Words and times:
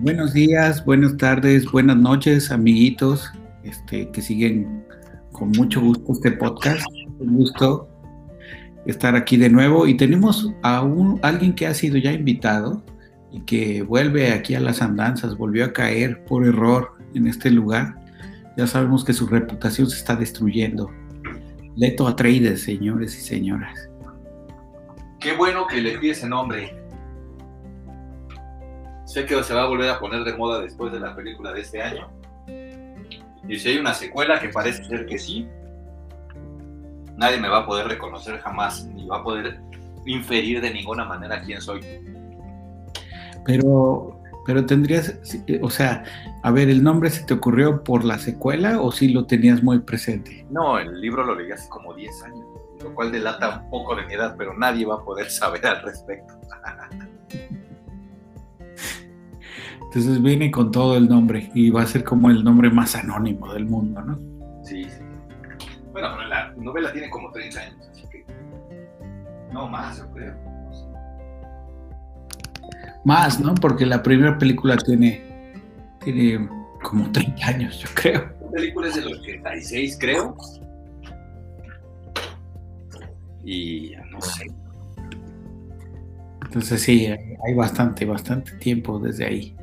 Buenos 0.00 0.32
días, 0.32 0.84
buenas 0.84 1.16
tardes, 1.16 1.68
buenas 1.72 1.96
noches, 1.96 2.52
amiguitos, 2.52 3.32
este, 3.64 4.08
que 4.10 4.22
siguen 4.22 4.84
con 5.32 5.50
mucho 5.50 5.80
gusto 5.80 6.12
este 6.12 6.30
podcast. 6.30 6.86
Un 7.18 7.38
gusto 7.38 7.88
estar 8.86 9.16
aquí 9.16 9.36
de 9.36 9.50
nuevo 9.50 9.88
y 9.88 9.96
tenemos 9.96 10.52
a 10.62 10.82
un, 10.82 11.18
alguien 11.24 11.52
que 11.52 11.66
ha 11.66 11.74
sido 11.74 11.96
ya 11.96 12.12
invitado 12.12 12.84
y 13.32 13.40
que 13.40 13.82
vuelve 13.82 14.30
aquí 14.30 14.54
a 14.54 14.60
las 14.60 14.82
andanzas, 14.82 15.36
volvió 15.36 15.64
a 15.64 15.72
caer 15.72 16.24
por 16.26 16.46
error 16.46 16.92
en 17.14 17.26
este 17.26 17.50
lugar. 17.50 17.96
Ya 18.56 18.68
sabemos 18.68 19.04
que 19.04 19.12
su 19.12 19.26
reputación 19.26 19.90
se 19.90 19.96
está 19.96 20.14
destruyendo. 20.14 20.88
Leto 21.74 22.06
Atreides, 22.06 22.62
señores 22.62 23.18
y 23.18 23.20
señoras. 23.20 23.90
Qué 25.18 25.34
bueno 25.34 25.66
que 25.66 25.80
le 25.80 25.98
di 25.98 26.10
ese 26.10 26.28
nombre. 26.28 26.87
Sé 29.08 29.24
que 29.24 29.42
se 29.42 29.54
va 29.54 29.62
a 29.62 29.66
volver 29.66 29.88
a 29.88 29.98
poner 29.98 30.22
de 30.22 30.36
moda 30.36 30.60
después 30.60 30.92
de 30.92 31.00
la 31.00 31.16
película 31.16 31.50
de 31.54 31.62
este 31.62 31.80
año. 31.80 32.10
Y 33.48 33.58
si 33.58 33.70
hay 33.70 33.78
una 33.78 33.94
secuela, 33.94 34.38
que 34.38 34.50
parece 34.50 34.84
ser 34.84 35.06
que 35.06 35.18
sí, 35.18 35.48
nadie 37.16 37.40
me 37.40 37.48
va 37.48 37.60
a 37.60 37.66
poder 37.66 37.88
reconocer 37.88 38.38
jamás, 38.40 38.84
ni 38.84 39.06
va 39.06 39.20
a 39.20 39.22
poder 39.22 39.60
inferir 40.04 40.60
de 40.60 40.74
ninguna 40.74 41.06
manera 41.06 41.40
quién 41.40 41.58
soy. 41.62 41.80
Pero, 43.46 44.20
pero 44.44 44.66
tendrías, 44.66 45.18
o 45.62 45.70
sea, 45.70 46.04
a 46.42 46.50
ver, 46.50 46.68
¿el 46.68 46.82
nombre 46.82 47.08
se 47.08 47.24
te 47.24 47.32
ocurrió 47.32 47.82
por 47.82 48.04
la 48.04 48.18
secuela 48.18 48.78
o 48.78 48.92
sí 48.92 49.08
lo 49.08 49.24
tenías 49.24 49.62
muy 49.62 49.78
presente? 49.78 50.44
No, 50.50 50.78
el 50.78 51.00
libro 51.00 51.24
lo 51.24 51.34
leí 51.34 51.50
hace 51.50 51.66
como 51.70 51.94
10 51.94 52.24
años, 52.24 52.46
lo 52.82 52.94
cual 52.94 53.10
delata 53.10 53.62
un 53.64 53.70
poco 53.70 53.96
de 53.96 54.04
mi 54.04 54.12
edad, 54.12 54.34
pero 54.36 54.52
nadie 54.52 54.84
va 54.84 54.96
a 54.96 55.02
poder 55.02 55.30
saber 55.30 55.66
al 55.66 55.80
respecto. 55.80 56.34
Entonces 59.88 60.22
viene 60.22 60.50
con 60.50 60.70
todo 60.70 60.98
el 60.98 61.08
nombre 61.08 61.50
y 61.54 61.70
va 61.70 61.80
a 61.80 61.86
ser 61.86 62.04
como 62.04 62.28
el 62.28 62.44
nombre 62.44 62.68
más 62.68 62.94
anónimo 62.94 63.50
del 63.54 63.64
mundo, 63.64 64.02
¿no? 64.02 64.18
Sí, 64.62 64.84
sí. 64.84 65.00
Bueno, 65.92 66.10
pero 66.14 66.28
la 66.28 66.52
novela 66.58 66.92
tiene 66.92 67.08
como 67.08 67.30
30 67.30 67.58
años, 67.58 67.88
así 67.90 68.02
que. 68.10 68.26
No 69.50 69.66
más, 69.66 69.96
yo 69.96 70.10
creo. 70.12 70.34
Más, 73.02 73.40
¿no? 73.40 73.54
Porque 73.54 73.86
la 73.86 74.02
primera 74.02 74.36
película 74.36 74.76
tiene, 74.76 75.54
tiene 76.04 76.46
como 76.82 77.10
30 77.10 77.46
años, 77.46 77.78
yo 77.78 77.88
creo. 77.94 78.30
La 78.44 78.50
película 78.50 78.88
es 78.88 78.96
del 78.96 79.06
86, 79.06 79.96
creo. 79.98 80.36
Y 83.42 83.92
no 84.10 84.20
sé. 84.20 84.46
Entonces 86.44 86.82
sí, 86.82 87.06
hay 87.06 87.54
bastante, 87.54 88.04
bastante 88.04 88.52
tiempo 88.58 88.98
desde 88.98 89.24
ahí. 89.24 89.57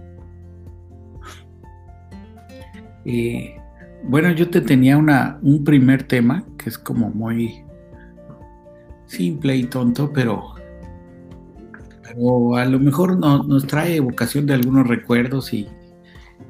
Eh, 3.06 3.56
bueno, 4.04 4.32
yo 4.32 4.50
te 4.50 4.62
tenía 4.62 4.98
una, 4.98 5.40
un 5.42 5.64
primer 5.64 6.04
tema 6.04 6.44
que 6.58 6.70
es 6.70 6.78
como 6.78 7.10
muy 7.10 7.64
simple 9.06 9.56
y 9.56 9.64
tonto, 9.66 10.12
pero, 10.12 10.56
pero 12.04 12.56
a 12.56 12.66
lo 12.66 12.80
mejor 12.80 13.18
nos 13.18 13.68
trae 13.68 13.96
evocación 13.98 14.46
de 14.46 14.54
algunos 14.54 14.88
recuerdos 14.88 15.54
y, 15.54 15.68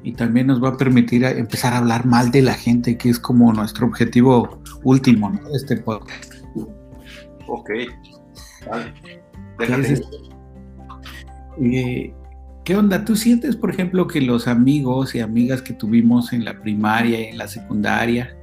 y 0.02 0.12
también 0.12 0.46
nos 0.46 0.62
va 0.62 0.70
a 0.70 0.76
permitir 0.76 1.24
empezar 1.24 1.72
a 1.72 1.78
hablar 1.78 2.06
mal 2.06 2.30
de 2.30 2.42
la 2.42 2.54
gente, 2.54 2.96
que 2.96 3.10
es 3.10 3.18
como 3.18 3.52
nuestro 3.52 3.86
objetivo 3.86 4.60
último 4.84 5.30
¿no? 5.30 5.48
de 5.48 5.56
este 5.56 5.76
podcast. 5.76 6.34
Ok, 7.48 7.70
vale. 8.68 8.92
Eh, 11.60 12.14
¿Qué 12.66 12.74
onda? 12.74 13.04
¿Tú 13.04 13.14
sientes, 13.14 13.54
por 13.54 13.70
ejemplo, 13.70 14.08
que 14.08 14.20
los 14.20 14.48
amigos 14.48 15.14
y 15.14 15.20
amigas 15.20 15.62
que 15.62 15.72
tuvimos 15.72 16.32
en 16.32 16.44
la 16.44 16.60
primaria 16.60 17.20
y 17.20 17.24
en 17.26 17.38
la 17.38 17.46
secundaria, 17.46 18.36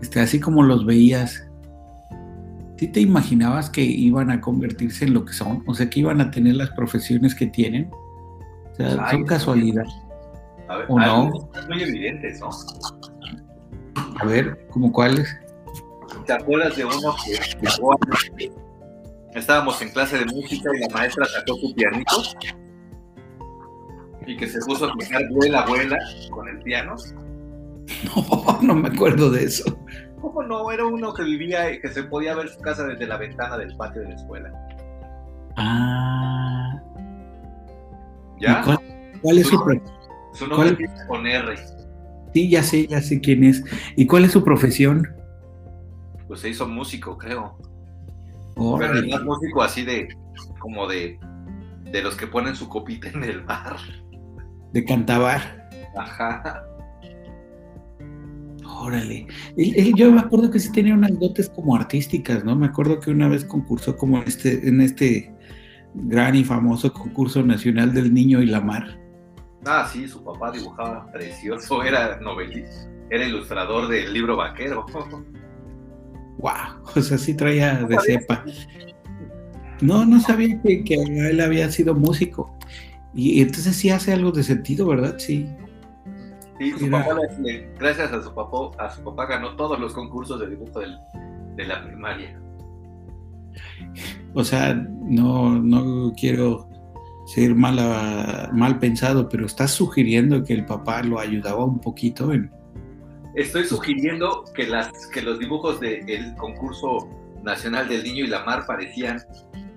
este, 0.00 0.20
así 0.20 0.38
como 0.38 0.62
los 0.62 0.86
veías, 0.86 1.44
¿sí 2.76 2.86
te 2.86 3.00
imaginabas 3.00 3.70
que 3.70 3.82
iban 3.82 4.30
a 4.30 4.40
convertirse 4.40 5.06
en 5.06 5.14
lo 5.14 5.24
que 5.24 5.32
son? 5.32 5.64
O 5.66 5.74
sea, 5.74 5.90
que 5.90 5.98
iban 5.98 6.20
a 6.20 6.30
tener 6.30 6.54
las 6.54 6.70
profesiones 6.70 7.34
que 7.34 7.48
tienen. 7.48 7.90
O 8.70 8.74
sea, 8.76 9.10
¿son 9.10 9.24
casualidad? 9.24 9.84
A 10.68 10.76
ver, 10.76 10.86
¿O 10.88 11.00
no? 11.00 11.50
Es 11.58 11.66
muy 11.66 11.82
evidente, 11.82 12.38
¿no? 12.38 12.50
A 14.20 14.24
ver, 14.26 14.64
¿cómo 14.70 14.92
cuáles? 14.92 15.36
¿Te 16.24 16.34
acuerdas 16.34 16.76
de 16.76 16.84
uno 16.84 17.16
que 18.38 18.52
estábamos 19.34 19.82
en 19.82 19.88
clase 19.88 20.18
de 20.18 20.26
música 20.26 20.70
y 20.72 20.78
la 20.78 20.88
maestra 20.94 21.24
sacó 21.24 21.56
su 21.56 21.74
pianito? 21.74 22.22
Y 24.26 24.36
que 24.36 24.46
se 24.46 24.58
puso 24.60 24.86
a 24.86 24.92
tocar 24.92 25.22
vuela, 25.30 25.64
vuela 25.66 25.98
con 26.30 26.48
el 26.48 26.58
piano. 26.60 26.94
No, 28.04 28.58
no 28.62 28.74
me 28.74 28.88
acuerdo 28.88 29.30
de 29.30 29.44
eso. 29.44 29.64
¿Cómo 30.20 30.42
no? 30.42 30.70
Era 30.72 30.86
uno 30.86 31.12
que 31.12 31.22
vivía 31.22 31.70
y 31.72 31.80
que 31.80 31.88
se 31.88 32.04
podía 32.04 32.34
ver 32.34 32.48
su 32.48 32.58
casa 32.60 32.86
desde 32.86 33.06
la 33.06 33.18
ventana 33.18 33.58
del 33.58 33.76
patio 33.76 34.02
de 34.02 34.08
la 34.08 34.14
escuela. 34.14 34.52
Ah. 35.56 36.80
¿Ya? 38.40 38.60
¿y 38.60 38.64
¿Cuál, 38.64 38.78
cuál 39.22 39.38
es 39.38 39.46
su 39.46 39.62
pro- 39.62 39.82
Su 40.32 40.46
nombre 40.46 40.56
cuál? 40.56 40.68
empieza 40.70 41.06
con 41.06 41.26
R. 41.26 41.54
Sí, 42.32 42.48
ya 42.50 42.62
sé, 42.62 42.86
ya 42.86 43.00
sé 43.00 43.20
quién 43.20 43.44
es. 43.44 43.62
¿Y 43.96 44.06
cuál 44.06 44.24
es 44.24 44.32
su 44.32 44.42
profesión? 44.42 45.14
Pues 46.26 46.40
se 46.40 46.48
hizo 46.48 46.66
músico, 46.66 47.16
creo. 47.18 47.56
Pero 48.56 48.94
es 48.98 49.22
músico 49.22 49.62
así 49.62 49.84
de, 49.84 50.08
como 50.58 50.88
de, 50.88 51.18
de 51.92 52.02
los 52.02 52.16
que 52.16 52.26
ponen 52.26 52.56
su 52.56 52.68
copita 52.68 53.08
en 53.08 53.22
el 53.24 53.42
bar. 53.42 53.76
De 54.74 54.84
Cantabar. 54.84 55.70
Ajá. 55.96 56.64
Órale. 58.66 59.26
Él- 59.56 59.72
él- 59.76 59.92
yo 59.96 60.10
me 60.10 60.20
acuerdo 60.20 60.50
que 60.50 60.58
sí 60.58 60.70
tenía 60.72 60.94
unas 60.94 61.16
dotes 61.18 61.48
como 61.48 61.76
artísticas, 61.76 62.44
¿no? 62.44 62.56
Me 62.56 62.66
acuerdo 62.66 62.98
que 62.98 63.10
una 63.12 63.28
vez 63.28 63.44
concursó 63.44 63.96
como 63.96 64.18
en 64.18 64.24
este, 64.24 64.68
en 64.68 64.80
este 64.80 65.32
gran 65.94 66.34
y 66.34 66.42
famoso 66.42 66.92
concurso 66.92 67.42
nacional 67.44 67.94
del 67.94 68.12
niño 68.12 68.42
y 68.42 68.46
la 68.46 68.60
mar. 68.60 68.98
Ah, 69.64 69.88
sí, 69.90 70.08
su 70.08 70.22
papá 70.24 70.50
dibujaba 70.50 71.10
precioso, 71.12 71.84
era 71.84 72.18
novelista, 72.20 72.90
era 73.10 73.24
ilustrador 73.24 73.88
del 73.88 74.12
libro 74.12 74.36
vaquero. 74.36 74.84
¡Wow! 76.38 76.52
O 76.96 77.00
sea, 77.00 77.16
sí 77.16 77.32
traía 77.34 77.76
de 77.84 77.96
cepa. 78.00 78.44
No, 79.80 80.04
no 80.04 80.20
sabía 80.20 80.60
que, 80.62 80.82
que 80.82 80.94
él 80.94 81.40
había 81.40 81.70
sido 81.70 81.94
músico. 81.94 82.58
Y, 83.14 83.38
y 83.38 83.42
entonces 83.42 83.76
sí 83.76 83.90
hace 83.90 84.12
algo 84.12 84.32
de 84.32 84.42
sentido, 84.42 84.86
¿verdad? 84.86 85.16
Sí. 85.18 85.46
Sí, 86.58 86.70
su 86.72 86.84
Mira. 86.86 87.04
papá, 87.04 87.20
gracias 87.78 88.12
a 88.12 88.22
su 88.22 88.32
papá, 88.34 88.56
a 88.78 88.90
su 88.94 89.02
papá 89.02 89.26
ganó 89.26 89.56
todos 89.56 89.78
los 89.78 89.92
concursos 89.92 90.38
de 90.40 90.48
dibujo 90.50 90.80
del- 90.80 90.98
de 91.56 91.64
la 91.66 91.84
primaria. 91.84 92.40
O 94.34 94.42
sea, 94.44 94.74
no, 94.74 95.60
no 95.60 96.12
quiero 96.18 96.68
ser 97.26 97.54
mala, 97.54 98.50
mal 98.52 98.78
pensado, 98.78 99.28
pero 99.28 99.46
estás 99.46 99.70
sugiriendo 99.72 100.42
que 100.44 100.52
el 100.54 100.64
papá 100.66 101.02
lo 101.02 101.18
ayudaba 101.18 101.64
un 101.64 101.78
poquito 101.80 102.32
en, 102.32 102.50
Estoy 103.34 103.64
sugiriendo 103.64 104.44
que, 104.54 104.64
las, 104.68 104.92
que 105.12 105.20
los 105.20 105.40
dibujos 105.40 105.80
del 105.80 106.36
concurso 106.36 107.08
nacional 107.42 107.88
del 107.88 108.04
niño 108.04 108.24
y 108.24 108.28
la 108.28 108.44
mar 108.44 108.64
parecían, 108.64 109.20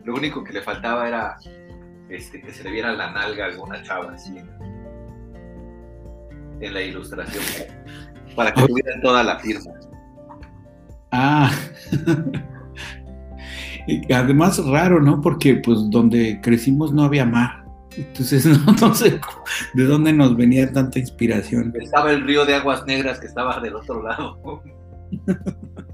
lo 0.03 0.13
único 0.13 0.43
que 0.43 0.53
le 0.53 0.61
faltaba 0.61 1.07
era 1.07 1.37
este, 2.09 2.41
que 2.41 2.51
se 2.51 2.63
le 2.63 2.71
viera 2.71 2.93
la 2.93 3.11
nalga 3.11 3.45
a 3.45 3.47
alguna 3.49 3.81
chava 3.83 4.13
así 4.13 4.37
en, 4.37 4.49
en 6.61 6.73
la 6.73 6.81
ilustración, 6.81 7.43
para 8.35 8.53
que 8.53 8.61
tuvieran 8.65 9.01
toda 9.01 9.23
la 9.23 9.39
firma. 9.39 9.71
Ah, 11.11 11.51
y 13.87 14.11
además 14.11 14.63
raro, 14.65 15.01
¿no? 15.01 15.21
Porque 15.21 15.55
pues 15.55 15.89
donde 15.89 16.39
crecimos 16.41 16.93
no 16.93 17.03
había 17.03 17.25
mar. 17.25 17.65
Entonces 17.95 18.45
no, 18.65 18.73
no 18.73 18.93
sé 18.93 19.19
de 19.73 19.83
dónde 19.83 20.13
nos 20.13 20.35
venía 20.35 20.71
tanta 20.71 20.99
inspiración. 20.99 21.73
Estaba 21.79 22.11
el 22.11 22.23
río 22.23 22.45
de 22.45 22.55
aguas 22.55 22.85
negras 22.85 23.19
que 23.19 23.27
estaba 23.27 23.59
del 23.59 23.75
otro 23.75 24.03
lado. 24.03 24.61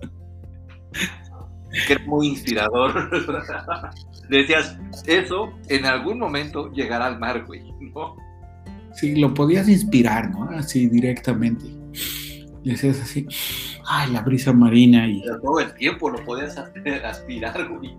que 1.85 1.93
era 1.93 2.05
muy 2.05 2.27
inspirador. 2.29 3.09
Decías, 4.29 4.77
eso 5.05 5.53
en 5.69 5.85
algún 5.85 6.19
momento 6.19 6.71
llegará 6.71 7.07
al 7.07 7.19
mar, 7.19 7.45
güey. 7.45 7.63
¿no? 7.93 8.15
Sí, 8.93 9.15
lo 9.15 9.33
podías 9.33 9.67
inspirar, 9.67 10.31
¿no? 10.31 10.49
Así 10.51 10.87
directamente. 10.87 11.65
Y 12.63 12.71
hacías 12.71 13.01
así, 13.01 13.27
ay, 13.85 14.11
la 14.11 14.21
brisa 14.21 14.53
marina 14.53 15.07
y... 15.07 15.21
Pero 15.21 15.41
todo 15.41 15.59
el 15.59 15.73
tiempo 15.73 16.09
lo 16.09 16.23
podías 16.23 16.57
aspirar, 17.03 17.67
güey. 17.67 17.95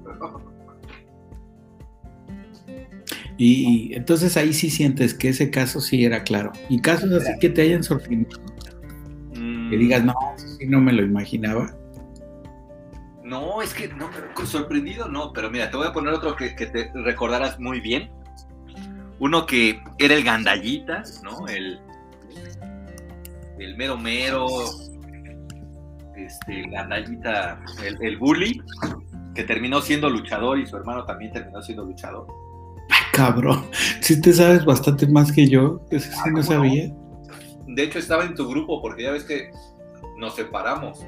Y, 3.37 3.91
y 3.91 3.95
entonces 3.95 4.37
ahí 4.37 4.53
sí 4.53 4.71
sientes 4.71 5.13
que 5.13 5.29
ese 5.29 5.51
caso 5.51 5.81
sí 5.81 6.05
era 6.05 6.23
claro. 6.23 6.53
Y 6.69 6.81
casos 6.81 7.13
así 7.13 7.33
que 7.41 7.51
te 7.51 7.63
hayan 7.63 7.83
sorprendido, 7.83 8.41
Mm, 9.35 9.71
que 9.71 9.77
digas, 9.77 10.05
no, 10.05 10.15
eso 10.37 10.49
sí 10.49 10.67
no 10.67 10.81
me 10.81 10.93
lo 10.93 11.03
imaginaba. 11.03 11.75
No, 13.25 13.62
es 13.62 13.73
que 13.73 13.88
no, 13.88 14.11
sorprendido 14.44 15.09
no, 15.09 15.32
pero 15.32 15.50
mira, 15.50 15.71
te 15.71 15.76
voy 15.79 15.87
a 15.87 15.93
poner 15.93 16.12
otro 16.12 16.37
que, 16.37 16.55
que 16.55 16.67
te 16.67 16.93
recordarás 16.94 17.59
muy 17.59 17.81
bien. 17.81 18.11
uno 19.19 19.47
que 19.47 19.82
era 19.99 20.15
el 20.15 20.25
gandallita, 20.25 21.03
¿no? 21.23 21.47
El, 21.49 21.81
el 23.59 23.76
mero 23.76 23.97
mero, 23.97 24.47
este, 26.17 26.61
el 26.61 26.71
gandallita, 26.71 27.61
el, 27.82 27.97
el 28.03 28.19
bully, 28.19 28.61
que 29.35 29.44
terminó 29.44 29.81
siendo 29.81 30.11
luchador 30.11 30.59
y 30.59 30.67
su 30.67 30.76
hermano 30.76 31.05
también 31.05 31.32
terminó 31.32 31.62
siendo 31.62 31.85
luchador. 31.85 32.26
Cabrón, 33.12 33.65
si 34.00 34.21
te 34.21 34.32
sabes 34.32 34.65
bastante 34.65 35.06
más 35.06 35.32
que 35.32 35.49
yo, 35.49 35.81
eso 35.91 36.11
sí 36.25 36.31
no 36.31 36.43
sabía. 36.43 36.93
De 37.67 37.82
hecho, 37.85 37.99
estaba 37.99 38.25
en 38.25 38.35
tu 38.35 38.49
grupo 38.49 38.82
porque 38.82 39.05
ya 39.05 39.12
ves 39.12 39.25
que 39.25 39.50
nos 40.19 40.35
separamos. 40.35 41.05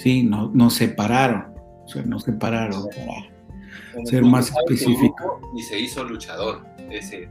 Sí, 0.00 0.22
no, 0.22 0.50
nos 0.54 0.74
separaron. 0.74 1.52
O 1.84 1.88
sea, 1.88 2.02
nos 2.02 2.22
separaron 2.22 2.86
para 2.88 4.06
ser 4.06 4.24
más 4.24 4.50
específico. 4.50 5.40
Y 5.54 5.62
se 5.62 5.78
hizo 5.78 6.04
luchador, 6.04 6.64
ese, 6.90 7.28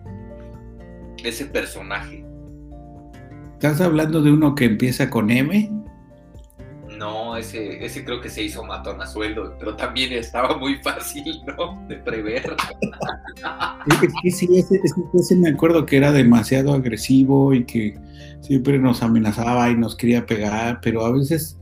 ese 1.23 1.45
personaje. 1.47 2.23
¿Estás 3.53 3.81
hablando 3.81 4.21
de 4.21 4.31
uno 4.31 4.53
que 4.53 4.65
empieza 4.65 5.09
con 5.09 5.31
M? 5.31 5.71
No, 6.95 7.37
ese, 7.37 7.83
ese 7.83 8.05
creo 8.05 8.21
que 8.21 8.29
se 8.29 8.43
hizo 8.43 8.63
matón 8.63 9.01
a 9.01 9.07
sueldo, 9.07 9.55
pero 9.57 9.75
también 9.75 10.13
estaba 10.13 10.55
muy 10.55 10.75
fácil, 10.77 11.41
¿no? 11.47 11.83
De 11.87 11.95
prever. 11.95 12.55
Es 13.87 14.11
que 14.21 14.31
sí, 14.31 14.47
ese, 14.55 14.79
ese, 15.13 15.35
me 15.37 15.49
acuerdo 15.49 15.87
que 15.87 15.97
era 15.97 16.11
demasiado 16.11 16.73
agresivo 16.73 17.51
y 17.53 17.63
que 17.63 17.97
siempre 18.41 18.77
nos 18.77 19.01
amenazaba 19.01 19.71
y 19.71 19.75
nos 19.75 19.95
quería 19.95 20.27
pegar, 20.27 20.81
pero 20.81 21.03
a 21.05 21.11
veces 21.11 21.58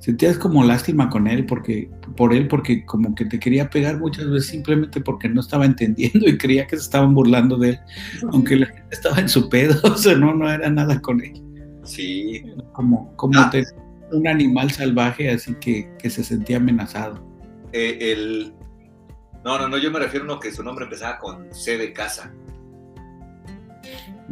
sentías 0.00 0.38
como 0.38 0.64
lástima 0.64 1.08
con 1.10 1.28
él 1.28 1.46
porque 1.46 1.90
por 2.16 2.32
él 2.34 2.48
porque 2.48 2.84
como 2.84 3.14
que 3.14 3.26
te 3.26 3.38
quería 3.38 3.70
pegar 3.70 3.98
muchas 3.98 4.28
veces 4.28 4.48
simplemente 4.48 5.00
porque 5.00 5.28
no 5.28 5.40
estaba 5.40 5.66
entendiendo 5.66 6.28
y 6.28 6.38
creía 6.38 6.66
que 6.66 6.76
se 6.76 6.82
estaban 6.82 7.14
burlando 7.14 7.56
de 7.56 7.70
él, 7.70 7.80
aunque 8.32 8.56
la 8.56 8.66
gente 8.66 8.88
estaba 8.90 9.20
en 9.20 9.28
su 9.28 9.48
pedo, 9.48 9.78
o 9.84 9.96
sea, 9.96 10.16
no, 10.16 10.34
no 10.34 10.50
era 10.50 10.68
nada 10.70 11.00
con 11.00 11.20
él. 11.20 11.40
Sí. 11.84 12.42
Como, 12.72 13.14
como 13.16 13.38
ah. 13.38 13.50
te, 13.50 13.64
un 14.12 14.26
animal 14.26 14.70
salvaje, 14.70 15.30
así 15.30 15.54
que, 15.54 15.90
que 15.98 16.10
se 16.10 16.24
sentía 16.24 16.56
amenazado. 16.56 17.22
Eh, 17.72 17.98
el... 18.00 18.54
No, 19.44 19.58
no, 19.58 19.68
no, 19.68 19.78
yo 19.78 19.90
me 19.90 19.98
refiero 19.98 20.24
a 20.24 20.32
uno 20.32 20.40
que 20.40 20.52
su 20.52 20.62
nombre 20.62 20.84
empezaba 20.84 21.18
con 21.18 21.52
C 21.54 21.78
de 21.78 21.92
casa. 21.92 22.32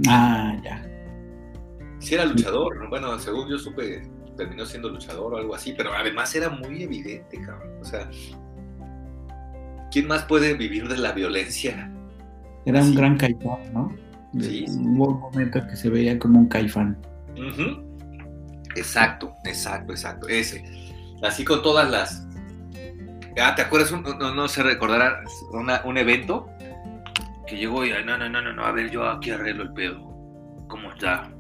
Ah, 0.07 0.57
ya. 0.63 0.83
Sí 1.99 2.15
era 2.15 2.25
luchador, 2.25 2.89
bueno, 2.89 3.19
según 3.19 3.49
yo 3.49 3.59
supe, 3.59 4.03
terminó 4.39 4.65
siendo 4.65 4.89
luchador 4.89 5.35
o 5.35 5.37
algo 5.37 5.55
así, 5.55 5.75
pero 5.77 5.93
además 5.93 6.35
era 6.35 6.49
muy 6.49 6.83
evidente, 6.83 7.39
cabrón. 7.43 7.73
O 7.83 7.85
sea, 7.85 8.09
¿quién 9.91 10.07
más 10.07 10.25
puede 10.25 10.55
vivir 10.55 10.89
de 10.89 10.97
la 10.97 11.13
violencia? 11.13 11.93
Era 12.65 12.83
un 12.83 12.95
gran 12.95 13.19
caifán, 13.19 13.73
¿no? 13.75 13.95
Sí. 14.41 14.65
Hubo 14.69 15.09
un 15.09 15.21
momento 15.21 15.67
que 15.67 15.77
se 15.77 15.91
veía 15.91 16.19
como 16.19 16.39
un 16.39 16.49
caifán. 16.49 16.97
Exacto, 18.77 19.35
exacto, 19.45 19.93
exacto. 19.93 20.29
Ese. 20.29 20.65
Así 21.23 21.45
con 21.45 21.63
todas 21.63 21.91
las. 21.91 22.27
Ah, 23.41 23.55
¿te 23.55 23.63
acuerdas? 23.63 23.93
no, 23.93 24.35
no 24.35 24.49
se 24.49 24.63
recordará 24.63 25.23
un 25.85 25.99
evento 25.99 26.49
que 27.47 27.57
llegó 27.57 27.85
y 27.85 27.91
no, 27.91 28.19
no, 28.19 28.29
no, 28.29 28.43
no, 28.43 28.53
no, 28.53 28.65
a 28.65 28.73
ver, 28.73 28.91
yo 28.91 29.09
aquí 29.09 29.31
arreglo 29.31 29.65
el 29.65 29.73
pedo. 29.73 30.01
¿Cómo 30.69 30.91
está? 30.91 31.31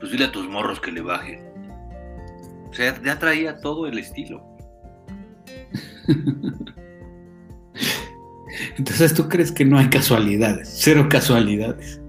Pues 0.00 0.10
dile 0.10 0.24
a 0.24 0.32
tus 0.32 0.48
morros 0.48 0.80
que 0.80 0.90
le 0.90 1.02
bajen. 1.02 1.51
O 2.72 2.74
sea, 2.74 2.98
ya 3.04 3.18
traía 3.18 3.60
todo 3.60 3.86
el 3.86 3.98
estilo. 3.98 4.42
Entonces, 8.78 9.12
¿tú 9.12 9.28
crees 9.28 9.52
que 9.52 9.66
no 9.66 9.78
hay 9.78 9.90
casualidades? 9.90 10.70
Cero 10.80 11.06
casualidades. 11.10 12.00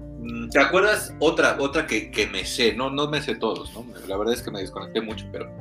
¿Te 0.50 0.58
acuerdas 0.58 1.14
otra, 1.18 1.58
otra 1.60 1.86
que, 1.86 2.28
me 2.32 2.46
sé? 2.46 2.74
No, 2.74 2.88
no 2.88 3.08
me 3.08 3.20
sé 3.20 3.34
todos, 3.34 3.74
¿no? 3.74 3.84
La 4.08 4.16
verdad 4.16 4.32
es 4.32 4.42
que 4.42 4.50
me 4.50 4.60
desconecté 4.60 5.02
mucho, 5.02 5.26
pero. 5.30 5.54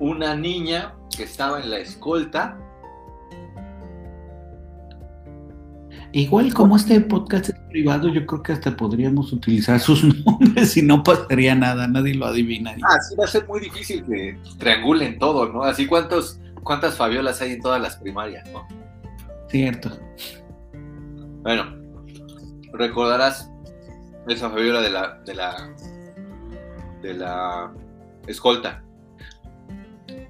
Una 0.00 0.34
niña 0.34 0.94
que 1.14 1.24
estaba 1.24 1.60
en 1.60 1.68
la 1.68 1.80
escolta. 1.80 2.56
Igual 6.18 6.52
como 6.52 6.74
este 6.74 7.00
podcast 7.00 7.50
es 7.50 7.54
privado, 7.68 8.08
yo 8.08 8.26
creo 8.26 8.42
que 8.42 8.50
hasta 8.50 8.76
podríamos 8.76 9.32
utilizar 9.32 9.78
sus 9.78 10.02
nombres 10.26 10.76
y 10.76 10.82
no 10.82 11.04
pasaría 11.04 11.54
nada, 11.54 11.86
nadie 11.86 12.12
lo 12.16 12.26
adivinaría. 12.26 12.84
Ah, 12.88 13.00
sí 13.00 13.14
va 13.14 13.24
a 13.24 13.28
ser 13.28 13.46
muy 13.46 13.60
difícil 13.60 14.04
que 14.04 14.36
triangulen 14.58 15.20
todo, 15.20 15.48
¿no? 15.52 15.62
Así 15.62 15.86
cuántos, 15.86 16.40
cuántas 16.64 16.96
Fabiolas 16.96 17.40
hay 17.40 17.52
en 17.52 17.62
todas 17.62 17.80
las 17.80 17.98
primarias, 17.98 18.50
¿no? 18.52 18.66
Cierto. 19.48 19.96
Bueno, 21.42 21.76
recordarás 22.72 23.48
esa 24.26 24.50
Fabiola 24.50 24.80
de 24.80 24.90
la, 24.90 25.20
de 25.24 25.34
la, 25.36 25.72
de 27.00 27.14
la 27.14 27.72
escolta. 28.26 28.82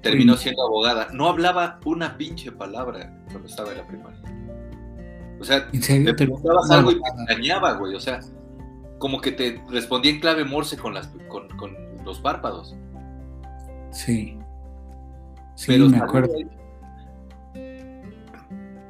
Terminó 0.03 0.37
siendo 0.37 0.67
abogada. 0.67 1.07
No 1.13 1.27
hablaba 1.29 1.79
una 1.83 2.15
pinche 2.15 2.51
palabra 2.51 3.11
cuando 3.31 3.47
estaba 3.47 3.71
en 3.71 3.77
la 3.77 3.87
primaria. 3.87 4.38
O 5.39 5.43
sea, 5.43 5.69
te 5.71 6.13
preguntabas 6.13 6.69
algo 6.71 6.91
y 6.91 6.95
te 6.95 7.09
engañaba, 7.21 7.73
güey. 7.73 7.95
O 7.95 7.99
sea, 7.99 8.19
como 8.97 9.21
que 9.21 9.31
te 9.31 9.63
respondía 9.69 10.11
en 10.11 10.19
clave 10.19 10.43
morse 10.43 10.77
con, 10.77 10.93
las, 10.93 11.07
con, 11.27 11.47
con 11.57 11.75
los 12.03 12.19
párpados. 12.19 12.75
Sí. 13.91 14.37
Sí, 15.55 15.77
me 15.77 15.97
acuerdo 15.97 16.33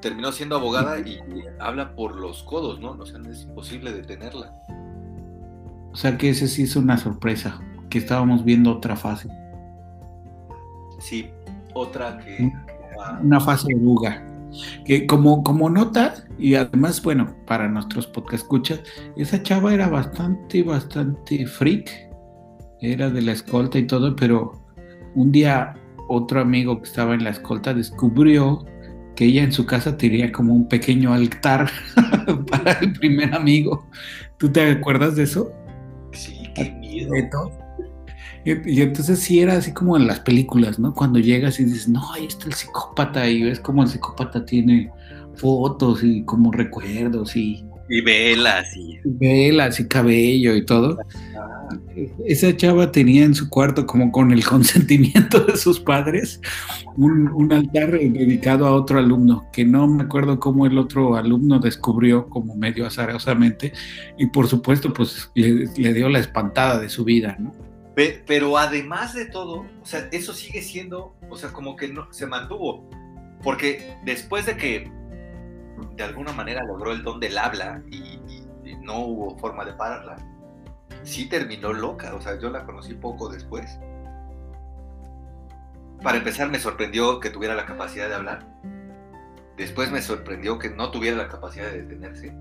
terminó 0.02 0.32
siendo 0.32 0.56
abogada 0.56 1.00
y 1.00 1.20
habla 1.60 1.96
por 1.96 2.16
los 2.16 2.44
codos, 2.44 2.80
¿no? 2.80 2.92
O 2.92 3.06
sea, 3.06 3.20
es 3.30 3.44
imposible 3.44 3.94
detenerla. 3.94 4.54
O 5.92 5.96
sea 5.96 6.18
que 6.18 6.30
ese 6.30 6.48
sí 6.48 6.64
es 6.64 6.76
una 6.76 6.98
sorpresa, 6.98 7.60
que 7.90 7.98
estábamos 7.98 8.44
viendo 8.46 8.72
otra 8.72 8.96
fase. 8.96 9.30
Sí, 11.00 11.30
otra 11.74 12.20
que... 12.20 12.52
Una 13.22 13.40
fase 13.40 13.68
de 13.74 13.80
duga. 13.80 14.26
Que 14.86 15.06
como, 15.06 15.44
como 15.44 15.70
nota, 15.70 16.16
y 16.38 16.56
además, 16.56 17.02
bueno, 17.04 17.36
para 17.46 17.68
nuestros 17.68 18.08
podcast 18.08 18.44
escuchas, 18.44 18.82
esa 19.18 19.42
chava 19.44 19.74
era 19.74 19.88
bastante, 19.90 20.64
bastante 20.64 21.46
freak. 21.46 21.90
Era 22.82 23.10
de 23.10 23.22
la 23.22 23.34
escolta 23.34 23.78
y 23.78 23.88
todo, 23.88 24.16
pero 24.16 24.54
un 25.16 25.32
día 25.32 25.76
otro 26.08 26.42
amigo 26.42 26.82
que 26.82 26.88
estaba 26.88 27.14
en 27.14 27.24
la 27.24 27.32
escolta 27.32 27.74
descubrió 27.74 28.66
que 29.16 29.26
ella 29.26 29.44
en 29.44 29.52
su 29.52 29.66
casa 29.66 29.98
tenía 29.98 30.32
como 30.32 30.54
un 30.54 30.68
pequeño 30.68 31.14
altar 31.14 31.70
para 32.50 32.72
el 32.80 32.94
primer 32.94 33.34
amigo. 33.36 33.86
¿Tú 34.38 34.50
te 34.50 34.72
acuerdas 34.72 35.18
de 35.18 35.24
eso? 35.24 35.52
Sí, 36.14 36.50
qué 36.56 36.72
miedo. 36.72 37.52
Y, 38.66 38.82
entonces 38.82 39.20
sí 39.20 39.40
era 39.40 39.58
así 39.58 39.74
como 39.74 39.98
en 39.98 40.08
las 40.08 40.20
películas, 40.22 40.80
¿no? 40.80 40.94
Cuando 40.94 41.20
llegas 41.20 41.60
y 41.60 41.66
dices, 41.66 41.88
no, 41.88 42.02
ahí 42.14 42.26
está 42.26 42.48
el 42.48 42.54
psicópata 42.54 43.28
y 43.30 43.44
ves 43.44 43.60
como 43.60 43.84
el 43.84 43.90
psicópata 43.90 44.46
tiene 44.46 44.92
fotos 45.36 46.04
y 46.04 46.24
como 46.24 46.52
recuerdos 46.52 47.36
y... 47.36 47.64
Y 47.92 48.02
velas 48.02 48.76
y... 48.76 49.00
Velas 49.04 49.80
y 49.80 49.88
cabello 49.88 50.56
y 50.56 50.66
todo. 50.66 50.98
Esa 52.26 52.56
chava 52.56 52.92
tenía 52.92 53.24
en 53.24 53.36
su 53.36 53.50
cuarto, 53.50 53.86
como 53.86 54.12
con 54.12 54.32
el 54.32 54.44
consentimiento 54.46 55.42
de 55.42 55.58
sus 55.58 55.80
padres, 55.80 56.42
un, 56.98 57.52
altar 57.52 57.92
dedicado 57.92 58.66
a 58.66 58.72
otro 58.72 59.00
alumno, 59.00 59.48
que 59.52 59.66
no 59.66 59.88
me 59.88 60.04
acuerdo 60.04 60.40
cómo 60.40 60.66
el 60.66 60.78
otro 60.78 61.16
alumno 61.16 61.60
descubrió 61.60 62.30
como 62.30 62.56
medio 62.56 62.86
azarosamente, 62.86 63.74
y 64.18 64.28
por 64.28 64.48
supuesto, 64.48 64.94
pues 64.94 65.32
le, 65.36 65.94
dio 65.94 66.10
la 66.10 66.20
espantada 66.20 66.80
de 66.80 66.90
su 66.90 67.04
vida, 67.04 67.36
¿no? 67.40 67.69
Pero 68.26 68.58
además 68.58 69.14
de 69.14 69.26
todo, 69.26 69.66
o 69.82 69.86
sea, 69.86 70.08
eso 70.12 70.34
sigue 70.34 70.62
siendo, 70.62 71.16
o 71.30 71.36
sea, 71.36 71.52
como 71.52 71.76
que 71.76 71.90
no, 71.90 72.12
se 72.14 72.28
mantuvo, 72.28 72.90
porque 73.44 73.98
después 74.06 74.46
de 74.46 74.56
que 74.56 74.92
de 75.96 76.04
alguna 76.04 76.32
manera 76.32 76.64
logró 76.64 76.94
el 76.94 77.04
don 77.04 77.20
del 77.20 77.38
habla 77.38 77.82
y 77.92 78.20
no 78.82 79.00
hubo 79.00 79.38
forma 79.38 79.66
de 79.66 79.74
pararla, 79.74 80.16
sí 81.04 81.28
terminó 81.28 81.74
loca, 81.74 82.14
o 82.16 82.22
sea, 82.22 82.40
yo 82.40 82.50
la 82.50 82.66
conocí 82.66 82.94
poco 82.94 83.28
después. 83.30 83.78
Para 86.02 86.18
empezar, 86.18 86.50
me 86.50 86.60
sorprendió 86.60 87.20
que 87.20 87.30
tuviera 87.30 87.56
la 87.56 87.66
capacidad 87.66 88.08
de 88.08 88.16
hablar. 88.16 88.48
Después 89.58 89.92
me 89.92 90.02
sorprendió 90.02 90.58
que 90.58 90.70
no 90.70 90.92
tuviera 90.92 91.18
la 91.18 91.28
capacidad 91.28 91.70
de 91.70 91.82
detenerse. 91.82 92.34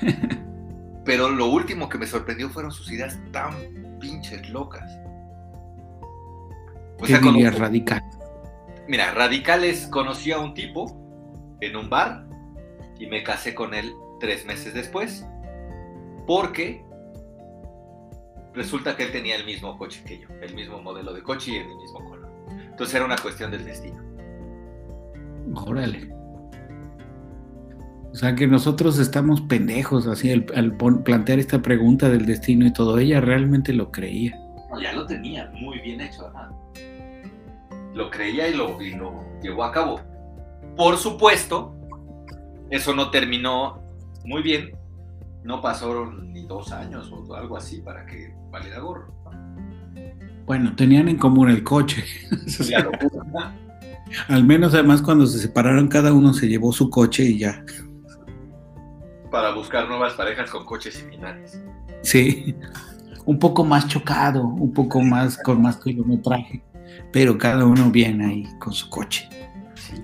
Pero 1.04 1.28
lo 1.28 1.46
último 1.46 1.90
que 1.90 1.98
me 1.98 2.06
sorprendió 2.06 2.48
fueron 2.48 2.72
sus 2.72 2.90
ideas 2.90 3.18
tan 3.30 3.87
pinches 3.98 4.48
locas. 4.50 4.90
O 7.00 7.06
sea, 7.06 7.20
como, 7.20 7.38
radical? 7.50 8.02
Mira, 8.88 9.12
radicales 9.12 9.86
conocí 9.86 10.32
a 10.32 10.38
un 10.38 10.54
tipo 10.54 10.96
en 11.60 11.76
un 11.76 11.88
bar 11.88 12.26
y 12.98 13.06
me 13.06 13.22
casé 13.22 13.54
con 13.54 13.74
él 13.74 13.94
tres 14.18 14.44
meses 14.46 14.74
después 14.74 15.24
porque 16.26 16.84
resulta 18.54 18.96
que 18.96 19.04
él 19.04 19.12
tenía 19.12 19.36
el 19.36 19.44
mismo 19.44 19.78
coche 19.78 20.02
que 20.04 20.18
yo, 20.18 20.28
el 20.42 20.54
mismo 20.54 20.82
modelo 20.82 21.12
de 21.12 21.22
coche 21.22 21.52
y 21.52 21.56
el 21.56 21.68
mismo 21.68 22.04
color. 22.04 22.28
Entonces 22.50 22.94
era 22.94 23.04
una 23.04 23.16
cuestión 23.16 23.50
del 23.50 23.64
destino. 23.64 24.02
Órale. 25.54 26.17
O 28.12 28.14
sea 28.14 28.34
que 28.34 28.46
nosotros 28.46 28.98
estamos 28.98 29.40
pendejos 29.42 30.06
así 30.06 30.30
al, 30.30 30.76
plantear 30.76 31.38
esta 31.38 31.60
pregunta 31.60 32.08
del 32.08 32.26
destino 32.26 32.66
y 32.66 32.72
todo. 32.72 32.98
Ella 32.98 33.20
realmente 33.20 33.72
lo 33.72 33.90
creía. 33.90 34.36
No, 34.70 34.80
ya 34.80 34.92
lo 34.92 35.06
tenía 35.06 35.50
muy 35.54 35.78
bien 35.80 36.00
hecho, 36.00 36.26
ajá. 36.26 36.50
Lo 37.94 38.10
creía 38.10 38.48
y 38.48 38.54
lo, 38.54 38.80
y 38.80 38.94
lo 38.94 39.24
llevó 39.42 39.64
a 39.64 39.72
cabo. 39.72 40.00
Por 40.76 40.96
supuesto, 40.96 41.74
eso 42.70 42.94
no 42.94 43.10
terminó 43.10 43.82
muy 44.24 44.42
bien. 44.42 44.72
No 45.44 45.60
pasaron 45.60 46.32
ni 46.32 46.46
dos 46.46 46.72
años 46.72 47.12
o 47.12 47.34
algo 47.34 47.56
así 47.56 47.80
para 47.80 48.04
que 48.06 48.34
valiera 48.50 48.80
gorro. 48.80 49.12
Bueno, 50.46 50.74
tenían 50.74 51.08
en 51.08 51.18
común 51.18 51.50
el 51.50 51.62
coche. 51.62 52.04
Al 54.28 54.44
menos 54.44 54.72
además 54.72 55.02
cuando 55.02 55.26
se 55.26 55.38
separaron 55.38 55.88
cada 55.88 56.14
uno 56.14 56.32
se 56.32 56.48
llevó 56.48 56.72
su 56.72 56.88
coche 56.88 57.24
y 57.24 57.38
ya. 57.38 57.64
Para 59.30 59.52
buscar 59.52 59.88
nuevas 59.88 60.14
parejas 60.14 60.50
con 60.50 60.64
coches 60.64 60.94
similares. 60.94 61.60
Sí. 62.02 62.54
Un 63.24 63.38
poco 63.38 63.64
más 63.64 63.86
chocado, 63.86 64.42
un 64.42 64.72
poco 64.72 65.02
más 65.02 65.36
con 65.42 65.60
más 65.60 65.76
kilometraje, 65.76 66.62
pero 67.12 67.36
cada 67.36 67.66
uno 67.66 67.90
bien 67.90 68.22
ahí 68.22 68.48
con 68.58 68.72
su 68.72 68.88
coche. 68.88 69.28
Sí, 69.74 69.94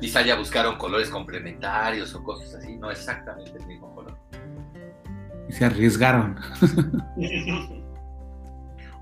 Quizá 0.00 0.22
ya 0.22 0.36
buscaron 0.36 0.78
colores 0.78 1.10
complementarios 1.10 2.14
o 2.14 2.22
cosas 2.22 2.54
así, 2.54 2.76
no 2.76 2.90
exactamente 2.90 3.58
el 3.58 3.66
mismo 3.66 3.92
color. 3.96 4.16
Y 5.48 5.52
se 5.52 5.64
arriesgaron. 5.64 6.36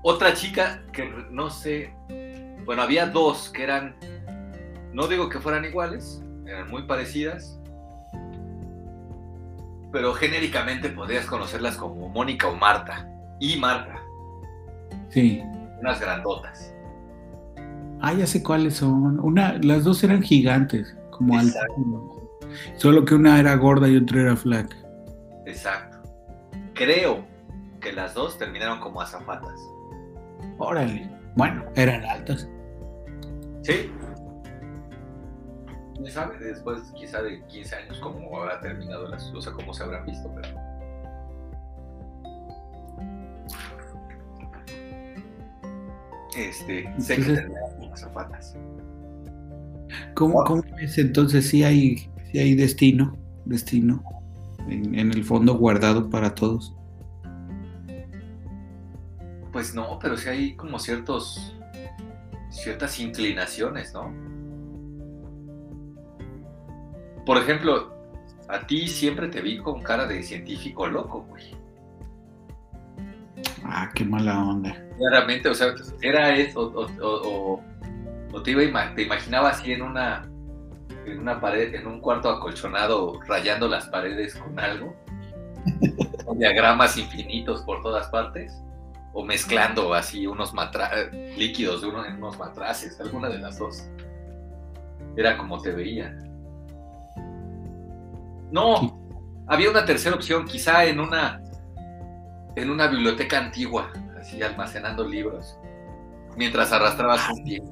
Otra 0.01 0.33
chica 0.33 0.83
que 0.91 1.05
no 1.29 1.51
sé, 1.51 1.93
bueno, 2.65 2.81
había 2.81 3.05
dos 3.05 3.49
que 3.49 3.63
eran, 3.63 3.95
no 4.91 5.07
digo 5.07 5.29
que 5.29 5.39
fueran 5.39 5.65
iguales, 5.65 6.23
eran 6.47 6.69
muy 6.69 6.83
parecidas, 6.83 7.59
pero 9.91 10.13
genéricamente 10.13 10.89
podrías 10.89 11.25
conocerlas 11.25 11.77
como 11.77 12.09
Mónica 12.09 12.47
o 12.47 12.55
Marta, 12.55 13.07
y 13.39 13.57
Marta, 13.57 14.01
Sí. 15.09 15.41
unas 15.79 15.99
grandotas. 15.99 16.73
Ah, 18.01 18.13
ya 18.13 18.27
sé 18.27 18.43
cuáles 18.43 18.75
son. 18.75 19.19
Una, 19.19 19.57
las 19.61 19.83
dos 19.83 20.03
eran 20.03 20.21
gigantes, 20.21 20.95
como 21.11 21.33
altas. 21.37 21.55
Exacto. 21.55 22.29
Solo 22.75 23.05
que 23.05 23.15
una 23.15 23.39
era 23.39 23.55
gorda 23.55 23.87
y 23.87 23.97
otra 23.97 24.21
era 24.21 24.35
flaca. 24.35 24.75
Exacto. 25.45 25.97
Creo 26.73 27.25
que 27.79 27.91
las 27.93 28.13
dos 28.13 28.37
terminaron 28.37 28.79
como 28.79 29.01
azafatas. 29.01 29.59
Órale. 30.57 31.09
Bueno, 31.35 31.63
eran 31.75 32.03
altas. 32.05 32.47
Sí. 33.63 33.91
¿Quién 35.97 36.11
sabe? 36.11 36.37
Después 36.37 36.91
quizá 36.95 37.21
de 37.23 37.43
15 37.47 37.75
años 37.75 37.99
cómo 37.99 38.39
habrá 38.39 38.59
terminado 38.61 39.07
las 39.07 39.23
o 39.33 39.41
sea, 39.41 39.51
cómo 39.53 39.73
se 39.73 39.83
habrán 39.83 40.05
visto, 40.05 40.31
pero... 40.35 40.47
Este, 46.37 46.93
sé 46.99 47.15
que 47.15 47.23
terminaron 47.23 47.77
como 47.79 47.93
azafatas. 47.93 48.55
¿Cómo, 50.13 50.43
cómo 50.43 50.63
es 50.79 50.97
entonces 50.99 51.47
si 51.47 51.63
hay, 51.63 52.09
sí 52.31 52.37
hay 52.37 52.53
destino? 52.53 53.17
Destino 53.45 54.03
en, 54.69 54.93
en 54.93 55.11
el 55.11 55.23
fondo 55.23 55.57
guardado 55.57 56.09
para 56.09 56.35
todos. 56.35 56.75
Pues 59.51 59.73
no, 59.73 59.97
pero 59.99 60.15
sí 60.15 60.29
hay 60.29 60.55
como 60.55 60.77
ciertos... 60.77 61.55
ciertas 62.51 62.99
inclinaciones, 62.99 63.93
¿no? 63.93 64.36
Por 67.27 67.37
ejemplo, 67.37 67.93
a 68.47 68.65
ti 68.65 68.87
siempre 68.87 69.27
te 69.27 69.41
vi 69.41 69.57
con 69.59 69.83
cara 69.83 70.07
de 70.07 70.23
científico 70.23 70.87
loco, 70.87 71.25
güey. 71.27 71.53
Ah, 73.65 73.91
qué 73.93 74.05
mala 74.05 74.41
onda. 74.43 74.73
Claramente, 74.97 75.49
o 75.49 75.53
sea, 75.53 75.73
era 76.01 76.33
eso, 76.35 76.61
o, 76.61 76.85
o- 77.05 77.55
o- 77.55 77.63
o 78.31 78.41
te, 78.43 78.51
iba 78.51 78.95
te 78.95 79.01
imaginaba 79.03 79.49
así 79.49 79.73
en 79.73 79.81
una, 79.81 80.25
en 81.05 81.19
una 81.19 81.41
pared, 81.41 81.75
en 81.75 81.85
un 81.85 81.99
cuarto 81.99 82.29
acolchonado, 82.29 83.19
rayando 83.27 83.67
las 83.67 83.87
paredes 83.89 84.33
con 84.35 84.57
algo, 84.57 84.95
con 86.25 86.39
diagramas 86.39 86.97
infinitos 86.97 87.61
por 87.63 87.81
todas 87.83 88.07
partes, 88.07 88.53
o 89.13 89.25
mezclando 89.25 89.93
así 89.93 90.27
unos 90.27 90.53
matra- 90.53 91.11
líquidos 91.37 91.81
de 91.81 91.87
uno 91.89 92.05
en 92.05 92.15
unos 92.15 92.39
matraces, 92.39 92.97
alguna 93.01 93.27
de 93.27 93.39
las 93.39 93.59
dos. 93.59 93.85
Era 95.17 95.37
como 95.37 95.61
te 95.61 95.71
veía. 95.71 96.17
No, 98.51 98.99
había 99.47 99.69
una 99.69 99.85
tercera 99.85 100.15
opción, 100.15 100.45
quizá 100.45 100.85
en 100.85 100.99
una 100.99 101.41
en 102.57 102.71
una 102.71 102.87
biblioteca 102.87 103.37
antigua, 103.37 103.91
así 104.19 104.41
almacenando 104.41 105.07
libros, 105.07 105.57
mientras 106.37 106.71
arrastrabas 106.71 107.29
un 107.29 107.43
pie. 107.43 107.63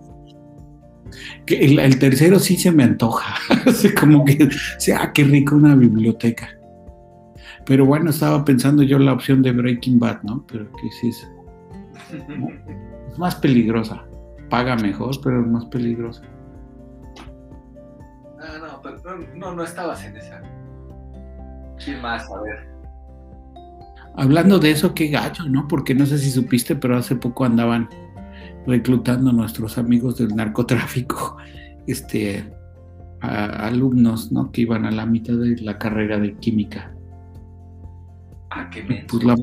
Que 1.46 1.66
el, 1.66 1.80
el 1.80 1.98
tercero 1.98 2.38
sí 2.38 2.56
se 2.56 2.72
me 2.72 2.84
antoja. 2.84 3.36
Como 4.00 4.24
que, 4.24 4.50
sí, 4.78 4.92
ah, 4.92 5.12
qué 5.12 5.24
rico 5.24 5.56
una 5.56 5.76
biblioteca. 5.76 6.50
Pero 7.66 7.86
bueno, 7.86 8.12
estaba 8.12 8.46
pensando 8.46 8.84
yo 8.84 9.00
la 9.00 9.14
opción 9.14 9.42
de 9.42 9.52
Breaking 9.52 10.00
Bad, 10.00 10.22
¿no? 10.22 10.46
Pero 10.48 10.72
que 10.72 10.92
sí 11.02 11.10
es, 11.10 11.28
es 13.12 13.18
más 13.18 13.36
peligrosa. 13.36 14.06
Paga 14.50 14.76
mejor, 14.76 15.16
pero 15.24 15.42
es 15.42 15.48
más 15.48 15.66
peligrosa. 15.66 16.22
Ah, 18.40 18.60
no, 18.60 18.82
pero 18.84 19.02
no, 19.04 19.28
no, 19.36 19.56
no 19.56 19.64
estabas 19.64 20.04
en 20.06 20.18
esa. 20.18 20.44
¿Quién 21.84 22.02
más? 22.02 22.30
A 22.32 22.42
ver. 22.42 22.68
Hablando 24.18 24.60
de 24.60 24.72
eso, 24.72 24.94
qué 24.94 25.08
gacho, 25.08 25.44
¿no? 25.50 25.68
Porque 25.68 25.94
no 25.94 26.06
sé 26.06 26.18
si 26.18 26.32
supiste, 26.32 26.76
pero 26.76 26.98
hace 26.98 27.16
poco 27.16 27.44
andaban 27.46 27.90
reclutando 28.66 29.30
a 29.30 29.34
nuestros 29.34 29.78
amigos 29.78 30.18
del 30.18 30.36
narcotráfico, 30.36 31.38
este, 31.88 32.50
a- 33.22 33.68
alumnos, 33.68 34.32
¿no? 34.32 34.52
Que 34.52 34.62
iban 34.62 34.86
a 34.86 34.92
la 34.92 35.06
mitad 35.06 35.34
de 35.34 35.58
la 35.62 35.78
carrera 35.78 36.18
de 36.18 36.36
química. 36.38 36.94
Ah, 38.52 38.70
qué 38.70 38.84
menso. 38.84 39.08
Pues 39.10 39.24
la- 39.26 39.36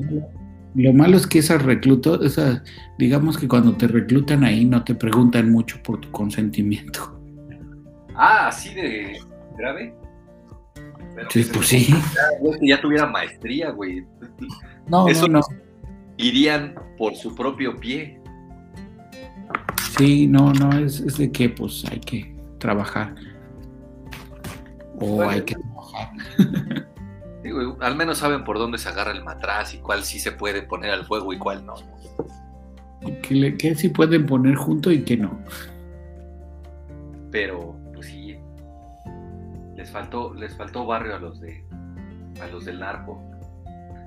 lo 0.75 0.91
malo 0.91 1.17
es 1.17 1.27
que 1.27 1.37
esas 1.37 1.61
reclutas, 1.61 2.19
esas, 2.23 2.63
digamos 2.97 3.37
que 3.37 3.47
cuando 3.47 3.73
te 3.75 3.87
reclutan 3.87 4.43
ahí 4.43 4.65
no 4.65 4.83
te 4.83 4.95
preguntan 4.95 5.51
mucho 5.51 5.77
por 5.83 6.01
tu 6.01 6.09
consentimiento. 6.09 7.21
Ah, 8.15 8.47
así 8.47 8.73
de 8.73 9.19
grave. 9.55 9.93
Pero 11.15 11.29
Sí, 11.29 11.43
pues 11.53 11.67
se- 11.67 11.79
sí. 11.79 11.93
Ya, 11.93 12.59
que 12.59 12.67
ya 12.67 12.81
tuviera 12.81 13.05
maestría, 13.07 13.71
güey. 13.71 14.05
No, 14.87 15.07
Eso- 15.07 15.27
no, 15.27 15.39
no. 15.39 15.45
Irían 16.17 16.75
por 16.97 17.15
su 17.15 17.33
propio 17.35 17.75
pie. 17.77 18.19
Sí, 19.97 20.27
no, 20.27 20.51
no, 20.53 20.77
es, 20.77 20.99
es 20.99 21.17
de 21.17 21.31
que 21.31 21.49
pues 21.49 21.83
hay 21.89 21.99
que 21.99 22.35
trabajar. 22.59 23.15
O 24.99 25.07
Bueno. 25.15 25.31
hay 25.31 25.41
que 25.41 25.55
trabajar. 25.55 26.09
Digo, 27.43 27.77
al 27.81 27.95
menos 27.95 28.17
saben 28.19 28.43
por 28.43 28.57
dónde 28.57 28.77
se 28.77 28.89
agarra 28.89 29.11
el 29.11 29.23
matraz 29.23 29.73
y 29.73 29.77
cuál 29.79 30.03
sí 30.03 30.19
se 30.19 30.31
puede 30.31 30.61
poner 30.63 30.91
al 30.91 31.05
fuego 31.05 31.31
y 31.33 31.37
cuál 31.37 31.65
no. 31.65 31.73
Que, 33.21 33.35
le- 33.35 33.57
que 33.57 33.75
sí 33.75 33.89
pueden 33.89 34.25
poner 34.25 34.55
junto 34.55 34.91
y 34.91 35.03
que 35.03 35.17
no. 35.17 35.39
Pero, 37.31 37.75
pues. 37.75 37.82
Les 39.83 39.91
faltó, 39.91 40.33
les 40.33 40.55
faltó 40.55 40.85
barrio 40.85 41.13
a 41.17 41.19
los 41.19 41.41
de 41.41 41.61
a 42.41 42.47
los 42.47 42.63
del 42.63 42.79
narco. 42.79 43.21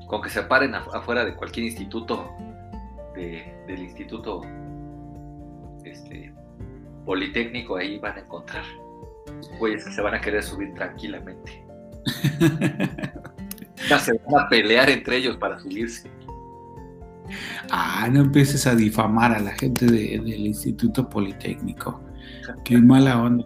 Con 0.09 0.23
que 0.23 0.31
se 0.31 0.43
paren 0.43 0.73
af- 0.73 0.89
afuera 0.95 1.23
de 1.23 1.35
cualquier 1.35 1.67
instituto, 1.67 2.31
de- 3.15 3.55
del 3.67 3.81
instituto 3.83 4.41
este, 5.85 6.33
politécnico, 7.05 7.77
ahí 7.77 7.99
van 7.99 8.17
a 8.17 8.21
encontrar 8.21 8.65
güeyes 9.59 9.85
que 9.85 9.91
se 9.93 10.01
van 10.01 10.15
a 10.15 10.21
querer 10.21 10.43
subir 10.43 10.73
tranquilamente. 10.73 11.63
Ya 13.91 13.99
se 13.99 14.15
van 14.15 14.47
a 14.47 14.49
pelear 14.49 14.89
entre 14.89 15.19
ellos 15.19 15.37
para 15.37 15.59
subirse. 15.61 16.11
Ah, 17.71 18.09
no 18.11 18.21
empieces 18.23 18.67
a 18.67 18.75
difamar 18.75 19.33
a 19.35 19.41
la 19.41 19.51
gente 19.53 19.85
de- 19.85 20.19
del 20.25 20.47
Instituto 20.47 21.09
Politécnico. 21.11 22.01
Qué 22.65 22.79
mala 22.79 23.21
onda. 23.21 23.45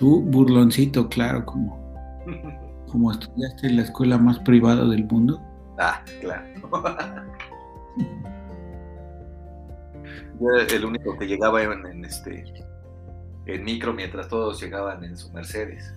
Tú, 0.00 0.22
burloncito, 0.22 1.08
claro, 1.08 1.44
como, 1.46 1.78
como 2.88 3.12
estudiaste 3.12 3.66
en 3.68 3.76
la 3.76 3.82
escuela 3.82 4.18
más 4.18 4.38
privada 4.40 4.84
del 4.86 5.04
mundo. 5.04 5.40
Ah, 5.78 6.02
claro. 6.20 6.44
Yo 10.40 10.48
era 10.58 10.74
el 10.74 10.84
único 10.86 11.16
que 11.18 11.26
llegaba 11.26 11.62
en, 11.62 11.86
en 11.86 12.04
este 12.04 12.44
en 13.46 13.64
micro 13.64 13.92
mientras 13.92 14.28
todos 14.28 14.60
llegaban 14.60 15.04
en 15.04 15.16
su 15.16 15.30
Mercedes. 15.32 15.94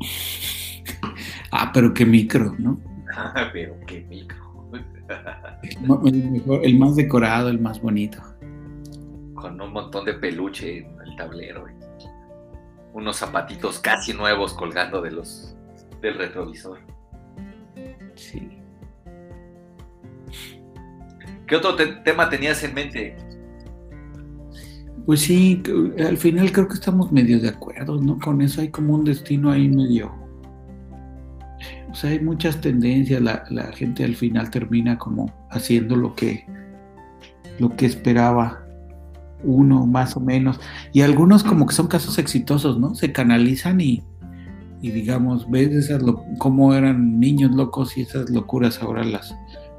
Ah, 1.52 1.72
pero 1.74 1.92
qué 1.92 2.06
micro, 2.06 2.54
¿no? 2.60 2.78
Pero 3.52 3.74
qué 3.88 4.02
micro. 4.08 4.38
El, 5.64 6.14
el 6.14 6.30
mejor- 6.30 6.60
el 6.64 6.78
más 6.78 6.94
decorado, 6.94 7.48
el 7.48 7.58
más 7.60 7.82
bonito. 7.82 8.22
con 9.34 9.60
un 9.60 9.72
montón 9.72 10.04
de 10.04 10.14
peluche 10.14 10.78
en 10.78 10.96
el 11.04 11.16
tablero. 11.16 11.66
y 11.68 11.79
unos 12.92 13.16
zapatitos 13.16 13.78
casi 13.78 14.12
nuevos 14.12 14.52
colgando 14.54 15.00
de 15.00 15.10
los, 15.12 15.56
del 16.00 16.14
retrovisor. 16.18 16.78
Sí. 18.14 18.58
¿Qué 21.46 21.56
otro 21.56 21.74
te- 21.76 21.86
tema 22.04 22.28
tenías 22.28 22.62
en 22.62 22.74
mente? 22.74 23.16
Pues 25.06 25.20
sí, 25.20 25.62
que- 25.64 26.02
al 26.04 26.16
final 26.16 26.52
creo 26.52 26.68
que 26.68 26.74
estamos 26.74 27.10
medio 27.10 27.40
de 27.40 27.48
acuerdo, 27.48 28.00
¿no? 28.00 28.18
Con 28.18 28.40
eso 28.42 28.60
hay 28.60 28.68
como 28.68 28.94
un 28.94 29.04
destino 29.04 29.50
ahí 29.50 29.68
medio. 29.68 30.12
O 31.90 31.94
sea, 31.94 32.10
hay 32.10 32.20
muchas 32.20 32.60
tendencias. 32.60 33.20
La, 33.20 33.44
la 33.50 33.64
gente 33.72 34.04
al 34.04 34.14
final 34.14 34.50
termina 34.50 34.96
como 34.98 35.32
haciendo 35.50 35.96
lo 35.96 36.14
que, 36.14 36.46
lo 37.58 37.74
que 37.74 37.86
esperaba 37.86 38.64
uno, 39.44 39.86
más 39.86 40.16
o 40.16 40.20
menos. 40.20 40.60
Y 40.92 41.02
algunos 41.02 41.42
como 41.44 41.66
que 41.66 41.74
son 41.74 41.86
casos 41.88 42.18
exitosos, 42.18 42.78
¿no? 42.78 42.94
Se 42.94 43.12
canalizan 43.12 43.80
y, 43.80 44.02
y 44.82 44.90
digamos, 44.90 45.50
ves 45.50 45.70
esas 45.72 46.02
cómo 46.38 46.74
eran 46.74 47.18
niños 47.20 47.52
locos 47.52 47.96
y 47.96 48.02
esas 48.02 48.30
locuras 48.30 48.82
ahora 48.82 49.04
las 49.04 49.34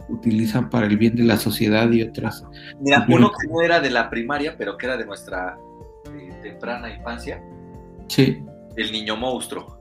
utilizan 0.09 0.69
para 0.69 0.87
el 0.87 0.97
bien 0.97 1.15
de 1.15 1.23
la 1.23 1.37
sociedad 1.37 1.89
y 1.91 2.01
otras. 2.01 2.43
Mira, 2.81 3.05
uno 3.07 3.31
que 3.31 3.47
no 3.47 3.61
era 3.61 3.79
de 3.79 3.89
la 3.91 4.09
primaria, 4.09 4.55
pero 4.57 4.77
que 4.77 4.85
era 4.87 4.97
de 4.97 5.05
nuestra 5.05 5.57
eh, 6.13 6.33
temprana 6.41 6.93
infancia, 6.93 7.41
Sí, 8.07 8.43
el 8.75 8.91
niño 8.91 9.15
monstruo. 9.15 9.77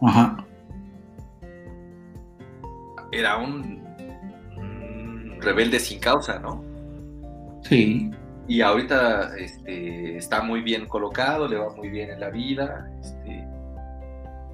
ajá. 0.00 0.44
Era 3.12 3.38
un, 3.38 3.82
un 4.56 5.36
rebelde 5.40 5.78
sin 5.80 5.98
causa, 5.98 6.38
¿no? 6.38 6.62
Sí, 7.62 8.10
Y 8.48 8.62
ahorita 8.62 9.36
este, 9.36 10.16
está 10.16 10.42
muy 10.42 10.62
bien 10.62 10.86
colocado, 10.86 11.46
le 11.46 11.56
va 11.58 11.68
muy 11.76 11.90
bien 11.90 12.10
en 12.10 12.20
la 12.20 12.30
vida. 12.30 12.90
este, 13.00 13.46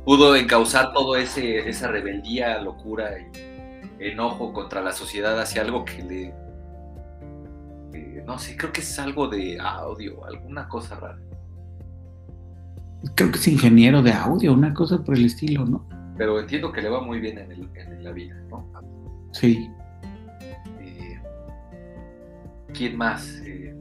pudo 0.05 0.35
encauzar 0.37 0.93
todo 0.93 1.17
ese 1.17 1.67
esa 1.69 1.89
rebeldía, 1.89 2.59
locura 2.61 3.11
y 3.19 3.27
enojo 4.01 4.53
contra 4.53 4.83
la 4.83 4.93
sociedad 4.93 5.41
hacia 5.41 5.63
algo 5.63 5.85
que 5.85 6.03
le 6.03 6.35
eh, 7.95 8.23
no 8.27 8.39
sé, 8.39 8.57
creo 8.57 8.73
que 8.73 8.81
es 8.81 8.99
algo 8.99 9.29
de 9.29 9.59
audio, 9.61 10.25
alguna 10.27 10.69
cosa 10.69 10.97
rara. 10.97 11.19
creo 13.15 13.31
que 13.31 13.39
es 13.39 13.49
ingeniero 13.49 14.03
de 14.03 14.13
audio, 14.13 14.53
una 14.53 14.75
cosa 14.75 15.03
por 15.03 15.15
el 15.17 15.27
estilo, 15.27 15.65
¿no? 15.65 15.87
Pero 16.19 16.39
entiendo 16.41 16.71
que 16.73 16.83
le 16.83 16.89
va 16.91 17.01
muy 17.01 17.21
bien 17.21 17.39
en, 17.39 17.53
el- 17.53 17.69
en 17.77 18.03
la 18.05 18.11
vida, 18.13 18.35
¿no? 18.51 18.67
Sí. 19.33 19.71
Eh, 20.81 21.19
¿Quién 22.73 22.97
más? 22.97 23.27
Eh, 23.47 23.75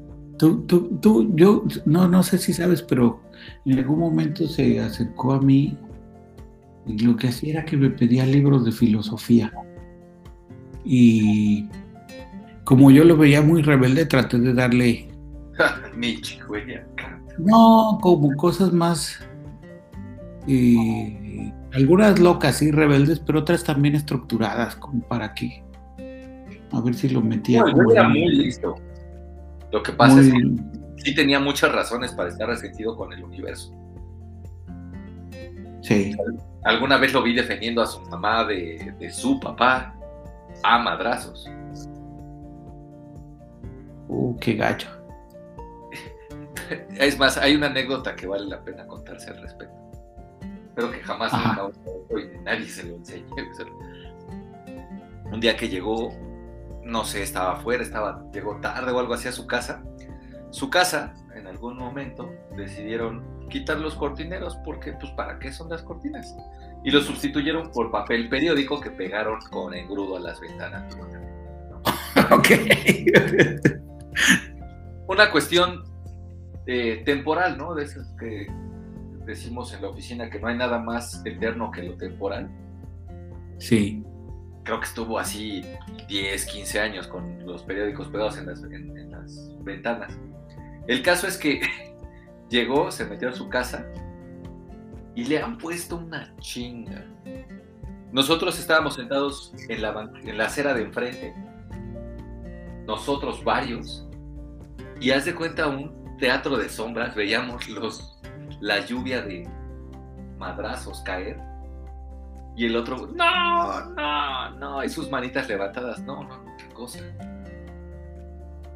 Tú, 0.43 0.57
tú, 0.67 0.89
tú, 0.99 1.31
yo 1.37 1.63
no, 1.85 2.05
no 2.09 2.21
sé 2.21 2.37
si 2.37 2.51
sabes, 2.51 2.81
pero 2.81 3.21
en 3.63 3.79
algún 3.79 3.97
momento 3.97 4.45
se 4.45 4.77
acercó 4.77 5.31
a 5.31 5.41
mí 5.41 5.77
y 6.85 6.97
lo 6.97 7.15
que 7.15 7.29
hacía 7.29 7.53
era 7.53 7.65
que 7.65 7.77
me 7.77 7.89
pedía 7.89 8.25
libros 8.25 8.65
de 8.65 8.73
filosofía. 8.73 9.53
Y 10.83 11.69
como 12.65 12.91
yo 12.91 13.05
lo 13.05 13.15
veía 13.15 13.41
muy 13.41 13.61
rebelde, 13.61 14.05
traté 14.05 14.37
de 14.37 14.53
darle, 14.53 15.07
no, 17.39 17.99
como 18.01 18.35
cosas 18.35 18.73
más, 18.73 19.25
eh, 20.45 21.53
algunas 21.71 22.19
locas 22.19 22.61
y 22.61 22.69
rebeldes, 22.69 23.21
pero 23.21 23.39
otras 23.39 23.63
también 23.63 23.95
estructuradas, 23.95 24.75
como 24.75 25.07
para 25.07 25.33
que, 25.33 25.63
a 26.69 26.81
ver 26.81 26.95
si 26.95 27.07
lo 27.07 27.21
metía. 27.21 27.61
No, 27.61 27.69
yo 27.69 27.93
era 27.93 28.09
muy 28.09 28.27
listo. 28.27 28.75
Lo 29.73 29.81
que 29.81 29.91
pasa 29.91 30.17
muy- 30.17 30.27
es 30.27 30.31
que 30.31 30.39
sí 31.03 31.15
tenía 31.15 31.39
muchas 31.39 31.71
razones 31.73 32.11
para 32.13 32.29
estar 32.29 32.47
resentido 32.47 32.95
con 32.95 33.11
el 33.11 33.23
universo. 33.23 33.73
Sí. 35.81 36.15
Alguna 36.63 36.97
vez 36.97 37.11
lo 37.11 37.23
vi 37.23 37.33
defendiendo 37.33 37.81
a 37.81 37.87
su 37.87 37.99
mamá 38.01 38.45
de, 38.45 38.93
de 38.99 39.09
su 39.09 39.39
papá 39.39 39.95
a 40.63 40.77
madrazos. 40.77 41.49
Uh, 44.07 44.37
qué 44.39 44.53
gacho. 44.53 44.87
Es 46.97 47.17
más, 47.17 47.37
hay 47.37 47.55
una 47.55 47.65
anécdota 47.67 48.15
que 48.15 48.27
vale 48.27 48.45
la 48.45 48.63
pena 48.63 48.85
contarse 48.85 49.31
al 49.31 49.41
respecto. 49.41 49.75
Pero 50.75 50.91
que 50.91 50.99
jamás 50.99 51.31
nunca 51.33 51.69
nadie 52.43 52.67
se 52.67 52.83
lo 52.83 52.95
enseñe. 52.95 53.25
Un 55.31 55.39
día 55.39 55.57
que 55.57 55.67
llegó, 55.67 56.13
no 56.83 57.05
sé, 57.05 57.23
estaba 57.23 57.53
afuera, 57.53 57.83
estaba, 57.83 58.25
llegó 58.31 58.57
tarde 58.57 58.91
o 58.91 58.99
algo 58.99 59.13
así 59.13 59.27
a 59.27 59.31
su 59.31 59.47
casa. 59.47 59.83
Su 60.51 60.69
casa, 60.69 61.13
en 61.35 61.47
algún 61.47 61.77
momento, 61.77 62.29
decidieron 62.55 63.23
quitar 63.49 63.79
los 63.79 63.95
cortineros 63.95 64.57
porque, 64.63 64.93
pues, 64.93 65.11
¿para 65.13 65.39
qué 65.39 65.51
son 65.51 65.69
las 65.69 65.81
cortinas? 65.81 66.35
Y 66.83 66.91
lo 66.91 67.01
sustituyeron 67.01 67.71
por 67.71 67.91
papel 67.91 68.29
periódico 68.29 68.79
que 68.79 68.91
pegaron 68.91 69.39
con 69.49 69.73
engrudo 69.73 70.17
a 70.17 70.19
las 70.19 70.39
ventanas. 70.39 70.95
ok. 72.31 72.47
una 75.07 75.31
cuestión 75.31 75.83
eh, 76.65 77.01
temporal, 77.05 77.57
¿no? 77.57 77.73
De 77.73 77.85
esas 77.85 78.07
que 78.19 78.47
decimos 79.25 79.73
en 79.73 79.81
la 79.81 79.89
oficina 79.89 80.29
que 80.29 80.39
no 80.39 80.47
hay 80.47 80.57
nada 80.57 80.79
más 80.79 81.25
eterno 81.25 81.71
que 81.71 81.83
lo 81.83 81.95
temporal. 81.95 82.49
sí. 83.57 84.03
Creo 84.63 84.79
que 84.79 84.85
estuvo 84.85 85.19
así 85.19 85.61
10, 86.07 86.45
15 86.45 86.79
años 86.79 87.07
con 87.07 87.45
los 87.45 87.63
periódicos 87.63 88.07
pegados 88.07 88.37
en 88.37 88.45
las, 88.45 88.63
en- 88.63 88.97
en 88.97 89.11
las 89.11 89.51
ventanas. 89.63 90.17
El 90.87 91.01
caso 91.01 91.27
es 91.27 91.37
que 91.37 91.61
llegó, 92.49 92.89
se 92.91 93.05
metió 93.05 93.29
a 93.29 93.33
su 93.33 93.49
casa 93.49 93.85
y 95.15 95.25
le 95.25 95.41
han 95.41 95.57
puesto 95.57 95.97
una 95.97 96.33
chinga. 96.39 97.05
Nosotros 98.11 98.59
estábamos 98.59 98.95
sentados 98.95 99.53
en 99.69 99.81
la, 99.81 100.09
en 100.23 100.37
la 100.37 100.45
acera 100.45 100.73
de 100.73 100.83
enfrente, 100.83 101.33
nosotros 102.85 103.43
varios, 103.43 104.07
y 104.99 105.11
haz 105.11 105.25
de 105.25 105.33
cuenta 105.35 105.67
un 105.67 106.15
teatro 106.19 106.57
de 106.57 106.69
sombras, 106.69 107.15
veíamos 107.15 107.67
los, 107.69 108.19
la 108.61 108.85
lluvia 108.85 109.21
de 109.21 109.47
madrazos 110.37 111.01
caer, 111.01 111.39
y 112.55 112.65
el 112.65 112.75
otro, 112.75 113.07
no, 113.07 113.89
no, 113.91 114.49
no, 114.51 114.83
y 114.83 114.89
sus 114.89 115.09
manitas 115.09 115.47
levantadas, 115.47 116.01
no, 116.03 116.23
no, 116.23 116.45
qué 116.57 116.73
cosa. 116.73 116.99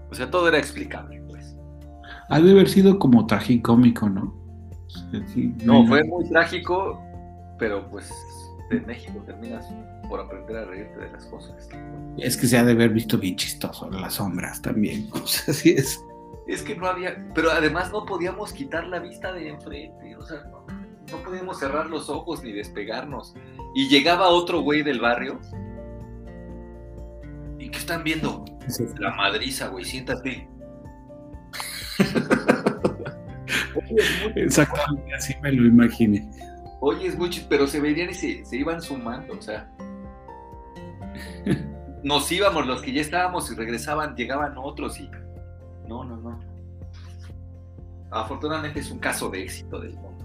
O 0.10 0.16
sea, 0.16 0.30
todo 0.32 0.48
era 0.48 0.58
explicable, 0.58 1.22
pues. 1.28 1.56
Ha 2.30 2.40
de 2.40 2.52
haber 2.52 2.70
sido 2.70 2.98
como 2.98 3.26
tragicómico, 3.28 4.10
¿no? 4.10 4.34
Sí, 5.28 5.54
No, 5.64 5.86
fue 5.86 6.04
muy 6.04 6.28
trágico, 6.30 7.02
pero 7.60 7.88
pues 7.90 8.12
en 8.72 8.86
México 8.86 9.22
terminas 9.26 9.66
por 10.10 10.20
aprender 10.20 10.58
a 10.58 10.66
reírte 10.66 11.00
de 11.00 11.12
las 11.12 11.26
cosas. 11.26 11.70
Es 12.18 12.38
que 12.38 12.48
se 12.48 12.58
ha 12.58 12.64
de 12.64 12.72
haber 12.72 12.90
visto 12.90 13.18
bien 13.18 13.36
chistoso 13.36 13.90
las 13.90 14.16
sombras 14.16 14.62
también. 14.62 15.10
O 15.14 15.28
sea, 15.28 15.54
sí 15.54 15.72
es. 15.72 16.04
Es 16.48 16.64
que 16.64 16.76
no 16.76 16.88
había, 16.88 17.28
pero 17.36 17.52
además 17.52 17.92
no 17.92 18.06
podíamos 18.06 18.54
quitar 18.54 18.88
la 18.88 19.00
vista 19.00 19.34
de 19.34 19.50
enfrente, 19.50 20.16
o 20.16 20.26
sea, 20.26 20.44
no, 20.46 20.66
no 21.12 21.18
podíamos 21.24 21.60
cerrar 21.60 21.88
los 21.88 22.10
ojos 22.10 22.44
ni 22.44 22.52
despegarnos. 22.52 23.34
Y 23.76 23.88
llegaba 23.88 24.28
otro 24.30 24.62
güey 24.62 24.84
del 24.84 25.00
barrio. 25.00 25.40
¿Y 27.60 27.70
qué 27.70 27.78
están 27.78 28.04
viendo? 28.04 28.44
La 29.00 29.12
madriza, 29.16 29.68
güey, 29.70 29.86
siéntate. 29.86 30.48
Exactamente, 34.36 35.14
así 35.16 35.34
me 35.42 35.52
lo 35.52 35.66
imaginé. 35.68 36.30
Oye, 36.82 37.08
es 37.08 37.18
muy 37.18 37.30
chis- 37.30 37.46
pero 37.50 37.66
se 37.68 37.80
veían 37.80 38.10
y 38.10 38.14
se, 38.14 38.46
se 38.46 38.58
iban 38.58 38.82
sumando, 38.82 39.34
o 39.38 39.42
sea. 39.42 39.72
Nos 42.04 42.32
íbamos 42.32 42.68
los 42.68 42.82
que 42.82 42.94
ya 42.94 43.02
estábamos 43.02 43.52
y 43.52 43.56
regresaban, 43.56 44.16
llegaban 44.16 44.54
otros 44.58 45.00
y. 45.00 45.10
No, 45.88 46.04
no, 46.04 46.18
no. 46.18 46.40
Afortunadamente 48.12 48.80
es 48.80 48.92
un 48.92 49.00
caso 49.00 49.30
de 49.30 49.44
éxito 49.44 49.80
del 49.80 49.94
mundo. 49.96 50.17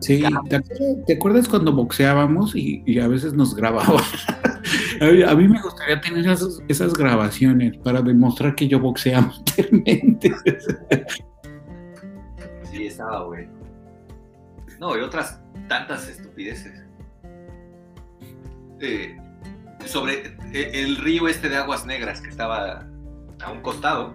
Sí, 0.00 0.22
¿te 1.06 1.14
acuerdas, 1.14 1.48
cuando 1.48 1.72
boxeábamos 1.72 2.54
y, 2.54 2.82
y 2.86 3.00
a 3.00 3.08
veces 3.08 3.32
nos 3.32 3.54
grababan? 3.54 3.96
a, 5.00 5.34
mí, 5.34 5.48
me 5.48 5.60
gustaría 5.60 6.00
tener 6.00 6.26
esas, 6.26 6.62
esas 6.68 6.92
grabaciones 6.94 7.76
para 7.78 8.00
demostrar 8.02 8.54
que 8.54 8.68
yo 8.68 8.78
boxeaba 8.80 9.32
mentalmente. 9.56 10.32
Sí, 12.70 12.86
estaba 12.86 13.24
bueno. 13.26 13.52
No, 14.78 14.96
y 14.96 15.00
otras 15.00 15.40
tantas 15.68 16.08
estupideces. 16.08 16.84
Eh, 18.80 19.16
sobre 19.84 20.36
eh, 20.52 20.70
el 20.74 20.96
río 20.96 21.26
este 21.28 21.48
de 21.48 21.56
aguas 21.56 21.84
negras 21.84 22.20
que 22.20 22.28
estaba 22.28 22.86
a 23.42 23.52
un 23.52 23.60
costado, 23.62 24.14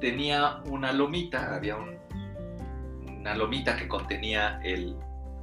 tenía 0.00 0.58
una 0.66 0.92
lomita, 0.92 1.54
había 1.54 1.76
un- 1.76 1.93
una 3.24 3.34
lomita 3.34 3.74
que 3.74 3.88
contenía 3.88 4.60
el, 4.62 4.94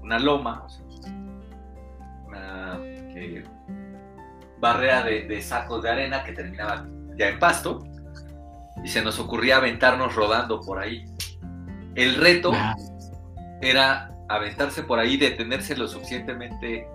una 0.04 0.20
loma, 0.20 0.64
o 0.64 0.70
sea, 0.70 0.86
una 2.28 2.78
eh, 2.84 3.44
barrera 4.60 5.02
de, 5.04 5.24
de 5.24 5.42
sacos 5.42 5.82
de 5.82 5.90
arena 5.90 6.24
que 6.24 6.34
terminaba 6.34 6.86
ya 7.18 7.30
en 7.30 7.40
pasto. 7.40 7.84
y 8.84 8.88
se 8.88 9.02
nos 9.04 9.20
ocurría 9.20 9.58
aventarnos 9.58 10.14
rodando 10.16 10.62
por 10.62 10.78
ahí. 10.78 11.06
El 11.96 12.16
reto 12.16 12.52
era 13.62 14.12
aventarse 14.30 14.84
por 14.84 15.00
ahí, 15.00 15.18
detenerse 15.18 15.76
lo 15.76 15.88
suficientemente 15.88 16.88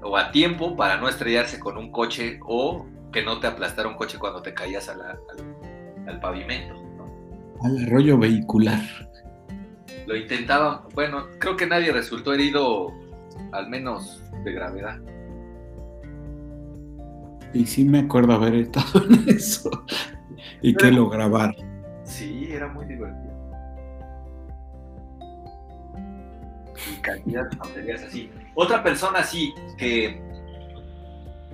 o 0.00 0.16
a 0.16 0.30
tiempo 0.30 0.76
para 0.76 0.96
no 0.96 1.08
estrellarse 1.08 1.58
con 1.58 1.76
un 1.76 1.90
coche 1.90 2.38
o 2.46 2.86
que 3.12 3.22
no 3.24 3.40
te 3.40 3.48
aplastara 3.48 3.88
un 3.88 3.96
coche 3.96 4.16
cuando 4.18 4.42
te 4.42 4.54
caías 4.54 4.88
a 4.88 4.94
la- 4.94 5.10
al, 5.10 6.08
al 6.08 6.20
pavimento. 6.20 6.74
¿no? 6.74 7.64
al 7.64 7.86
rollo 7.90 8.16
vehicular. 8.16 8.80
Lo 10.06 10.16
intentaban, 10.16 10.80
bueno, 10.94 11.26
creo 11.38 11.56
que 11.56 11.66
nadie 11.66 11.92
resultó 11.92 12.34
herido, 12.34 12.92
al 13.52 13.68
menos 13.68 14.22
de 14.44 14.52
gravedad. 14.52 14.98
Y 17.54 17.66
sí 17.66 17.84
me 17.84 18.00
acuerdo 18.00 18.32
haber 18.34 18.54
estado 18.56 19.04
en 19.04 19.28
eso. 19.34 19.70
Y 20.60 20.74
que 20.74 20.90
lo 20.90 21.08
grabar. 21.08 21.54
Sí, 22.04 22.48
era 22.50 22.68
muy 22.68 22.84
divertido. 22.86 23.32
Y 26.92 27.00
cantidad 27.00 27.48
de 27.48 27.56
tonterías 27.56 28.02
así. 28.02 28.30
Otra 28.54 28.82
persona 28.82 29.20
así 29.20 29.54
que. 29.78 30.20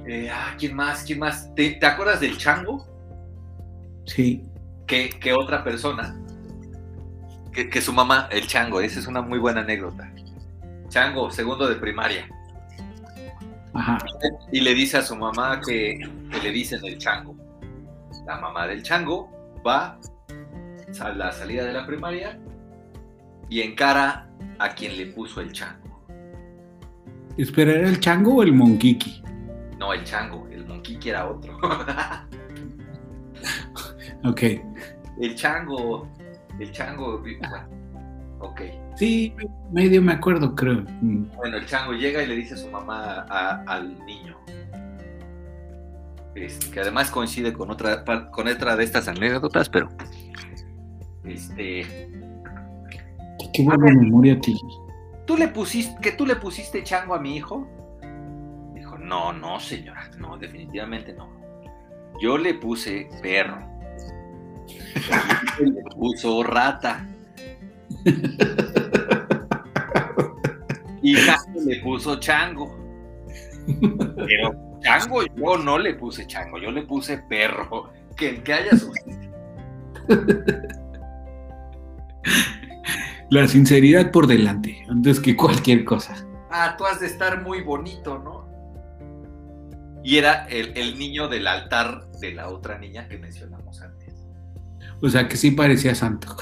eh, 0.07 0.29
ah, 0.33 0.55
¿quién 0.59 0.75
más? 0.75 1.05
¿Quién 1.05 1.19
más? 1.19 1.55
¿Te, 1.55 1.71
te 1.73 1.87
acuerdas 1.87 2.21
del 2.21 2.37
chango? 2.37 2.87
Sí. 4.07 4.45
Que, 4.87 5.11
que 5.11 5.33
otra 5.33 5.63
persona. 5.63 6.20
Que, 7.53 7.69
que 7.69 7.81
su 7.81 7.93
mamá, 7.93 8.29
el 8.31 8.47
chango, 8.47 8.81
esa 8.81 9.01
es 9.01 9.07
una 9.07 9.23
muy 9.23 9.39
buena 9.39 9.61
anécdota. 9.61 10.11
Chango, 10.89 11.31
segundo 11.31 11.69
de 11.69 11.77
primaria. 11.77 12.29
Ajá. 13.75 13.99
Y 14.53 14.61
le 14.61 14.75
dice 14.75 14.99
a 14.99 15.03
su 15.03 15.17
mamá 15.17 15.61
que, 15.67 15.99
que 16.31 16.41
le 16.43 16.51
dicen 16.51 16.85
el 16.85 16.99
chango. 16.99 17.37
La 18.27 18.37
mamá 18.39 18.67
del 18.67 18.83
chango 18.83 19.31
va 19.67 19.99
a 21.01 21.09
la 21.11 21.33
salida 21.33 21.65
de 21.65 21.73
la 21.73 21.87
primaria 21.87 22.39
y 23.49 23.61
encara 23.61 24.29
a 24.59 24.75
quien 24.75 24.97
le 24.97 25.07
puso 25.07 25.41
el 25.41 25.53
chango. 25.53 26.05
Espera, 27.37 27.73
¿era 27.73 27.89
el 27.89 28.01
chango 28.01 28.37
o 28.37 28.43
el 28.43 28.53
monquiqui? 28.53 29.23
No, 29.79 29.93
el 29.93 30.05
chango, 30.05 30.47
el 30.51 30.67
monquiqui 30.67 31.11
era 31.11 31.29
otro. 31.29 31.59
Ok. 34.23 34.43
el 35.19 35.35
chango, 35.35 36.07
el 36.61 36.73
chango. 36.73 37.19
Bueno, 37.21 37.69
ok. 38.41 38.61
Sí, 38.97 39.35
medio 39.73 40.01
me 40.03 40.13
acuerdo, 40.13 40.55
creo. 40.55 40.85
Bueno, 41.37 41.57
el 41.57 41.67
chango 41.67 41.93
llega 41.93 42.23
y 42.23 42.27
le 42.27 42.37
dice 42.37 42.55
a 42.55 42.57
su 42.59 42.69
mamá 42.71 43.27
a- 43.29 43.63
al 43.67 43.99
niño. 44.05 44.37
Este, 46.35 46.71
que 46.71 46.81
además 46.81 47.11
coincide 47.11 47.53
con 47.53 47.71
otra, 47.71 48.05
con 48.31 48.47
otra 48.47 48.77
de 48.77 48.85
estas 48.85 49.09
anécdotas, 49.09 49.69
pero. 49.69 49.89
Este. 51.25 52.09
Qué 53.53 53.65
buena 53.65 53.93
memoria 53.93 54.39
tienes. 54.41 54.63
¿Tú 55.27 55.37
le 55.37 55.49
pusiste, 55.49 56.01
que 56.01 56.13
tú 56.13 56.25
le 56.27 56.37
pusiste 56.37 56.83
chango 56.85 57.15
a 57.15 57.21
mi 57.21 57.37
hijo? 57.37 57.67
Dijo, 58.75 58.97
no, 58.99 59.33
no, 59.33 59.59
señora, 59.61 60.11
no, 60.19 60.37
definitivamente 60.39 61.13
no. 61.15 61.29
Yo 62.21 62.39
le 62.39 62.55
puse 62.55 63.09
perro. 63.23 63.59
Le 65.59 65.83
puso 65.97 66.43
rata. 66.43 67.07
Y 71.03 71.15
Jaime 71.15 71.61
le 71.65 71.81
puso 71.81 72.21
chango. 72.21 72.77
Pero 74.17 74.79
chango 74.83 75.23
yo 75.37 75.57
no 75.59 75.79
le 75.79 75.95
puse 75.95 76.27
chango, 76.27 76.59
yo 76.59 76.71
le 76.71 76.83
puse 76.83 77.19
perro. 77.29 77.91
Que, 78.17 78.43
que 78.43 78.53
haya 78.53 78.77
su... 78.77 78.93
La 83.31 83.47
sinceridad 83.47 84.11
por 84.11 84.27
delante, 84.27 84.85
antes 84.89 85.21
que 85.21 85.37
cualquier 85.37 85.85
cosa. 85.85 86.27
Ah, 86.51 86.75
tú 86.77 86.85
has 86.85 86.99
de 87.01 87.07
estar 87.07 87.43
muy 87.43 87.63
bonito, 87.63 88.19
¿no? 88.19 88.51
Y 90.03 90.19
era 90.19 90.47
el, 90.49 90.77
el 90.77 90.99
niño 90.99 91.29
del 91.29 91.47
altar 91.47 92.11
de 92.21 92.33
la 92.33 92.49
otra 92.49 92.77
niña 92.79 93.07
que 93.07 93.19
mencionamos 93.19 93.81
antes. 93.81 94.00
O 95.03 95.09
sea 95.09 95.27
que 95.29 95.37
sí 95.37 95.51
parecía 95.53 95.95
santo. 95.95 96.37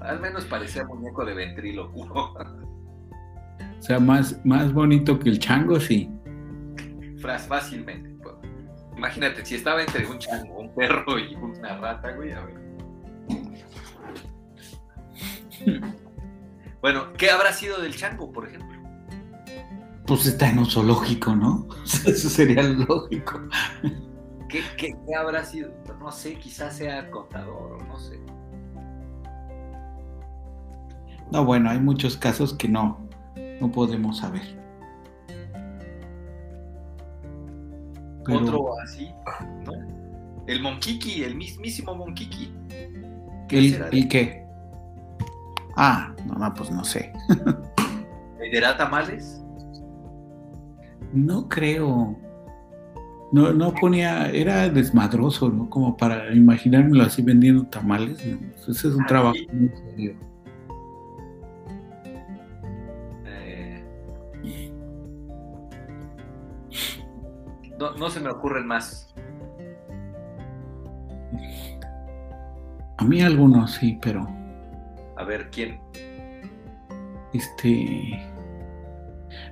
Al 0.00 0.20
menos 0.20 0.44
parecía 0.44 0.84
muñeco 0.86 1.24
de 1.24 1.34
ventrílocuo. 1.34 2.06
O 2.12 3.82
sea, 3.82 3.98
más, 4.00 4.40
más 4.44 4.72
bonito 4.72 5.18
que 5.18 5.28
el 5.28 5.38
chango, 5.38 5.78
sí. 5.80 6.08
Fras- 7.20 7.46
Fácilmente. 7.46 8.10
pues. 8.22 8.34
Imagínate, 8.96 9.44
si 9.44 9.54
estaba 9.56 9.80
entre 9.82 10.06
un 10.06 10.18
chango, 10.18 10.58
un 10.60 10.74
perro 10.74 11.18
y 11.18 11.34
una 11.34 11.76
rata, 11.78 12.12
güey, 12.12 12.32
a 12.32 12.40
ver. 12.44 12.58
Bueno, 16.80 17.12
¿qué 17.16 17.30
habrá 17.30 17.52
sido 17.52 17.80
del 17.80 17.94
chango, 17.96 18.30
por 18.32 18.46
ejemplo? 18.48 18.68
Pues 20.06 20.26
está 20.26 20.48
en 20.50 20.60
un 20.60 20.66
zoológico, 20.66 21.34
¿no? 21.34 21.66
Eso 21.84 22.28
sería 22.28 22.62
lógico. 22.62 23.40
¿Qué, 24.48 24.60
qué, 24.78 24.96
qué 25.06 25.14
habrá 25.14 25.44
sido? 25.44 25.70
No 26.00 26.10
sé, 26.10 26.34
quizás 26.38 26.74
sea 26.76 27.10
contador 27.10 27.74
o 27.80 27.84
no 27.84 27.98
sé. 27.98 28.18
No, 31.30 31.44
bueno, 31.44 31.68
hay 31.70 31.78
muchos 31.78 32.16
casos 32.16 32.54
que 32.54 32.68
no, 32.68 32.98
no 33.60 33.70
podemos 33.70 34.18
saber. 34.18 34.58
Pero- 38.24 38.38
Otro 38.40 38.80
así, 38.82 39.10
¿no? 39.64 39.72
El 40.46 40.62
Monkiki, 40.62 41.22
el 41.24 41.34
mismísimo 41.34 41.94
Monkiki. 41.94 42.54
¿Qué 43.48 43.58
¿El, 43.58 43.70
será? 43.72 43.88
el 43.88 44.08
qué? 44.08 44.46
Ah, 45.76 46.14
no, 46.26 46.34
no, 46.34 46.54
pues 46.54 46.70
no 46.70 46.84
sé. 46.84 47.12
¿Venderá 48.38 48.76
tamales? 48.76 49.42
No 51.12 51.48
creo. 51.48 52.16
No, 53.30 53.52
no 53.52 53.74
ponía, 53.74 54.30
era 54.30 54.68
desmadroso, 54.70 55.50
¿no? 55.50 55.68
Como 55.68 55.96
para 55.96 56.32
imaginármelo 56.34 57.04
así 57.04 57.20
vendiendo 57.22 57.64
tamales. 57.66 58.24
¿no? 58.24 58.38
Ese 58.56 58.70
es 58.88 58.94
un 58.94 59.02
Ah, 59.02 59.06
trabajo 59.06 59.34
sí. 59.34 59.46
muy 59.52 59.68
serio. 59.90 60.16
Eh, 63.26 63.84
no, 67.78 67.92
no 67.96 68.10
se 68.10 68.20
me 68.20 68.30
ocurren 68.30 68.66
más. 68.66 69.14
A 72.96 73.04
mí 73.04 73.22
algunos 73.22 73.72
sí, 73.72 73.98
pero 74.02 74.26
A 75.16 75.24
ver, 75.24 75.50
¿quién? 75.50 75.78
este. 77.32 78.18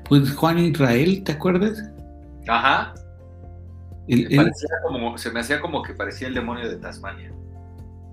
Pues 0.09 0.33
Juan 0.35 0.59
Israel, 0.59 1.23
¿te 1.25 1.33
acuerdas? 1.33 1.93
Ajá. 2.49 2.95
El- 4.09 4.51
como- 4.87 5.19
se 5.19 5.31
me 5.31 5.41
hacía 5.41 5.61
como 5.61 5.83
que 5.83 5.93
parecía 5.95 6.29
el 6.29 6.35
demonio 6.35 6.69
de 6.69 6.77
Tasmania. 6.77 7.33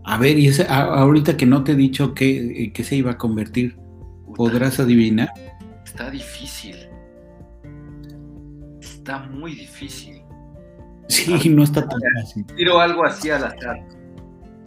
a 0.05 0.17
ver, 0.17 0.37
y 0.37 0.47
ese, 0.47 0.63
a- 0.63 0.83
ahorita 0.83 1.37
que 1.37 1.45
no 1.45 1.63
te 1.63 1.73
he 1.73 1.75
dicho 1.75 2.13
que, 2.13 2.71
que 2.73 2.83
se 2.83 2.95
iba 2.95 3.11
a 3.11 3.17
convertir, 3.17 3.75
Puta, 4.25 4.35
¿podrás 4.35 4.79
adivinar? 4.79 5.29
Está 5.85 6.09
difícil. 6.09 6.75
Está 8.81 9.19
muy 9.19 9.53
difícil. 9.55 10.21
Sí, 11.09 11.49
no 11.49 11.63
está 11.63 11.87
tan 11.87 11.99
fácil. 12.21 12.45
Tiro 12.55 12.79
algo 12.79 13.05
así 13.05 13.29
al 13.29 13.43
azar. 13.45 13.85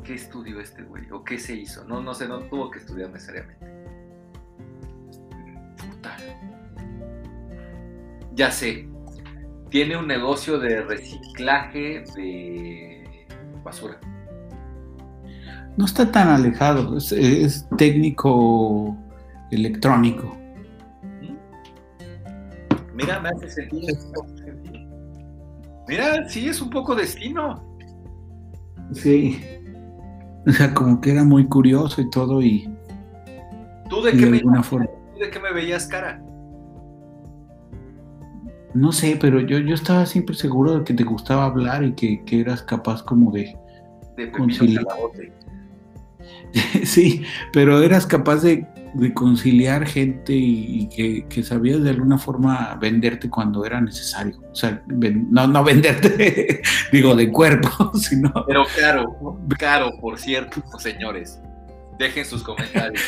¿Qué 0.05 0.15
estudió 0.15 0.61
este 0.61 0.83
güey? 0.85 1.11
¿O 1.11 1.25
qué 1.25 1.39
se 1.39 1.57
hizo? 1.57 1.85
No, 1.85 2.01
no 2.01 2.15
sé, 2.15 2.29
no 2.29 2.39
tuvo 2.45 2.71
que 2.71 2.79
estudiar 2.79 3.11
necesariamente. 3.11 3.67
Puta. 5.79 6.17
Ya 8.35 8.51
sé. 8.51 8.89
Tiene 9.71 9.97
un 9.97 10.07
negocio 10.07 10.59
de 10.59 10.83
reciclaje 10.83 12.05
de 12.17 13.27
basura. 13.65 13.99
No 15.77 15.85
está 15.85 16.11
tan 16.11 16.29
alejado, 16.29 16.97
es, 16.97 17.13
es 17.13 17.69
técnico 17.77 18.97
electrónico. 19.51 20.37
Mira, 22.95 23.21
me 23.21 23.29
hace 23.29 23.51
sentir. 23.51 23.95
Mira, 25.89 26.29
sí, 26.29 26.49
es 26.49 26.61
un 26.63 26.71
poco 26.71 26.95
destino. 26.95 27.63
Sí. 28.93 29.39
O 30.47 30.53
sea, 30.53 30.73
como 30.73 31.01
que 31.01 31.11
era 31.11 31.25
muy 31.25 31.47
curioso 31.47 32.01
y 32.01 32.09
todo 32.11 32.41
y, 32.43 32.73
¿Tú 33.91 34.01
de 34.03 34.13
y 34.13 34.17
qué, 34.19 34.25
de 34.25 34.31
me, 34.31 34.37
alguna 34.39 34.63
forma. 34.63 34.87
tú 35.13 35.19
de 35.21 35.31
qué 35.31 35.39
me 35.41 35.53
veías 35.53 35.87
cara? 35.87 36.23
No 38.77 38.93
sé, 38.93 39.17
pero 39.19 39.41
yo, 39.41 39.59
yo 39.59 39.75
estaba 39.75 40.05
siempre 40.05 40.37
seguro 40.37 40.79
de 40.79 40.85
que 40.85 40.93
te 40.93 41.03
gustaba 41.03 41.47
hablar 41.47 41.83
y 41.83 41.95
que, 41.95 42.23
que 42.25 42.41
eras 42.41 42.63
capaz 42.63 43.03
como 43.03 43.33
de... 43.33 43.57
De 44.19 44.31
Con 44.31 44.49
Pepino 44.49 44.67
Chile. 44.67 44.85
Calabote. 44.85 45.33
sí, 46.85 47.23
pero 47.55 47.83
eras 47.83 48.07
capaz 48.07 48.43
de, 48.43 48.67
de 48.93 49.15
conciliar 49.15 49.87
gente 49.87 50.35
y, 50.35 51.25
que, 51.29 51.43
sabías 51.43 51.83
de 51.83 51.91
alguna 51.91 52.19
forma 52.19 52.77
venderte 52.79 53.31
cuando 53.31 53.65
era 53.65 53.81
necesario. 53.81 54.39
O 54.53 54.55
sea, 54.55 54.83
no, 54.87 55.47
no 55.47 55.65
venderte, 55.65 56.61
digo, 56.93 57.15
de 57.15 57.33
cuerpo, 57.33 57.93
sino... 57.99 58.31
Pero 58.47 58.65
claro, 58.77 59.41
claro, 59.57 59.91
por 60.03 60.19
cierto, 60.19 60.63
señores. 60.79 61.41
Dejen 61.99 62.27
sus 62.27 62.43
comentarios. 62.43 63.03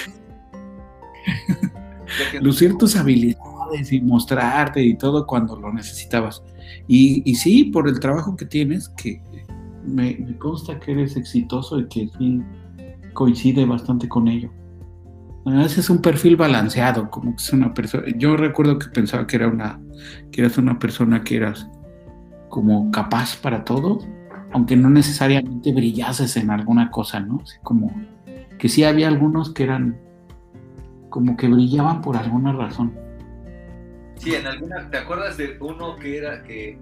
Lucir 2.40 2.78
tus 2.78 2.96
habilidades 2.96 3.57
y 3.74 4.00
mostrarte 4.00 4.82
y 4.82 4.96
todo 4.96 5.26
cuando 5.26 5.56
lo 5.56 5.72
necesitabas. 5.72 6.42
Y, 6.86 7.34
sí, 7.34 7.64
por 7.64 7.88
el 7.88 8.00
trabajo 8.00 8.36
que 8.36 8.44
tienes, 8.44 8.88
que 8.90 9.22
me, 9.84 10.16
me 10.16 10.36
consta 10.38 10.78
que 10.78 10.92
eres 10.92 11.16
exitoso 11.16 11.80
y 11.80 11.88
que 11.88 12.08
sí 12.18 12.42
coincide 13.14 13.64
bastante 13.64 14.08
con 14.08 14.28
ello. 14.28 14.50
Ese 15.46 15.80
es 15.80 15.88
un 15.88 15.98
perfil 15.98 16.36
balanceado, 16.36 17.10
como 17.10 17.30
que 17.34 17.42
es 17.42 17.52
una 17.52 17.72
persona. 17.72 18.04
Yo 18.16 18.36
recuerdo 18.36 18.78
que 18.78 18.88
pensaba 18.88 19.26
que 19.26 19.36
era 19.36 19.48
una, 19.48 19.80
que 20.30 20.42
eras 20.42 20.58
una 20.58 20.78
persona 20.78 21.24
que 21.24 21.36
eras 21.36 21.68
como 22.48 22.90
capaz 22.90 23.36
para 23.36 23.64
todo, 23.64 23.98
aunque 24.52 24.76
no 24.76 24.90
necesariamente 24.90 25.72
brillases 25.72 26.36
en 26.36 26.50
alguna 26.50 26.90
cosa, 26.90 27.20
¿no? 27.20 27.42
como 27.62 27.92
que 28.58 28.68
sí 28.68 28.84
había 28.84 29.08
algunos 29.08 29.52
que 29.52 29.62
eran 29.64 29.98
como 31.08 31.36
que 31.36 31.48
brillaban 31.48 32.02
por 32.02 32.16
alguna 32.16 32.52
razón. 32.52 32.92
Sí, 34.18 34.34
en 34.34 34.46
alguna, 34.46 34.90
¿te 34.90 34.98
acuerdas 34.98 35.36
de 35.36 35.56
uno 35.60 35.96
que 35.96 36.18
era 36.18 36.42
que, 36.42 36.78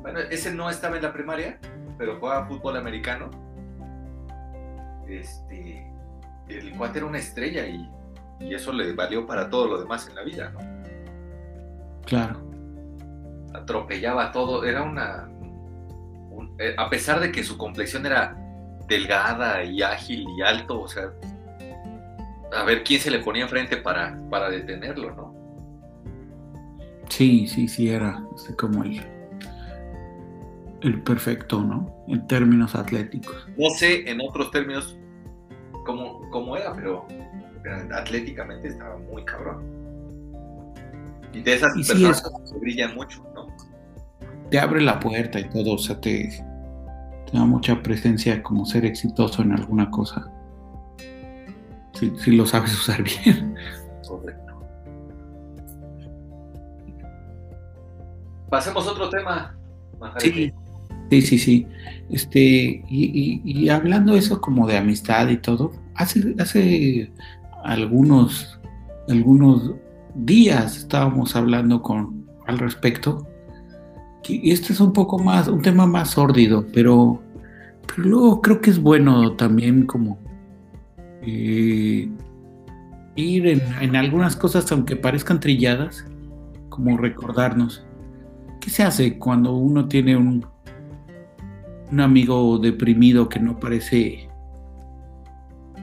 bueno, 0.00 0.20
ese 0.20 0.52
no 0.52 0.70
estaba 0.70 0.96
en 0.96 1.02
la 1.02 1.12
primaria, 1.12 1.58
pero 1.98 2.18
jugaba 2.18 2.46
fútbol 2.46 2.76
americano? 2.76 3.30
Este, 5.06 5.86
el 6.48 6.72
cuate 6.76 6.98
era 6.98 7.06
una 7.06 7.18
estrella 7.18 7.66
y, 7.66 7.90
eso 8.38 8.70
le 8.70 8.92
valió 8.92 9.26
para 9.26 9.48
todo 9.48 9.66
lo 9.66 9.80
demás 9.80 10.06
en 10.08 10.14
la 10.14 10.22
vida, 10.22 10.50
¿no? 10.50 10.60
Claro. 12.04 12.42
Atropellaba 13.54 14.30
todo, 14.30 14.64
era 14.64 14.82
una... 14.82 15.30
Eh, 16.58 16.74
a 16.76 16.90
pesar 16.90 17.18
de 17.20 17.32
que 17.32 17.42
su 17.42 17.56
complexión 17.56 18.04
era 18.04 18.36
delgada 18.88 19.64
y 19.64 19.82
ágil 19.82 20.26
y 20.36 20.42
alto, 20.42 20.82
o 20.82 20.88
sea, 20.88 21.10
a 22.54 22.64
ver 22.64 22.84
quién 22.84 23.00
se 23.00 23.10
le 23.10 23.20
ponía 23.20 23.44
enfrente 23.44 23.78
para, 23.78 24.18
para 24.30 24.50
detenerlo, 24.50 25.14
¿no? 25.14 25.35
Sí, 27.08 27.46
sí, 27.46 27.68
sí, 27.68 27.88
era 27.88 28.22
como 28.58 28.84
el, 28.84 29.00
el 30.82 31.02
perfecto, 31.02 31.62
¿no? 31.62 32.04
En 32.08 32.26
términos 32.26 32.74
atléticos. 32.74 33.46
No 33.56 33.70
sé 33.70 34.08
en 34.10 34.20
otros 34.20 34.50
términos 34.50 34.98
cómo, 36.30 36.56
era, 36.56 36.74
pero, 36.74 37.06
atléticamente 37.94 38.68
estaba 38.68 38.98
muy 38.98 39.24
cabrón. 39.24 39.62
Y 41.32 41.40
de 41.40 41.54
esas 41.54 41.72
personas 41.74 42.22
que 42.22 42.58
brillan 42.58 42.94
mucho, 42.94 43.24
¿no? 43.34 43.46
Te 44.50 44.58
abre 44.58 44.80
la 44.80 45.00
puerta 45.00 45.40
y 45.40 45.48
todo, 45.48 45.74
o 45.74 45.78
sea, 45.78 46.00
te, 46.00 46.28
te 47.30 47.36
da 47.36 47.44
mucha 47.44 47.82
presencia 47.82 48.42
como 48.42 48.64
ser 48.64 48.84
exitoso 48.84 49.42
en 49.42 49.52
alguna 49.52 49.90
cosa. 49.90 50.30
Si, 51.94 52.30
lo 52.30 52.46
sabes 52.46 52.72
usar 52.80 53.02
bien. 53.02 53.54
Correcto. 54.06 54.45
Pasemos 58.50 58.86
a 58.86 58.92
otro 58.92 59.08
tema. 59.08 59.56
Sí. 60.18 60.52
Sí, 61.10 61.38
sí. 61.38 61.66
Este, 62.10 62.84
y, 62.88 63.68
hablando 63.68 64.14
eso 64.16 64.40
como 64.40 64.66
de 64.66 64.76
amistad 64.76 65.28
y 65.28 65.36
todo, 65.36 65.72
hace, 65.94 66.34
hace 66.38 67.12
algunos, 67.64 68.58
algunos 69.08 69.72
días 70.14 70.76
estábamos 70.78 71.36
hablando 71.36 71.82
con 71.82 72.26
al 72.46 72.58
respecto. 72.58 73.26
Y 74.28 74.50
este 74.50 74.72
es 74.72 74.80
un 74.80 74.92
poco 74.92 75.18
más, 75.18 75.46
un 75.46 75.62
tema 75.62 75.86
más 75.86 76.10
sórdido, 76.10 76.66
pero, 76.72 77.22
luego 77.96 78.42
creo 78.42 78.60
que 78.60 78.70
es 78.70 78.82
bueno 78.82 79.36
también 79.36 79.86
como 79.86 80.18
eh, 81.22 82.10
ir 83.14 83.46
en 83.46 83.94
algunas 83.94 84.34
cosas, 84.34 84.70
aunque 84.72 84.96
parezcan 84.96 85.38
trilladas, 85.38 86.04
como 86.68 86.96
recordarnos. 86.96 87.85
¿Qué 88.66 88.72
se 88.72 88.82
hace 88.82 89.16
cuando 89.16 89.54
uno 89.54 89.86
tiene 89.86 90.16
un, 90.16 90.44
un 91.92 92.00
amigo 92.00 92.58
deprimido 92.58 93.28
que 93.28 93.38
no 93.38 93.60
parece 93.60 94.28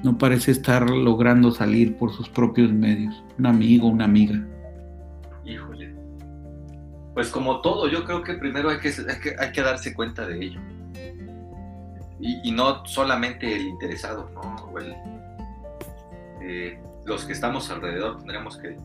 no 0.03 0.17
parece 0.17 0.51
estar 0.51 0.89
logrando 0.89 1.51
salir 1.51 1.95
por 1.95 2.11
sus 2.11 2.27
propios 2.27 2.73
medios. 2.73 3.23
Un 3.39 3.45
amigo, 3.45 3.87
una 3.87 4.03
amiga. 4.03 4.45
Híjole. 5.45 5.95
Pues 7.13 7.29
como 7.29 7.61
todo, 7.61 7.87
yo 7.87 8.03
creo 8.03 8.21
que 8.21 8.33
primero 8.33 8.69
hay 8.69 8.79
que, 8.79 8.91
hay 9.39 9.51
que, 9.53 9.61
darse 9.61 9.93
cuenta 9.93 10.27
de 10.27 10.43
ello. 10.43 10.59
Y, 12.19 12.51
no 12.51 12.85
solamente 12.85 13.55
el 13.55 13.61
interesado, 13.61 14.29
¿no? 14.33 14.73
Eh, 16.41 16.77
los 17.05 17.23
que 17.23 17.31
estamos 17.31 17.69
alrededor 17.69 18.17
tendremos 18.17 18.57
que, 18.57 18.75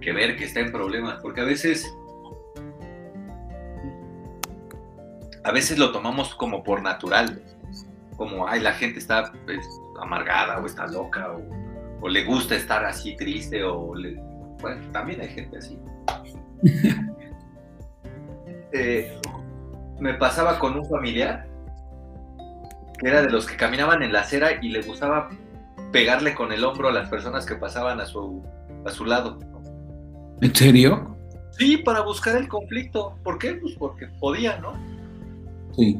que 0.00 0.12
ver 0.12 0.36
que 0.36 0.46
está 0.46 0.58
en 0.58 0.72
problemas, 0.72 1.20
porque 1.22 1.42
a 1.42 1.44
veces 1.44 1.86
a 5.46 5.52
veces 5.52 5.78
lo 5.78 5.92
tomamos 5.92 6.34
como 6.34 6.64
por 6.64 6.82
natural, 6.82 7.40
como, 8.16 8.48
ay, 8.48 8.60
la 8.60 8.72
gente 8.72 8.98
está 8.98 9.32
pues, 9.44 9.64
amargada 10.00 10.58
o 10.58 10.66
está 10.66 10.88
loca 10.88 11.36
o, 12.02 12.08
le 12.08 12.24
gusta 12.24 12.54
estar 12.54 12.84
así 12.84 13.16
triste 13.16 13.64
o 13.64 13.92
bueno, 14.60 14.92
también 14.92 15.20
hay 15.20 15.28
gente 15.28 15.58
así. 15.58 15.78
Eh, 18.72 19.18
me 20.00 20.12
pasaba 20.14 20.58
con 20.58 20.76
un 20.76 20.84
familiar 20.84 21.46
que 22.98 23.08
era 23.08 23.22
de 23.22 23.30
los 23.30 23.46
que 23.46 23.56
caminaban 23.56 24.02
en 24.02 24.12
la 24.12 24.20
acera 24.20 24.58
y 24.60 24.68
le 24.68 24.82
gustaba 24.82 25.30
pegarle 25.92 26.34
con 26.34 26.52
el 26.52 26.62
hombro 26.64 26.88
a 26.88 26.92
las 26.92 27.08
personas 27.08 27.46
que 27.46 27.54
pasaban 27.54 28.00
a 28.00 28.06
su, 28.06 28.44
a 28.84 28.90
su 28.90 29.06
lado. 29.06 29.38
¿En 30.42 30.54
serio? 30.54 31.16
Sí, 31.52 31.78
para 31.78 32.02
buscar 32.02 32.36
el 32.36 32.48
conflicto. 32.48 33.16
¿Por 33.22 33.38
qué? 33.38 33.54
Pues 33.54 33.76
porque 33.78 34.08
podía, 34.20 34.58
¿no? 34.58 34.74
Sí. 35.76 35.98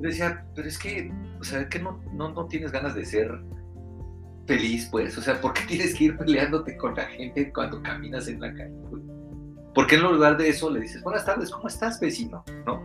decía, 0.00 0.44
pero 0.54 0.68
es 0.68 0.78
que, 0.78 1.12
o 1.40 1.44
sea, 1.44 1.68
que 1.68 1.78
no, 1.78 2.00
no, 2.12 2.46
tienes 2.46 2.72
ganas 2.72 2.94
de 2.94 3.04
ser 3.04 3.40
feliz, 4.46 4.88
pues. 4.90 5.16
O 5.16 5.22
sea, 5.22 5.40
¿por 5.40 5.52
qué 5.54 5.62
tienes 5.68 5.94
que 5.94 6.04
ir 6.04 6.16
peleándote 6.16 6.76
con 6.76 6.94
la 6.94 7.04
gente 7.04 7.52
cuando 7.52 7.82
caminas 7.82 8.28
en 8.28 8.40
la 8.40 8.52
calle? 8.52 8.74
¿Por 9.74 9.86
qué 9.86 9.94
en 9.94 10.02
lugar 10.02 10.36
de 10.36 10.48
eso 10.48 10.70
le 10.70 10.80
dices, 10.80 11.02
buenas 11.02 11.24
tardes, 11.24 11.50
¿cómo 11.50 11.66
estás, 11.68 11.98
vecino? 11.98 12.44
¿No? 12.66 12.82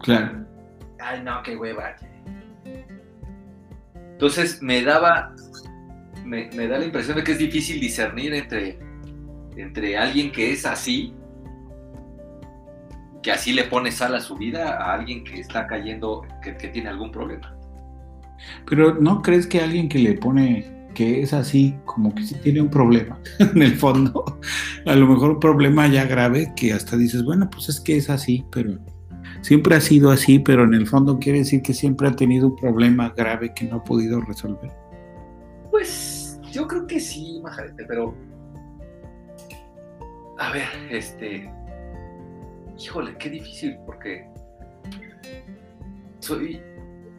Claro. 0.00 0.44
Ay, 0.98 1.22
no, 1.22 1.42
qué 1.42 1.56
hueva. 1.56 1.96
Entonces 3.94 4.60
me 4.60 4.82
daba, 4.82 5.34
me, 6.24 6.50
me, 6.54 6.68
da 6.68 6.78
la 6.78 6.84
impresión 6.84 7.16
de 7.16 7.24
que 7.24 7.32
es 7.32 7.38
difícil 7.38 7.80
discernir 7.80 8.34
entre, 8.34 8.78
entre 9.56 9.96
alguien 9.96 10.30
que 10.30 10.52
es 10.52 10.66
así 10.66 11.14
que 13.22 13.30
así 13.30 13.52
le 13.52 13.64
pone 13.64 13.92
sal 13.92 14.14
a 14.14 14.20
su 14.20 14.36
vida 14.36 14.78
a 14.78 14.94
alguien 14.94 15.24
que 15.24 15.40
está 15.40 15.66
cayendo, 15.66 16.26
que, 16.42 16.52
tiene 16.52 16.88
algún 16.88 17.10
problema. 17.10 17.54
Pero 18.66 18.94
¿no 18.94 19.20
crees 19.20 19.46
que 19.46 19.60
alguien 19.60 19.88
que 19.88 19.98
le 19.98 20.14
pone 20.14 20.88
que 20.94 21.22
es 21.22 21.32
así, 21.32 21.76
como 21.84 22.14
que 22.14 22.24
sí 22.24 22.34
tiene 22.42 22.60
un 22.60 22.70
problema 22.70 23.18
en 23.38 23.62
el 23.62 23.76
fondo? 23.76 24.24
A 24.86 24.94
lo 24.94 25.06
mejor 25.06 25.32
un 25.32 25.40
problema 25.40 25.86
ya 25.88 26.04
grave 26.04 26.52
que 26.56 26.72
hasta 26.72 26.96
dices, 26.96 27.24
bueno, 27.24 27.48
pues 27.50 27.68
es 27.68 27.80
que 27.80 27.96
es 27.96 28.08
así, 28.08 28.44
pero 28.50 28.78
siempre 29.42 29.76
ha 29.76 29.80
sido 29.80 30.10
así, 30.10 30.38
pero 30.38 30.64
en 30.64 30.74
el 30.74 30.86
fondo 30.86 31.18
quiere 31.18 31.40
decir 31.40 31.62
que 31.62 31.74
siempre 31.74 32.08
ha 32.08 32.16
tenido 32.16 32.48
un 32.48 32.56
problema 32.56 33.12
grave 33.14 33.52
que 33.54 33.66
no 33.66 33.76
ha 33.76 33.84
podido 33.84 34.20
resolver. 34.22 34.72
Pues 35.70 36.40
yo 36.50 36.66
creo 36.66 36.86
que 36.86 36.98
sí, 36.98 37.40
Majarete, 37.42 37.84
pero... 37.84 38.14
A 40.38 40.52
ver, 40.52 40.68
este 40.90 41.50
híjole, 42.80 43.16
qué 43.18 43.30
difícil, 43.30 43.76
porque 43.84 44.26
soy, 46.20 46.60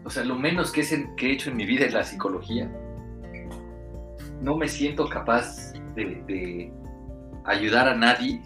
o 0.04 0.10
sea, 0.10 0.24
lo 0.24 0.36
menos 0.36 0.72
que, 0.72 0.82
he 0.82 1.32
hecho 1.32 1.50
en 1.50 1.58
mi 1.58 1.66
vida 1.66 1.86
es 1.86 1.94
la 1.94 2.04
psicología. 2.04 2.72
No 4.42 4.58
me 4.58 4.68
siento 4.68 5.08
capaz 5.08 5.74
de, 5.96 6.74
ayudar 7.46 7.88
a 7.88 7.96
nadie. 7.96 8.42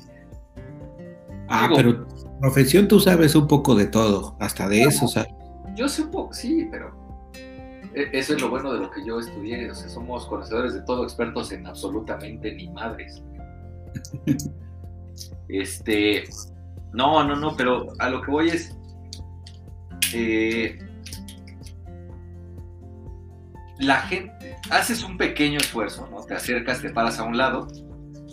Ah, 1.47 1.69
pero 1.73 2.05
profesión 2.41 2.87
tú 2.87 2.99
sabes 2.99 3.35
un 3.35 3.47
poco 3.47 3.75
de 3.75 3.85
todo, 3.85 4.35
hasta 4.39 4.67
de 4.67 4.83
eso, 4.83 5.07
¿sabes? 5.07 5.31
Yo 5.75 5.87
sé 5.87 6.03
un 6.03 6.11
poco, 6.11 6.33
sí, 6.33 6.67
pero 6.71 6.91
e, 7.93 8.09
eso 8.13 8.33
es 8.33 8.41
lo 8.41 8.49
bueno 8.49 8.73
de 8.73 8.79
lo 8.79 8.91
que 8.91 9.05
yo 9.05 9.19
estudié, 9.19 9.69
o 9.69 9.75
sea, 9.75 9.87
somos 9.87 10.25
conocedores 10.25 10.73
de 10.73 10.81
todo, 10.81 11.03
expertos 11.03 11.51
en 11.51 11.67
absolutamente 11.67 12.53
ni 12.53 12.69
madres. 12.69 13.23
este, 15.49 16.23
no, 16.95 17.23
no, 17.23 17.35
no, 17.35 17.55
pero 17.55 17.93
a 17.99 18.09
lo 18.09 18.21
que 18.21 18.31
voy 18.31 18.49
es. 18.49 18.75
Eh, 20.13 20.79
la 23.79 23.97
gente. 24.01 24.57
haces 24.69 25.03
un 25.03 25.17
pequeño 25.17 25.57
esfuerzo, 25.57 26.07
¿no? 26.09 26.23
Te 26.23 26.35
acercas, 26.35 26.81
te 26.81 26.89
paras 26.89 27.19
a 27.19 27.23
un 27.23 27.37
lado. 27.37 27.67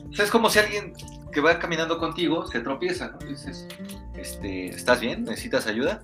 O 0.08 0.12
sea, 0.14 0.24
es 0.24 0.30
como 0.30 0.48
si 0.48 0.60
alguien 0.60 0.92
que 1.32 1.40
va 1.40 1.58
caminando 1.58 1.98
contigo 1.98 2.46
se 2.46 2.60
tropieza, 2.60 3.08
¿no? 3.08 3.18
dices, 3.26 3.66
este, 4.14 4.68
¿estás 4.68 5.00
bien? 5.00 5.24
¿Necesitas 5.24 5.66
ayuda? 5.66 6.02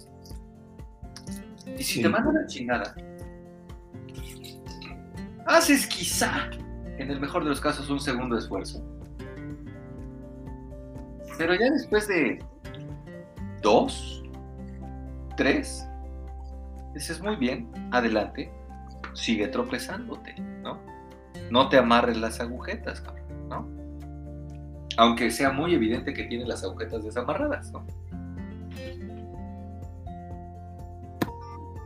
Y 1.78 1.82
si 1.82 2.02
te 2.02 2.08
manda 2.08 2.32
la 2.32 2.46
chingada, 2.46 2.96
haces 5.46 5.86
quizá, 5.86 6.50
en 6.96 7.10
el 7.10 7.20
mejor 7.20 7.44
de 7.44 7.50
los 7.50 7.60
casos, 7.60 7.88
un 7.90 8.00
segundo 8.00 8.36
esfuerzo. 8.36 8.82
Pero 11.36 11.54
ya 11.54 11.70
después 11.70 12.08
de 12.08 12.44
dos, 13.62 14.22
tres, 15.36 15.86
dices 16.94 17.20
muy 17.20 17.36
bien, 17.36 17.68
adelante, 17.92 18.50
sigue 19.14 19.48
tropezándote, 19.48 20.34
¿no? 20.62 20.78
No 21.50 21.68
te 21.68 21.78
amarres 21.78 22.16
las 22.16 22.40
agujetas, 22.40 23.00
cabrón, 23.00 23.48
¿no? 23.48 23.68
Aunque 24.96 25.30
sea 25.30 25.50
muy 25.50 25.74
evidente 25.74 26.12
que 26.12 26.24
tiene 26.24 26.44
las 26.44 26.64
agujetas 26.64 27.04
desamarradas, 27.04 27.72
¿no? 27.72 27.86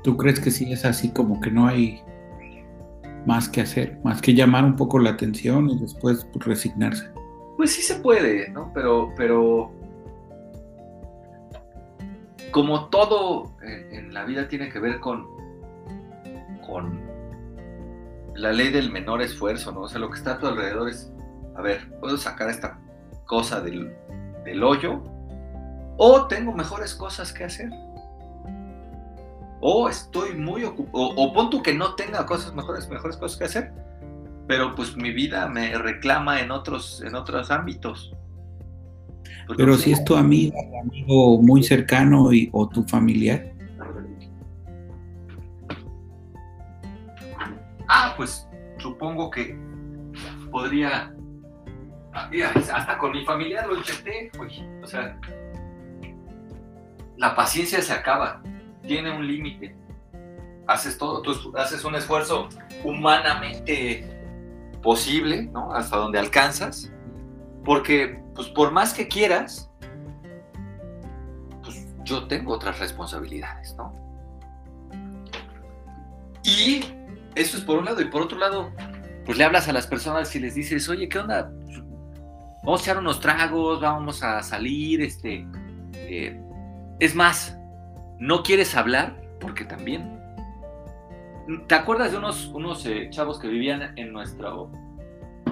¿Tú 0.02 0.16
crees 0.16 0.40
que 0.40 0.50
sí 0.50 0.72
es 0.72 0.84
así 0.84 1.10
como 1.10 1.40
que 1.40 1.50
no 1.50 1.66
hay 1.68 2.02
más 3.26 3.48
que 3.48 3.60
hacer, 3.60 4.00
más 4.02 4.20
que 4.20 4.34
llamar 4.34 4.64
un 4.64 4.74
poco 4.74 4.98
la 4.98 5.10
atención 5.10 5.70
y 5.70 5.78
después 5.78 6.26
pues, 6.32 6.44
resignarse? 6.44 7.08
Pues 7.56 7.72
sí 7.72 7.82
se 7.82 7.96
puede, 7.96 8.50
¿no? 8.50 8.72
Pero, 8.74 9.12
pero 9.16 9.72
como 12.52 12.88
todo 12.88 13.50
en, 13.62 14.14
la 14.14 14.24
vida 14.24 14.46
tiene 14.46 14.68
que 14.68 14.78
ver 14.78 15.00
con, 15.00 15.26
con 16.66 17.00
la 18.34 18.52
ley 18.52 18.70
del 18.70 18.92
menor 18.92 19.22
esfuerzo, 19.22 19.72
¿no? 19.72 19.80
O 19.80 19.88
sea, 19.88 19.98
lo 19.98 20.10
que 20.10 20.18
está 20.18 20.34
a 20.34 20.38
tu 20.38 20.46
alrededor 20.46 20.88
es, 20.88 21.12
a 21.56 21.62
ver, 21.62 21.90
puedo 22.00 22.16
sacar 22.16 22.48
esta 22.48 22.78
cosa 23.26 23.60
del, 23.60 23.96
del 24.44 24.62
hoyo 24.62 25.02
o 25.96 26.26
tengo 26.26 26.52
mejores 26.52 26.94
cosas 26.94 27.32
que 27.32 27.44
hacer 27.44 27.70
o 29.64 29.88
estoy 29.88 30.34
muy 30.34 30.64
ocupado, 30.64 31.14
o, 31.16 31.32
pon 31.32 31.62
que 31.62 31.72
no 31.72 31.94
tenga 31.94 32.26
cosas 32.26 32.52
mejores, 32.52 32.88
mejores 32.88 33.16
cosas 33.16 33.38
que 33.38 33.44
hacer, 33.44 33.72
pero 34.48 34.74
pues 34.74 34.96
mi 34.96 35.12
vida 35.12 35.46
me 35.46 35.78
reclama 35.78 36.40
en 36.40 36.50
otros, 36.50 37.00
en 37.06 37.14
otros 37.14 37.50
ámbitos. 37.52 38.12
Pero 39.56 39.76
si 39.76 39.92
es 39.92 40.04
tu 40.04 40.16
amiga, 40.16 40.56
amigo 40.80 41.40
muy 41.40 41.62
cercano 41.62 42.32
y, 42.32 42.48
o 42.52 42.68
tu 42.68 42.82
familiar. 42.84 43.52
Ah, 47.88 48.14
pues 48.16 48.48
supongo 48.78 49.30
que 49.30 49.56
podría. 50.50 51.14
hasta 52.72 52.98
con 52.98 53.12
mi 53.12 53.24
familia 53.24 53.66
lo 53.66 53.76
intenté, 53.76 54.30
O 54.82 54.86
sea, 54.86 55.18
la 57.16 57.34
paciencia 57.34 57.82
se 57.82 57.92
acaba 57.92 58.42
tiene 58.86 59.16
un 59.16 59.26
límite. 59.26 59.76
Haces 60.66 60.96
todo, 60.98 61.22
tú 61.22 61.52
haces 61.56 61.84
un 61.84 61.94
esfuerzo 61.94 62.48
humanamente 62.84 64.08
posible, 64.82 65.44
¿no? 65.44 65.72
Hasta 65.74 65.96
donde 65.96 66.18
alcanzas, 66.18 66.92
porque, 67.64 68.21
pues, 68.34 68.48
por 68.48 68.72
más 68.72 68.94
que 68.94 69.08
quieras, 69.08 69.70
pues, 71.62 71.86
yo 72.04 72.26
tengo 72.26 72.52
otras 72.52 72.78
responsabilidades, 72.78 73.74
¿no? 73.76 73.94
Y 76.42 76.84
eso 77.34 77.56
es 77.56 77.64
por 77.64 77.78
un 77.78 77.84
lado, 77.84 78.00
y 78.00 78.06
por 78.06 78.22
otro 78.22 78.38
lado, 78.38 78.72
pues 79.24 79.38
le 79.38 79.44
hablas 79.44 79.68
a 79.68 79.72
las 79.72 79.86
personas 79.86 80.34
y 80.34 80.40
les 80.40 80.54
dices, 80.54 80.88
oye, 80.88 81.08
¿qué 81.08 81.18
onda? 81.18 81.50
Vamos 82.64 82.80
a 82.80 82.84
echar 82.84 82.98
unos 82.98 83.20
tragos, 83.20 83.80
vamos 83.80 84.22
a 84.22 84.42
salir, 84.42 85.00
este... 85.00 85.46
Eh, 85.94 86.40
es 87.00 87.14
más, 87.14 87.58
no 88.18 88.44
quieres 88.44 88.76
hablar, 88.76 89.20
porque 89.40 89.64
también. 89.64 90.20
¿Te 91.66 91.74
acuerdas 91.74 92.12
de 92.12 92.18
unos, 92.18 92.46
unos 92.54 92.86
eh, 92.86 93.08
chavos 93.10 93.40
que 93.40 93.48
vivían 93.48 93.98
en 93.98 94.12
nuestro. 94.12 94.70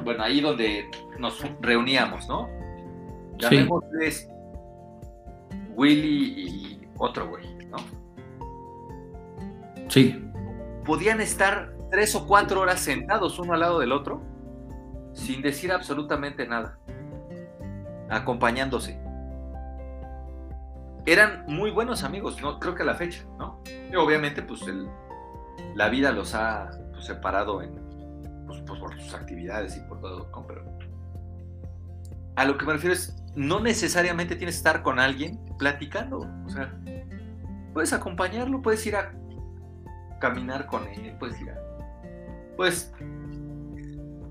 Bueno, 0.04 0.22
ahí 0.22 0.40
donde 0.40 0.88
nos 1.18 1.44
reuníamos, 1.60 2.28
¿no? 2.28 2.48
Llamémosles 3.40 4.28
Willy 5.74 6.34
y 6.36 6.88
otro 6.98 7.28
güey, 7.28 7.44
¿no? 7.66 7.78
Sí. 9.88 10.24
Podían 10.84 11.20
estar 11.20 11.74
tres 11.90 12.14
o 12.14 12.26
cuatro 12.26 12.60
horas 12.60 12.80
sentados 12.80 13.38
uno 13.38 13.54
al 13.54 13.60
lado 13.60 13.78
del 13.80 13.92
otro 13.92 14.22
sin 15.12 15.42
decir 15.42 15.72
absolutamente 15.72 16.46
nada, 16.46 16.78
acompañándose 18.08 19.00
eran 21.06 21.44
muy 21.46 21.70
buenos 21.70 22.04
amigos, 22.04 22.40
¿no? 22.40 22.58
Creo 22.58 22.74
que 22.74 22.82
a 22.82 22.86
la 22.86 22.94
fecha, 22.94 23.24
¿no? 23.38 23.60
Y 23.90 23.96
obviamente, 23.96 24.42
pues 24.42 24.60
la 25.74 25.88
vida 25.88 26.12
los 26.12 26.34
ha 26.34 26.70
pues, 26.92 27.04
separado 27.04 27.62
en, 27.62 27.74
pues, 28.46 28.62
pues, 28.66 28.80
por 28.80 29.00
sus 29.00 29.14
actividades 29.14 29.76
y 29.76 29.80
por 29.80 30.00
todo, 30.00 30.28
¿no? 30.30 30.46
Pero 30.46 30.64
a 32.36 32.44
lo 32.44 32.56
que 32.56 32.64
me 32.64 32.74
refiero 32.74 32.94
es, 32.94 33.19
no 33.34 33.60
necesariamente 33.60 34.36
tienes 34.36 34.56
que 34.56 34.58
estar 34.58 34.82
con 34.82 34.98
alguien 34.98 35.38
platicando, 35.58 36.28
o 36.44 36.50
sea, 36.50 36.74
puedes 37.72 37.92
acompañarlo, 37.92 38.62
puedes 38.62 38.84
ir 38.86 38.96
a 38.96 39.12
caminar 40.20 40.66
con 40.66 40.86
él, 40.88 41.14
puedes 41.18 41.40
ir 41.40 41.50
a, 41.50 41.58
puedes 42.56 42.92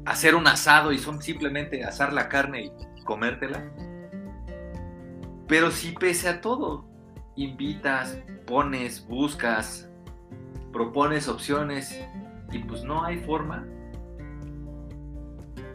hacer 0.06 0.36
un 0.36 0.48
asado 0.48 0.92
y 0.92 0.98
son 0.98 1.22
simplemente 1.22 1.84
asar 1.84 2.14
la 2.14 2.30
carne 2.30 2.66
y 2.66 3.04
comértela. 3.04 3.64
Pero 5.48 5.72
si 5.72 5.92
pese 5.94 6.30
a 6.30 6.42
todo, 6.42 6.88
invitas, 7.36 8.18
pones, 8.46 9.06
buscas, 9.08 9.90
propones 10.72 11.28
opciones 11.28 12.00
y 12.52 12.60
pues 12.60 12.84
no 12.84 13.04
hay 13.04 13.18
forma, 13.18 13.66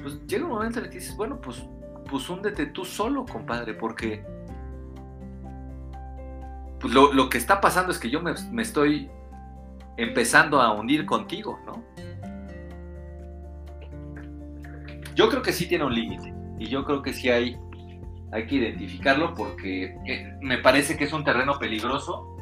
pues 0.00 0.24
llega 0.26 0.44
un 0.44 0.50
momento 0.50 0.78
en 0.78 0.84
el 0.84 0.90
que 0.90 0.98
dices, 0.98 1.16
bueno, 1.16 1.40
pues, 1.40 1.64
pues 2.08 2.28
húndete 2.28 2.66
tú 2.66 2.84
solo, 2.84 3.24
compadre, 3.26 3.74
porque 3.74 4.24
pues 6.80 6.92
lo, 6.92 7.28
que 7.30 7.38
está 7.38 7.60
pasando 7.60 7.92
es 7.92 7.98
que 7.98 8.10
yo 8.10 8.20
me, 8.20 8.34
me 8.50 8.62
estoy 8.62 9.10
empezando 9.96 10.60
a 10.60 10.72
hundir 10.72 11.06
contigo, 11.06 11.58
¿no? 11.64 11.82
Yo 15.14 15.28
creo 15.28 15.42
que 15.42 15.52
sí 15.52 15.66
tiene 15.66 15.84
un 15.84 15.94
límite 15.94 16.34
y 16.58 16.66
yo 16.66 16.84
creo 16.84 17.00
que 17.00 17.12
sí 17.12 17.30
hay 17.30 17.56
hay 18.34 18.46
que 18.46 18.56
identificarlo 18.56 19.32
porque 19.32 19.96
eh, 20.06 20.36
me 20.40 20.58
parece 20.58 20.96
que 20.96 21.04
es 21.04 21.12
un 21.12 21.22
terreno 21.22 21.56
peligroso. 21.56 22.36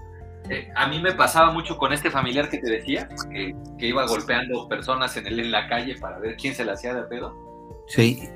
Eh, 0.48 0.70
a 0.74 0.88
mí 0.88 0.98
me 1.00 1.12
pasaba 1.12 1.52
mucho 1.52 1.76
con 1.76 1.92
este 1.92 2.10
familiar 2.10 2.48
que 2.48 2.58
te 2.58 2.70
decía, 2.70 3.10
que, 3.30 3.54
iba 3.86 4.06
golpeando 4.06 4.68
personas 4.68 5.14
en, 5.18 5.26
el, 5.26 5.38
en 5.38 5.50
la 5.50 5.68
calle 5.68 5.96
para 6.00 6.18
ver 6.18 6.36
quién 6.36 6.54
se 6.54 6.64
la 6.64 6.72
hacía 6.72 6.94
de 6.94 7.02
pedo. 7.02 7.36
Sí. 7.88 8.26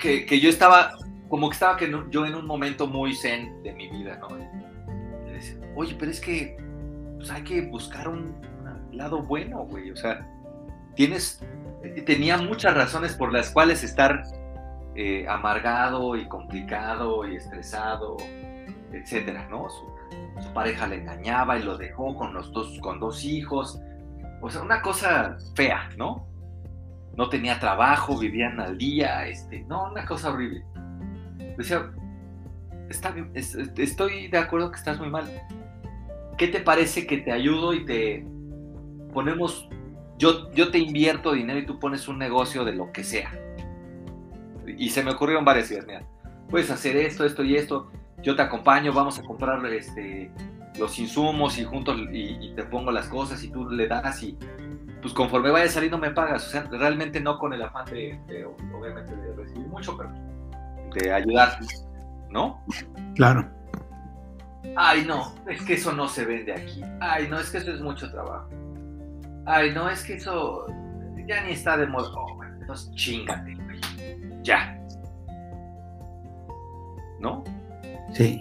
Que, 0.00 0.40
yo 0.40 0.48
estaba, 0.48 0.96
como 1.28 1.48
que 1.48 1.54
estaba 1.54 1.76
que 1.76 1.92
yo 2.10 2.26
en 2.26 2.34
un 2.34 2.46
momento 2.46 2.86
muy 2.86 3.14
zen 3.14 3.62
de 3.62 3.72
mi 3.72 3.88
vida, 3.88 4.18
¿no? 4.18 4.28
Oye, 5.76 5.94
pero 5.98 6.10
es 6.10 6.20
que 6.20 6.56
pues, 7.16 7.30
hay 7.30 7.42
que 7.42 7.62
buscar 7.62 8.08
un, 8.08 8.34
un 8.90 8.96
lado 8.96 9.22
bueno, 9.22 9.60
güey. 9.66 9.90
O 9.90 9.96
sea, 9.96 10.26
tienes 10.96 11.40
tenía 12.04 12.36
muchas 12.36 12.74
razones 12.74 13.14
por 13.14 13.32
las 13.32 13.50
cuales 13.50 13.82
estar 13.82 14.22
eh, 14.94 15.26
amargado 15.28 16.16
y 16.16 16.26
complicado 16.28 17.26
y 17.26 17.36
estresado, 17.36 18.16
etcétera, 18.92 19.46
¿no? 19.48 19.68
Su, 19.70 19.90
pareja 20.54 20.86
le 20.86 20.96
engañaba 20.96 21.58
y 21.58 21.62
lo 21.62 21.76
dejó 21.76 22.14
con 22.16 22.32
los 22.32 22.50
dos, 22.52 22.78
con 22.80 22.98
dos 22.98 23.24
hijos. 23.24 23.78
O 24.40 24.50
sea, 24.50 24.62
una 24.62 24.80
cosa 24.80 25.36
fea, 25.54 25.90
¿no? 25.96 26.26
No 27.16 27.28
tenía 27.28 27.58
trabajo, 27.58 28.18
vivían 28.18 28.60
al 28.60 28.78
día, 28.78 29.26
este, 29.26 29.64
no, 29.68 29.90
una 29.90 30.04
cosa 30.06 30.30
horrible. 30.30 30.64
Decía, 31.58 31.90
está 32.88 33.14
estoy 33.76 34.28
de 34.28 34.38
acuerdo 34.38 34.70
que 34.70 34.78
estás 34.78 34.98
muy 34.98 35.10
mal. 35.10 35.28
¿Qué 36.38 36.48
te 36.48 36.60
parece 36.60 37.06
que 37.06 37.18
te 37.18 37.32
ayudo 37.32 37.74
y 37.74 37.84
te 37.84 38.24
ponemos 39.12 39.68
yo, 40.20 40.70
te 40.70 40.78
invierto 40.78 41.32
dinero 41.32 41.58
y 41.58 41.64
tú 41.64 41.78
pones 41.78 42.06
un 42.06 42.18
negocio 42.18 42.62
de 42.62 42.74
lo 42.74 42.92
que 42.92 43.02
sea. 43.02 43.32
Y 44.66 44.90
se 44.90 45.02
me 45.02 45.12
ocurrieron 45.12 45.46
varias 45.46 45.70
ideas, 45.70 45.86
mira, 45.86 46.02
puedes 46.50 46.70
hacer 46.70 46.96
esto, 46.98 47.24
esto 47.24 47.42
y 47.42 47.56
esto, 47.56 47.90
yo 48.22 48.36
te 48.36 48.42
acompaño, 48.42 48.92
vamos 48.92 49.18
a 49.18 49.22
comprar 49.22 49.64
este, 49.66 50.30
los 50.78 50.98
insumos 50.98 51.58
y 51.58 51.64
juntos 51.64 51.98
y, 52.12 52.52
te 52.54 52.64
pongo 52.64 52.92
las 52.92 53.08
cosas 53.08 53.42
y 53.42 53.48
tú 53.48 53.70
le 53.70 53.88
das 53.88 54.22
y 54.22 54.36
pues 55.00 55.14
conforme 55.14 55.50
vaya 55.50 55.68
saliendo 55.68 55.98
me 55.98 56.10
pagas, 56.10 56.46
o 56.46 56.50
sea, 56.50 56.62
realmente 56.70 57.20
no 57.20 57.38
con 57.38 57.52
el 57.52 57.62
afán 57.62 57.86
de, 57.86 58.46
obviamente 58.74 59.14
de 59.16 59.34
recibir 59.34 59.66
mucho, 59.68 59.96
pero 59.96 60.10
de 60.94 61.12
ayudar, 61.12 61.58
¿no? 62.30 62.62
Claro. 63.14 63.48
Ay, 64.76 65.04
no, 65.06 65.34
es 65.48 65.62
que 65.62 65.74
eso 65.74 65.92
no 65.92 66.06
se 66.08 66.24
vende 66.24 66.52
aquí. 66.52 66.82
Ay, 67.00 67.28
no, 67.28 67.38
es 67.38 67.50
que 67.50 67.58
eso 67.58 67.72
es 67.72 67.80
mucho 67.80 68.10
trabajo. 68.10 68.48
Ay, 69.46 69.72
no, 69.72 69.88
es 69.88 70.04
que 70.04 70.14
eso 70.14 70.66
ya 71.26 71.42
ni 71.44 71.52
está 71.52 71.76
de 71.76 71.86
moda. 71.86 72.10
Oh, 72.14 72.34
bueno, 72.36 72.56
entonces 72.60 72.92
chingate, 72.94 73.54
güey. 73.54 73.80
Ya. 74.42 74.78
¿No? 77.18 77.42
Sí. 78.12 78.40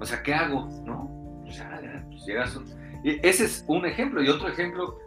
O 0.00 0.04
sea, 0.04 0.22
¿qué 0.22 0.34
hago? 0.34 0.68
¿No? 0.84 1.10
O 1.46 1.50
sea, 1.50 1.80
pues 2.08 2.24
llegas 2.26 2.54
un... 2.56 2.66
Ese 3.02 3.44
es 3.44 3.64
un 3.68 3.86
ejemplo. 3.86 4.22
Y 4.22 4.28
otro 4.28 4.48
ejemplo 4.48 4.98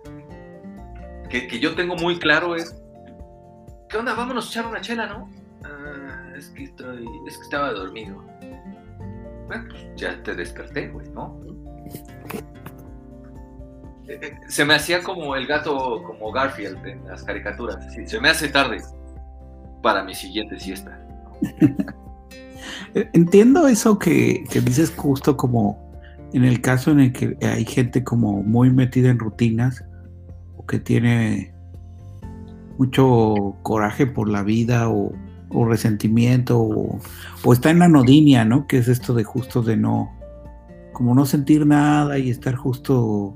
que, 1.30 1.48
que, 1.48 1.60
yo 1.60 1.76
tengo 1.76 1.96
muy 1.96 2.20
claro 2.20 2.56
es, 2.56 2.76
¿qué 3.90 3.98
onda? 3.98 4.14
Vámonos 4.14 4.48
a 4.48 4.50
echar 4.50 4.66
una 4.68 4.82
chela, 4.82 5.08
¿no? 5.08 5.30
Ah, 5.64 6.34
es 6.36 6.50
que 6.50 6.64
estoy, 6.64 7.06
es 7.28 7.38
que 7.38 7.44
estaba 7.44 7.72
dormido. 7.72 8.24
Bueno, 9.48 9.66
pues 9.70 9.88
ya 9.96 10.22
te 10.24 10.36
desperté, 10.36 10.90
güey, 10.90 11.08
¿no? 11.10 11.40
Eh, 14.08 14.20
eh, 14.22 14.38
se 14.48 14.66
me 14.66 14.76
hacía 14.76 15.04
como 15.04 15.36
el 15.36 15.46
gato, 15.48 16.04
como 16.04 16.32
Garfield 16.32 16.86
en 16.86 17.08
las 17.08 17.24
caricaturas. 17.24 17.78
se 17.94 18.20
me 18.20 18.30
hace 18.30 18.50
tarde 18.50 18.82
para 19.82 20.04
mi 20.04 20.16
siguiente 20.16 20.60
siesta. 20.60 21.00
Entiendo 23.14 23.68
eso 23.68 24.00
que, 24.00 24.44
que, 24.50 24.62
dices 24.62 24.92
justo 24.96 25.38
como 25.38 25.90
en 26.34 26.44
el 26.44 26.62
caso 26.62 26.92
en 26.92 27.00
el 27.00 27.14
que 27.14 27.38
hay 27.42 27.66
gente 27.66 28.04
como 28.04 28.44
muy 28.44 28.72
metida 28.72 29.10
en 29.10 29.20
rutinas 29.20 29.84
que 30.70 30.80
tiene 30.80 31.52
mucho 32.78 33.58
coraje 33.64 34.08
por 34.08 34.30
la 34.30 34.44
vida 34.44 34.90
o, 34.90 35.12
o 35.50 35.66
resentimiento 35.66 36.60
o, 36.60 37.00
o, 37.44 37.54
está 37.54 37.72
en 37.72 37.80
la 37.80 37.90
nodinia, 37.90 38.46
¿no? 38.46 38.68
Que 38.68 38.78
es 38.78 38.88
esto 38.88 39.14
de 39.14 39.26
justo 39.26 39.62
de 39.64 39.76
no, 39.76 40.16
como 40.94 41.16
no 41.16 41.26
sentir 41.26 41.66
nada 41.66 42.18
y 42.18 42.30
estar 42.30 42.56
justo 42.56 43.36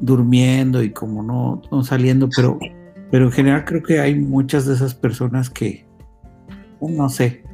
durmiendo 0.00 0.82
y 0.82 0.90
como 0.90 1.22
no, 1.22 1.62
no 1.70 1.84
saliendo, 1.84 2.28
pero, 2.34 2.58
pero 3.10 3.26
en 3.26 3.32
general 3.32 3.64
creo 3.64 3.82
que 3.82 4.00
hay 4.00 4.14
muchas 4.14 4.66
de 4.66 4.74
esas 4.74 4.94
personas 4.94 5.50
que, 5.50 5.86
no 6.80 7.08
sé, 7.08 7.44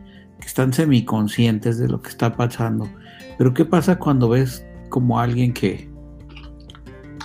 que 0.40 0.46
están 0.46 0.72
semiconscientes 0.72 1.78
de 1.78 1.88
lo 1.88 2.00
que 2.00 2.08
está 2.08 2.36
pasando. 2.36 2.88
Pero 3.36 3.52
¿qué 3.52 3.64
pasa 3.64 3.98
cuando 3.98 4.28
ves 4.28 4.64
como 4.88 5.18
alguien 5.18 5.52
que... 5.52 5.90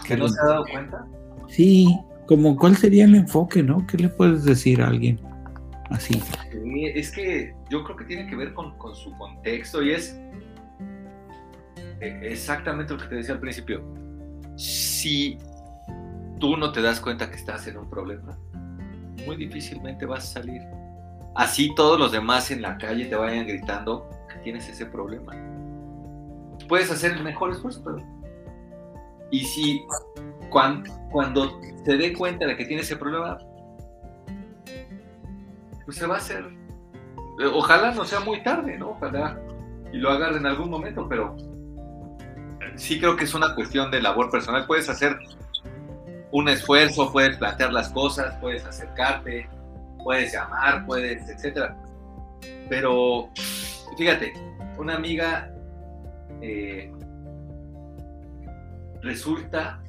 ¿Que 0.06 0.18
no 0.18 0.28
se 0.28 0.40
ha 0.42 0.46
dado 0.46 0.66
cuenta? 0.72 1.06
Sí, 1.48 1.98
como 2.26 2.56
cuál 2.56 2.76
sería 2.76 3.06
el 3.06 3.16
enfoque, 3.16 3.64
¿no? 3.64 3.86
¿Qué 3.88 3.98
le 3.98 4.10
puedes 4.10 4.44
decir 4.44 4.82
a 4.82 4.88
alguien 4.88 5.20
así? 5.90 6.22
es 6.96 7.12
que 7.12 7.56
yo 7.70 7.84
creo 7.84 7.96
que 7.96 8.06
tiene 8.06 8.28
que 8.30 8.36
ver 8.36 8.54
con, 8.54 8.78
con 8.78 8.94
su 8.94 9.12
contexto 9.18 9.82
y 9.82 9.92
es 9.92 10.20
eh, 12.02 12.20
exactamente 12.24 12.94
lo 12.94 13.00
que 13.00 13.08
te 13.08 13.16
decía 13.16 13.34
al 13.34 13.40
principio. 13.40 13.82
Si 14.58 15.38
tú 16.40 16.58
no 16.58 16.72
te 16.72 16.82
das 16.82 17.00
cuenta 17.00 17.30
que 17.30 17.38
estás 17.38 17.68
en 17.68 17.78
un 17.78 17.90
problema, 17.90 18.38
muy 19.26 19.38
difícilmente 19.38 20.06
vas 20.06 20.24
a 20.26 20.42
salir 20.42 20.62
así 21.38 21.74
todos 21.76 22.00
los 22.00 22.12
demás 22.12 22.52
en 22.52 22.62
la 22.62 22.78
calle 22.78 23.06
te 23.06 23.16
vayan 23.16 23.48
gritando 23.48 24.10
que 24.28 24.40
tienes 24.40 24.68
ese 24.68 24.86
problema. 24.88 25.34
Puedes 26.68 26.92
hacer 26.92 27.14
el 27.14 27.24
mejor 27.24 27.52
esfuerzo, 27.52 27.82
pero... 27.84 28.04
Y 29.30 29.46
si 29.46 29.82
cuando, 30.50 30.92
cuando 31.12 31.60
se 31.86 31.98
dé 31.98 32.14
cuenta 32.14 32.46
de 32.46 32.56
que 32.56 32.66
tiene 32.66 32.82
ese 32.82 32.96
problema, 32.96 33.38
pues 35.86 35.98
se 35.98 36.06
va 36.06 36.16
a 36.16 36.18
hacer... 36.18 36.46
Ojalá 37.54 37.92
no 37.92 38.04
sea 38.04 38.20
muy 38.20 38.42
tarde, 38.42 38.78
¿no? 38.78 38.92
Ojalá 38.92 39.40
y 39.92 39.98
lo 39.98 40.10
haga 40.12 40.30
en 40.30 40.46
algún 40.46 40.70
momento, 40.70 41.08
pero 41.08 41.36
sí 42.76 43.00
creo 43.00 43.16
que 43.16 43.24
es 43.24 43.34
una 43.34 43.56
cuestión 43.56 43.92
de 43.92 44.02
labor 44.02 44.30
personal. 44.30 44.66
Puedes 44.66 44.90
hacer 44.90 45.18
un 46.32 46.50
esfuerzo, 46.50 47.12
puedes 47.12 47.38
plantear 47.38 47.72
las 47.72 47.90
cosas, 47.90 48.36
puedes 48.42 48.66
acercarte, 48.66 49.50
puedes 50.04 50.34
llamar, 50.34 50.86
puedes, 50.86 51.28
etcétera. 51.30 51.76
Pero 52.70 53.30
fíjate, 53.98 54.34
una 54.78 54.96
amiga 54.96 55.50
eh, 56.42 56.92
resulta, 59.02 59.82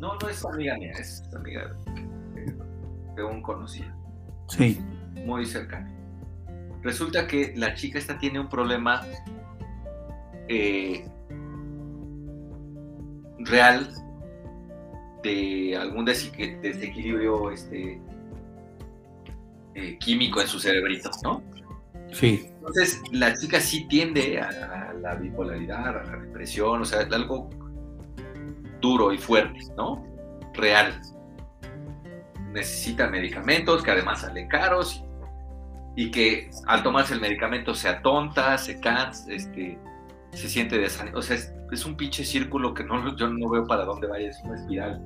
no, 0.00 0.16
no 0.16 0.28
es 0.28 0.44
amiga 0.44 0.76
mía, 0.76 0.92
es 0.98 1.22
amiga 1.34 1.76
de, 3.14 3.22
un 3.22 3.42
conocido. 3.42 3.92
Sí. 4.48 4.80
Muy 5.26 5.44
cercano. 5.44 5.88
Resulta 6.82 7.26
que 7.26 7.52
la 7.56 7.74
chica 7.74 7.98
esta 7.98 8.18
tiene 8.18 8.40
un 8.40 8.48
problema 8.48 9.02
eh, 10.48 11.06
real 13.40 13.90
de 15.22 15.76
algún 15.76 16.06
desequilibrio 16.06 17.50
este, 17.50 18.00
eh, 19.74 19.98
químico 19.98 20.40
en 20.40 20.48
su 20.48 20.58
cerebrito, 20.58 21.10
¿no? 21.22 21.42
Sí. 22.12 22.46
Entonces, 22.56 23.02
la 23.12 23.36
chica 23.36 23.60
sí 23.60 23.86
tiende 23.86 24.40
a, 24.40 24.94
la 24.94 25.14
bipolaridad, 25.14 25.88
a 25.88 26.04
la 26.04 26.16
depresión, 26.16 26.80
o 26.80 26.84
sea, 26.84 27.00
algo 27.00 27.50
duro 28.80 29.12
y 29.12 29.18
fuerte, 29.18 29.60
¿no? 29.76 30.04
Real. 30.54 31.00
Necesita 32.52 33.08
medicamentos 33.08 33.82
que 33.82 33.90
además 33.90 34.22
salen 34.22 34.48
caros 34.48 35.04
y 35.96 36.10
que 36.10 36.50
al 36.66 36.82
tomarse 36.82 37.14
el 37.14 37.20
medicamento 37.20 37.74
se 37.74 37.88
atonta, 37.88 38.56
se 38.58 38.80
cansa, 38.80 39.32
este, 39.32 39.78
se 40.32 40.48
siente 40.48 40.78
desanimado. 40.78 41.20
O 41.20 41.22
sea, 41.22 41.36
es, 41.70 41.86
un 41.86 41.96
pinche 41.96 42.24
círculo 42.24 42.74
que 42.74 42.84
no, 42.84 43.16
yo 43.16 43.28
no 43.28 43.48
veo 43.48 43.66
para 43.66 43.84
dónde 43.84 44.06
vaya, 44.06 44.28
es 44.28 44.40
una 44.44 44.56
espiral, 44.56 45.00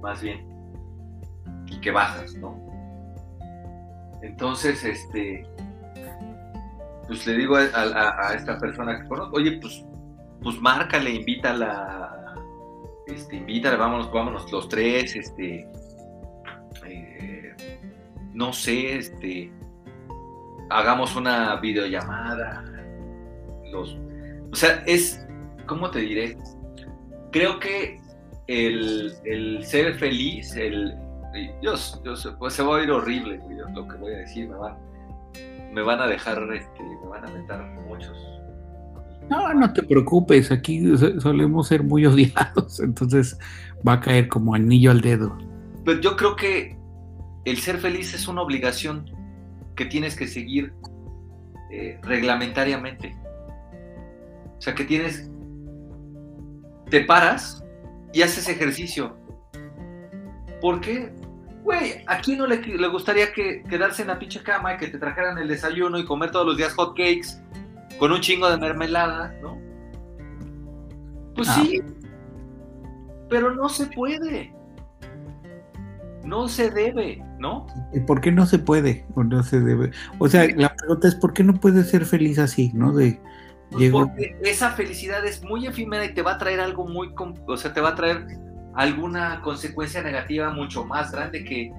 más 0.00 0.22
bien. 0.22 0.46
Y 1.66 1.80
que 1.80 1.90
bajas, 1.90 2.34
¿no? 2.34 2.64
Entonces, 4.22 4.84
este, 4.84 5.46
pues 7.06 7.26
le 7.26 7.34
digo 7.34 7.56
a, 7.56 8.34
esta 8.34 8.58
persona 8.58 9.00
que 9.00 9.08
conozco, 9.08 9.36
oye, 9.36 9.58
pues, 9.60 9.84
pues 10.42 10.60
márcale, 10.60 11.10
invítala, 11.10 12.15
este, 13.06 13.36
invítale, 13.36 13.76
vámonos, 13.76 14.10
vámonos 14.12 14.50
los 14.50 14.68
tres, 14.68 15.14
este, 15.14 15.68
eh, 16.84 17.54
no 18.34 18.52
sé, 18.52 18.96
este, 18.96 19.52
hagamos 20.70 21.14
una 21.16 21.56
videollamada, 21.56 22.64
los, 23.70 23.96
o 24.52 24.54
sea, 24.54 24.82
es, 24.86 25.26
¿cómo 25.66 25.90
te 25.90 26.00
diré? 26.00 26.36
Creo 27.30 27.58
que 27.60 28.00
el, 28.48 29.14
el 29.24 29.64
ser 29.64 29.94
feliz, 29.94 30.54
el, 30.56 30.94
yo, 31.62 31.74
pues 32.38 32.54
se 32.54 32.62
va 32.62 32.78
a 32.78 32.82
ir 32.82 32.90
horrible 32.90 33.40
lo 33.74 33.86
que 33.86 33.96
voy 33.96 34.14
a 34.14 34.18
decir, 34.18 34.48
me 34.48 34.56
van, 34.56 34.78
me 35.72 35.82
van 35.82 36.00
a 36.00 36.06
dejar, 36.06 36.42
este, 36.52 36.82
me 36.82 37.08
van 37.08 37.26
a 37.26 37.30
meter 37.30 37.60
muchos. 37.86 38.25
No, 39.30 39.52
no 39.54 39.72
te 39.72 39.82
preocupes, 39.82 40.52
aquí 40.52 40.96
solemos 40.96 41.68
ser 41.68 41.82
muy 41.82 42.06
odiados, 42.06 42.80
entonces 42.80 43.38
va 43.86 43.94
a 43.94 44.00
caer 44.00 44.28
como 44.28 44.54
anillo 44.54 44.90
al 44.90 45.00
dedo. 45.00 45.36
Pero 45.84 46.00
yo 46.00 46.16
creo 46.16 46.36
que 46.36 46.76
el 47.44 47.58
ser 47.58 47.78
feliz 47.78 48.14
es 48.14 48.28
una 48.28 48.42
obligación 48.42 49.10
que 49.74 49.84
tienes 49.84 50.16
que 50.16 50.26
seguir 50.26 50.72
eh, 51.70 51.98
reglamentariamente. 52.02 53.16
O 54.56 54.60
sea, 54.60 54.74
que 54.74 54.84
tienes, 54.84 55.30
te 56.90 57.04
paras 57.04 57.62
y 58.12 58.22
haces 58.22 58.48
ejercicio. 58.48 59.16
¿Por 60.60 60.80
qué? 60.80 61.12
Güey, 61.62 62.04
¿a 62.06 62.20
quién 62.20 62.38
no 62.38 62.46
le, 62.46 62.88
gustaría 62.88 63.32
que, 63.32 63.62
quedarse 63.68 64.02
en 64.02 64.08
la 64.08 64.18
pinche 64.18 64.42
cama 64.42 64.74
y 64.74 64.78
que 64.78 64.88
te 64.88 64.98
trajeran 64.98 65.36
el 65.38 65.48
desayuno 65.48 65.98
y 65.98 66.04
comer 66.04 66.30
todos 66.30 66.46
los 66.46 66.56
días 66.56 66.72
hot 66.74 66.96
cakes 66.96 67.42
con 67.98 68.12
un 68.12 68.20
chingo 68.20 68.50
de 68.50 68.58
mermelada, 68.58 69.34
¿no? 69.42 69.58
Pues 71.34 71.48
ah. 71.48 71.62
sí, 71.62 71.82
pero 73.28 73.54
no 73.54 73.68
se 73.68 73.86
puede. 73.86 74.54
No 76.24 76.48
se 76.48 76.70
debe, 76.70 77.22
¿no? 77.38 77.66
¿Y 77.92 78.00
por 78.00 78.20
qué 78.20 78.32
no 78.32 78.46
se 78.46 78.58
puede 78.58 79.06
o 79.14 79.22
no 79.22 79.44
se 79.44 79.60
debe? 79.60 79.92
O 80.18 80.28
sea, 80.28 80.48
la 80.56 80.74
pregunta 80.74 81.06
es, 81.06 81.14
¿por 81.14 81.32
qué 81.32 81.44
no 81.44 81.54
puedes 81.54 81.88
ser 81.88 82.04
feliz 82.04 82.38
así, 82.40 82.72
no? 82.74 82.92
De, 82.92 83.20
pues 83.70 83.90
porque 83.90 84.36
esa 84.42 84.70
felicidad 84.72 85.24
es 85.24 85.42
muy 85.42 85.66
efímera 85.66 86.04
y 86.04 86.14
te 86.14 86.22
va 86.22 86.32
a 86.32 86.38
traer 86.38 86.60
algo 86.60 86.86
muy, 86.86 87.12
o 87.46 87.56
sea, 87.56 87.72
te 87.72 87.80
va 87.80 87.90
a 87.90 87.94
traer 87.94 88.26
alguna 88.74 89.40
consecuencia 89.42 90.02
negativa 90.02 90.50
mucho 90.50 90.84
más 90.84 91.10
grande 91.10 91.44
que, 91.44 91.72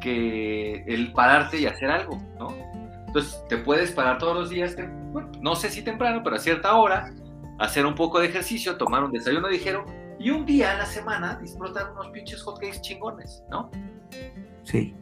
que 0.00 0.84
el 0.86 1.12
pararte 1.12 1.58
y 1.58 1.66
hacer 1.66 1.90
algo, 1.90 2.20
¿no? 2.38 2.48
Entonces, 3.16 3.42
te 3.48 3.56
puedes 3.56 3.92
parar 3.92 4.18
todos 4.18 4.36
los 4.36 4.50
días, 4.50 4.76
no 5.40 5.56
sé 5.56 5.70
si 5.70 5.80
temprano, 5.80 6.20
pero 6.22 6.36
a 6.36 6.38
cierta 6.38 6.74
hora, 6.76 7.14
hacer 7.58 7.86
un 7.86 7.94
poco 7.94 8.20
de 8.20 8.26
ejercicio, 8.26 8.76
tomar 8.76 9.02
un 9.04 9.10
desayuno 9.10 9.48
ligero 9.48 9.86
y 10.18 10.28
un 10.28 10.44
día 10.44 10.72
a 10.72 10.76
la 10.76 10.84
semana 10.84 11.38
disfrutar 11.40 11.92
unos 11.92 12.08
pinches 12.08 12.42
hotcakes 12.42 12.82
chingones, 12.82 13.42
¿no? 13.48 13.70
Sí. 14.64 14.94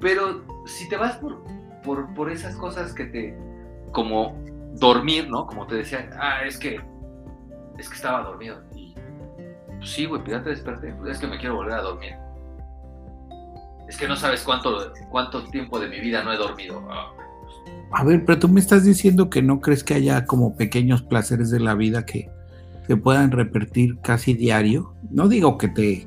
Pero 0.00 0.44
si 0.64 0.88
te 0.88 0.96
vas 0.96 1.16
por, 1.16 1.42
por, 1.82 2.14
por 2.14 2.30
esas 2.30 2.54
cosas 2.54 2.92
que 2.92 3.06
te, 3.06 3.36
como 3.90 4.40
dormir, 4.74 5.28
¿no? 5.28 5.44
Como 5.48 5.66
te 5.66 5.74
decía, 5.74 6.08
ah, 6.20 6.44
es 6.44 6.56
que, 6.56 6.80
es 7.78 7.88
que 7.88 7.96
estaba 7.96 8.22
dormido. 8.22 8.62
Y, 8.76 8.94
pues 9.78 9.90
sí, 9.90 10.06
güey, 10.06 10.22
ya 10.24 10.40
te 10.40 10.50
desperté, 10.50 10.92
pues 10.92 11.16
es 11.16 11.18
que 11.18 11.26
me 11.26 11.36
quiero 11.36 11.56
volver 11.56 11.74
a 11.74 11.82
dormir. 11.82 12.14
Es 13.92 13.98
que 13.98 14.08
no 14.08 14.16
sabes 14.16 14.40
cuánto, 14.42 14.90
cuánto 15.10 15.44
tiempo 15.50 15.78
de 15.78 15.86
mi 15.86 16.00
vida 16.00 16.24
no 16.24 16.32
he 16.32 16.38
dormido. 16.38 16.82
Ah, 16.90 17.12
A 17.92 18.04
ver, 18.04 18.24
pero 18.24 18.38
tú 18.38 18.48
me 18.48 18.58
estás 18.58 18.84
diciendo 18.86 19.28
que 19.28 19.42
no 19.42 19.60
crees 19.60 19.84
que 19.84 19.92
haya 19.92 20.24
como 20.24 20.56
pequeños 20.56 21.02
placeres 21.02 21.50
de 21.50 21.60
la 21.60 21.74
vida 21.74 22.06
que 22.06 22.30
se 22.86 22.96
puedan 22.96 23.30
repetir 23.32 23.98
casi 23.98 24.32
diario. 24.32 24.94
No 25.10 25.28
digo 25.28 25.58
que 25.58 25.68
te, 25.68 26.06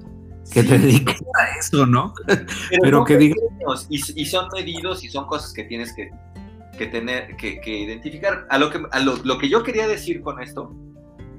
que 0.51 0.63
te 0.63 0.79
dediques 0.79 1.21
a 1.39 1.59
eso, 1.59 1.85
¿no? 1.85 2.15
Pero, 2.81 3.05
que 3.05 3.19
diga- 3.19 3.35
pequeños 3.35 3.85
y, 3.91 4.21
y 4.21 4.25
son 4.25 4.47
medidos 4.51 5.03
y 5.03 5.09
son 5.09 5.27
cosas 5.27 5.53
que 5.53 5.65
tienes 5.65 5.93
que, 5.93 6.09
que 6.79 6.87
tener, 6.87 7.35
que, 7.37 7.61
que 7.61 7.77
identificar. 7.81 8.47
A, 8.49 8.57
lo 8.57 8.71
que, 8.71 8.79
a 8.91 8.99
lo, 8.99 9.17
lo 9.23 9.37
que 9.37 9.47
yo 9.47 9.61
quería 9.61 9.87
decir 9.87 10.21
con 10.23 10.41
esto 10.41 10.73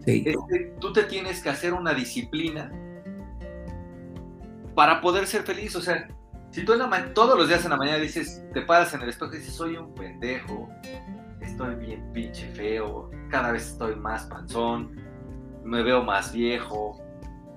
Sí. 0.05 0.23
es 0.25 0.37
que 0.49 0.73
tú 0.81 0.93
te 0.93 1.03
tienes 1.03 1.43
que 1.43 1.49
hacer 1.49 1.73
una 1.75 1.93
disciplina 1.93 2.71
para 4.77 5.01
poder 5.01 5.27
ser 5.27 5.43
feliz. 5.43 5.75
O 5.75 5.81
sea, 5.81 6.07
si 6.57 6.65
tú 6.65 6.73
en 6.73 6.79
la 6.79 7.13
todos 7.13 7.37
los 7.39 7.49
días 7.49 7.63
en 7.65 7.71
la 7.73 7.77
mañana 7.77 7.99
dices, 7.99 8.43
te 8.55 8.63
paras 8.63 8.95
en 8.95 9.03
el 9.03 9.11
espejo 9.11 9.35
y 9.35 9.37
dices, 9.37 9.53
soy 9.53 9.77
un 9.77 9.95
pendejo, 9.95 10.71
estoy 11.43 11.75
bien 11.75 12.11
pinche 12.15 12.51
feo, 12.55 13.11
cada 13.29 13.53
vez 13.53 13.73
estoy 13.73 13.95
más 13.95 14.25
panzón, 14.25 14.99
me 15.65 15.83
veo 15.83 16.03
más 16.03 16.33
viejo, 16.33 16.99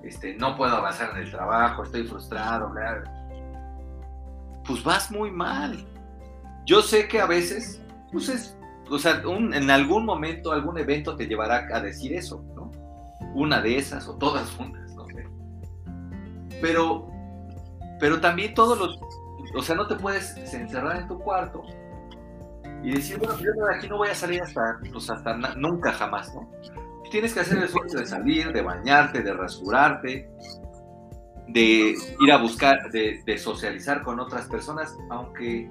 este, 0.04 0.36
no 0.36 0.54
puedo 0.54 0.76
avanzar 0.76 1.12
en 1.16 1.22
el 1.22 1.30
trabajo, 1.30 1.82
estoy 1.82 2.06
frustrado, 2.06 2.68
bla, 2.68 2.96
bla". 2.96 4.62
pues 4.66 4.84
vas 4.84 5.10
muy 5.10 5.30
mal. 5.30 5.82
Yo 6.66 6.82
sé 6.82 7.08
que 7.08 7.22
a 7.22 7.26
veces, 7.26 7.82
pues 8.12 8.28
es, 8.28 8.54
o 8.90 8.98
sea, 8.98 9.22
en 9.24 9.70
algún 9.70 10.04
momento, 10.04 10.52
algún 10.52 10.76
evento 10.76 11.16
te 11.16 11.26
llevará 11.26 11.66
a 11.74 11.80
decir 11.80 12.12
eso, 12.12 12.44
¿no? 12.54 12.70
Una 13.32 13.62
de 13.62 13.78
esas 13.78 14.06
o 14.08 14.16
todas 14.16 14.50
juntas, 14.50 14.94
no 14.94 15.06
sé. 15.06 15.26
Pero, 16.60 17.09
pero 18.00 18.20
también 18.20 18.54
todos 18.54 18.78
los, 18.78 18.98
o 19.54 19.62
sea, 19.62 19.76
no 19.76 19.86
te 19.86 19.94
puedes 19.96 20.36
encerrar 20.52 20.96
en 20.96 21.06
tu 21.06 21.18
cuarto 21.18 21.62
y 22.82 22.92
decir, 22.92 23.18
bueno, 23.18 23.36
yo 23.38 23.52
de 23.52 23.76
aquí 23.76 23.88
no 23.88 23.98
voy 23.98 24.08
a 24.08 24.14
salir 24.14 24.42
hasta, 24.42 24.78
pues 24.90 25.10
hasta 25.10 25.36
nunca 25.56 25.92
jamás, 25.92 26.34
¿no? 26.34 26.50
Tienes 27.10 27.34
que 27.34 27.40
hacer 27.40 27.58
el 27.58 27.64
esfuerzo 27.64 27.98
de 27.98 28.06
salir, 28.06 28.52
de 28.52 28.62
bañarte, 28.62 29.22
de 29.22 29.32
rasurarte, 29.34 30.30
de 31.48 31.94
ir 32.20 32.32
a 32.32 32.38
buscar, 32.38 32.90
de, 32.90 33.22
de 33.26 33.38
socializar 33.38 34.02
con 34.02 34.18
otras 34.18 34.46
personas, 34.46 34.96
aunque... 35.10 35.70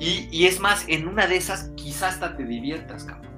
Y, 0.00 0.28
y 0.32 0.46
es 0.46 0.58
más, 0.60 0.84
en 0.88 1.06
una 1.06 1.26
de 1.28 1.36
esas 1.36 1.70
quizás 1.76 2.14
hasta 2.14 2.36
te 2.36 2.44
diviertas, 2.44 3.04
cabrón. 3.04 3.33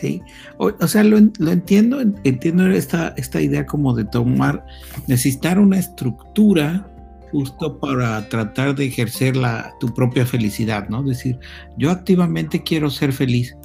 Sí, 0.00 0.22
o, 0.58 0.72
o 0.80 0.88
sea, 0.88 1.04
lo, 1.04 1.16
en- 1.16 1.32
lo 1.38 1.52
entiendo, 1.52 2.00
en- 2.00 2.16
entiendo 2.24 2.66
esta, 2.68 3.14
esta 3.16 3.40
idea 3.40 3.64
como 3.64 3.94
de 3.94 4.04
tomar, 4.04 4.64
necesitar 5.06 5.58
una 5.60 5.78
estructura 5.78 6.90
justo 7.30 7.78
para 7.78 8.28
tratar 8.28 8.74
de 8.74 8.86
ejercer 8.86 9.36
la, 9.36 9.72
tu 9.78 9.94
propia 9.94 10.26
felicidad, 10.26 10.88
¿no? 10.88 11.02
Decir, 11.04 11.38
yo 11.78 11.90
activamente 11.92 12.62
quiero 12.64 12.90
ser 12.90 13.12
feliz, 13.12 13.56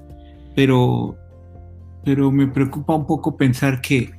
pero, 0.55 1.17
pero 2.05 2.31
me 2.31 2.47
preocupa 2.47 2.95
un 2.95 3.07
poco 3.07 3.35
pensar 3.35 3.81
que, 3.81 4.11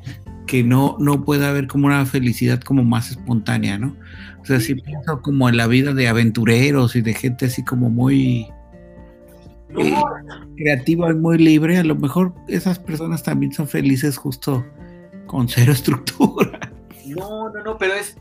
que 0.48 0.64
no, 0.64 0.96
no 0.98 1.24
puede 1.24 1.46
haber 1.46 1.68
como 1.68 1.86
una 1.86 2.04
felicidad 2.06 2.60
como 2.60 2.82
más 2.82 3.10
espontánea, 3.12 3.78
¿no? 3.78 3.96
O 4.42 4.44
sea, 4.44 4.58
si 4.58 4.74
pienso 4.74 5.20
como 5.22 5.48
en 5.48 5.56
la 5.56 5.68
vida 5.68 5.94
de 5.94 6.08
aventureros 6.08 6.96
y 6.96 7.02
de 7.02 7.14
gente 7.14 7.46
así 7.46 7.64
como 7.64 7.88
muy 7.88 8.48
creativa 10.56 11.10
y 11.10 11.14
muy 11.14 11.38
libre, 11.38 11.78
a 11.78 11.84
lo 11.84 11.94
mejor 11.94 12.32
esas 12.48 12.78
personas 12.78 13.22
también 13.22 13.52
son 13.52 13.68
felices 13.68 14.16
justo 14.16 14.64
con 15.26 15.48
cero 15.48 15.72
estructura. 15.78 16.58
No, 17.06 17.48
no, 17.50 17.62
no, 17.64 17.78
pero 17.78 17.94
es. 17.94 18.16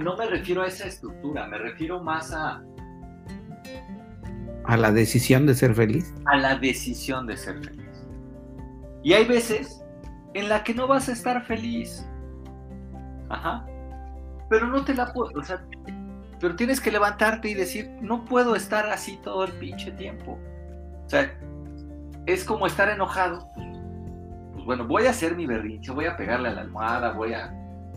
No 0.00 0.16
me 0.16 0.26
refiero 0.26 0.62
a 0.62 0.66
esa 0.66 0.86
estructura, 0.86 1.46
me 1.46 1.58
refiero 1.58 2.02
más 2.02 2.32
a, 2.32 2.62
A 4.64 4.76
la 4.76 4.90
decisión 4.92 5.46
de 5.46 5.54
ser 5.54 5.74
feliz. 5.74 6.12
a 6.26 6.36
la 6.36 6.56
decisión 6.56 7.26
de 7.26 7.36
ser 7.36 7.62
feliz. 7.64 7.84
Y 9.02 9.12
hay 9.12 9.24
veces 9.26 9.82
en 10.34 10.48
la 10.48 10.64
que 10.64 10.74
no 10.74 10.86
vas 10.86 11.08
a 11.08 11.12
estar 11.12 11.44
feliz. 11.46 12.06
Ajá. 13.28 13.66
Pero 14.50 14.66
no 14.68 14.84
te 14.84 14.94
la 14.94 15.12
puedo. 15.12 15.30
O 15.38 15.42
sea, 15.44 15.64
pero 16.44 16.56
tienes 16.56 16.78
que 16.78 16.90
levantarte 16.90 17.48
y 17.48 17.54
decir, 17.54 17.96
no 18.02 18.26
puedo 18.26 18.54
estar 18.54 18.86
así 18.90 19.16
todo 19.24 19.44
el 19.44 19.52
pinche 19.52 19.92
tiempo. 19.92 20.38
O 21.06 21.08
sea, 21.08 21.32
es 22.26 22.44
como 22.44 22.66
estar 22.66 22.90
enojado. 22.90 23.48
Pues 24.52 24.62
bueno, 24.66 24.86
voy 24.86 25.06
a 25.06 25.10
hacer 25.10 25.36
mi 25.36 25.46
berrinche, 25.46 25.90
voy 25.90 26.04
a 26.04 26.18
pegarle 26.18 26.50
a 26.50 26.52
la 26.52 26.60
almohada, 26.60 27.12
voy 27.12 27.32
a 27.32 27.50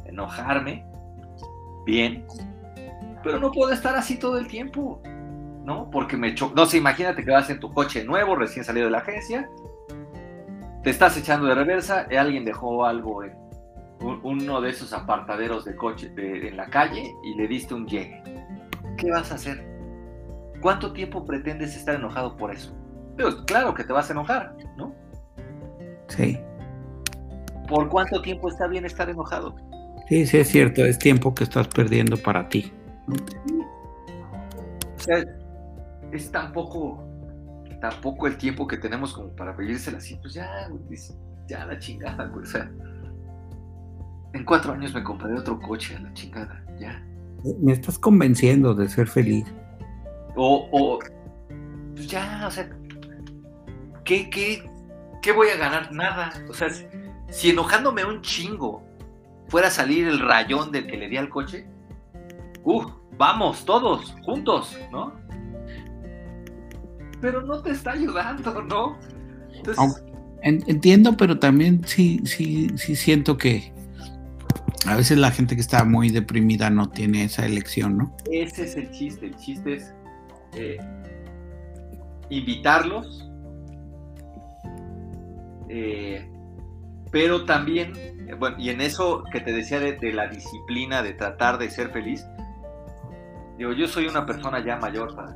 enojarme. 0.06 0.86
Bien. 1.86 2.26
Pero 3.22 3.38
no 3.38 3.52
puedo 3.52 3.74
estar 3.74 3.98
así 3.98 4.18
todo 4.18 4.38
el 4.38 4.48
tiempo. 4.48 5.02
¿no? 5.66 5.90
Porque 5.92 6.16
me 6.16 6.34
cho 6.34 6.54
No 6.56 6.66
sé, 6.66 6.78
imagínate 6.78 7.26
que 7.26 7.32
vas 7.32 7.50
en 7.50 7.60
tu 7.60 7.74
coche 7.74 8.06
nuevo, 8.06 8.34
recién 8.38 8.64
salido 8.64 8.86
de 8.86 8.92
la 8.92 9.00
agencia, 9.00 9.50
te 10.84 10.90
estás 10.90 11.18
echando 11.18 11.48
de 11.48 11.56
reversa, 11.56 12.08
alguien 12.18 12.46
dejó 12.46 12.86
algo 12.86 13.26
en 13.26 13.34
un- 14.00 14.22
uno 14.24 14.62
de 14.62 14.70
esos 14.70 14.94
apartaderos 14.94 15.66
de 15.66 15.76
coche 15.76 16.14
en 16.16 16.56
la 16.56 16.70
calle 16.70 17.14
y 17.26 17.34
le 17.36 17.46
diste 17.50 17.74
un 17.74 17.86
llegue. 17.86 18.37
¿Qué 18.98 19.12
vas 19.12 19.32
a 19.32 19.36
hacer? 19.36 19.64
¿Cuánto 20.62 20.92
tiempo 20.92 21.24
pretendes 21.26 21.76
estar 21.76 21.96
enojado 21.96 22.36
por 22.36 22.52
eso? 22.52 22.76
Pero 23.16 23.46
claro 23.46 23.74
que 23.74 23.84
te 23.84 23.94
vas 23.94 24.10
a 24.10 24.14
enojar, 24.14 24.56
¿no? 24.76 24.94
Sí. 26.08 26.40
¿Por 27.68 27.90
cuánto 27.90 28.22
tiempo 28.22 28.50
está 28.50 28.68
bien 28.68 28.86
estar 28.86 29.10
enojado? 29.10 29.56
Sí, 30.10 30.26
sí, 30.26 30.38
es 30.38 30.48
cierto, 30.48 30.86
es 30.86 30.98
tiempo 30.98 31.36
que 31.36 31.44
estás 31.44 31.68
perdiendo 31.68 32.18
para 32.18 32.48
ti. 32.48 32.72
O 34.96 35.00
sea, 35.00 35.24
es 36.12 36.32
tampoco, 36.32 37.04
tampoco 37.82 38.28
el 38.28 38.38
tiempo 38.38 38.68
que 38.68 38.78
tenemos 38.78 39.14
como 39.14 39.30
para 39.36 39.56
pedírsela 39.56 39.98
así, 39.98 40.16
pues 40.16 40.34
ya, 40.34 40.70
ya 41.48 41.66
la 41.66 41.78
chingada, 41.78 42.26
güey. 42.28 42.44
O 42.44 42.48
sea, 42.48 42.72
en 44.34 44.46
cuatro 44.46 44.74
años 44.74 44.94
me 44.94 45.04
compraré 45.04 45.36
otro 45.36 45.60
coche 45.60 45.96
a 45.96 46.00
la 46.00 46.14
chingada, 46.14 46.64
ya. 46.80 47.04
Me 47.60 47.74
estás 47.74 47.98
convenciendo 48.00 48.74
de 48.74 48.90
ser 48.90 49.08
feliz. 49.08 49.46
O, 50.36 50.68
o 50.72 51.00
pues 51.96 52.08
ya, 52.08 52.46
o 52.48 52.52
sea, 52.52 52.70
¿qué, 54.04 54.30
qué, 54.30 54.70
¿qué 55.22 55.32
voy 55.32 55.48
a 55.50 55.58
ganar? 55.58 55.92
Nada. 55.92 56.32
O 56.50 56.54
sea, 56.54 56.68
si- 57.30 57.50
enojándome 57.50 58.06
un 58.06 58.22
chingo 58.22 58.84
fuera 59.48 59.68
a 59.68 59.72
salir 59.72 60.08
el 60.08 60.20
rayón 60.20 60.72
del 60.72 60.88
que 60.88 60.98
le 60.98 61.08
di 61.10 61.18
al 61.18 61.30
coche, 61.30 61.68
¡uh! 62.64 62.84
Vamos, 63.18 63.66
todos, 63.66 64.16
juntos, 64.24 64.78
¿no? 64.92 65.14
Pero 67.20 67.42
no 67.42 67.62
te 67.64 67.72
está 67.72 67.94
ayudando, 67.94 68.62
¿no? 68.62 68.98
Entonces, 69.52 70.04
entiendo, 70.44 71.18
pero 71.18 71.40
también 71.40 71.82
sí, 71.86 72.22
sí, 72.26 72.70
sí 72.78 72.96
siento 72.96 73.38
que 73.38 73.74
a 74.86 74.96
veces 74.96 75.18
la 75.18 75.32
gente 75.32 75.56
que 75.56 75.62
está 75.62 75.84
muy 75.84 76.10
deprimida 76.10 76.70
no 76.70 76.90
tiene 76.90 77.24
esa 77.24 77.46
elección, 77.46 77.98
¿no? 77.98 78.16
ese 78.32 78.66
es 78.66 78.76
el 78.76 78.92
chiste. 78.92 79.26
El 79.26 79.36
chiste 79.38 79.76
es 79.76 79.94
eh, 80.54 80.78
invitarlos, 82.30 83.30
eh, 85.70 86.30
pero 87.12 87.46
también, 87.46 87.94
bueno, 88.40 88.58
y 88.60 88.70
en 88.70 88.82
eso 88.82 89.24
que 89.32 89.40
te 89.42 89.52
decía 89.52 89.80
de, 89.80 89.94
de 89.94 90.14
la 90.14 90.28
disciplina, 90.28 91.02
de 91.02 91.14
tratar 91.14 91.58
de 91.58 91.70
ser 91.70 91.92
feliz, 91.92 92.26
digo, 93.58 93.74
yo 93.74 93.88
soy 93.88 94.08
una 94.08 94.26
persona 94.26 94.64
ya 94.64 94.78
mayor 94.78 95.16
para, 95.16 95.36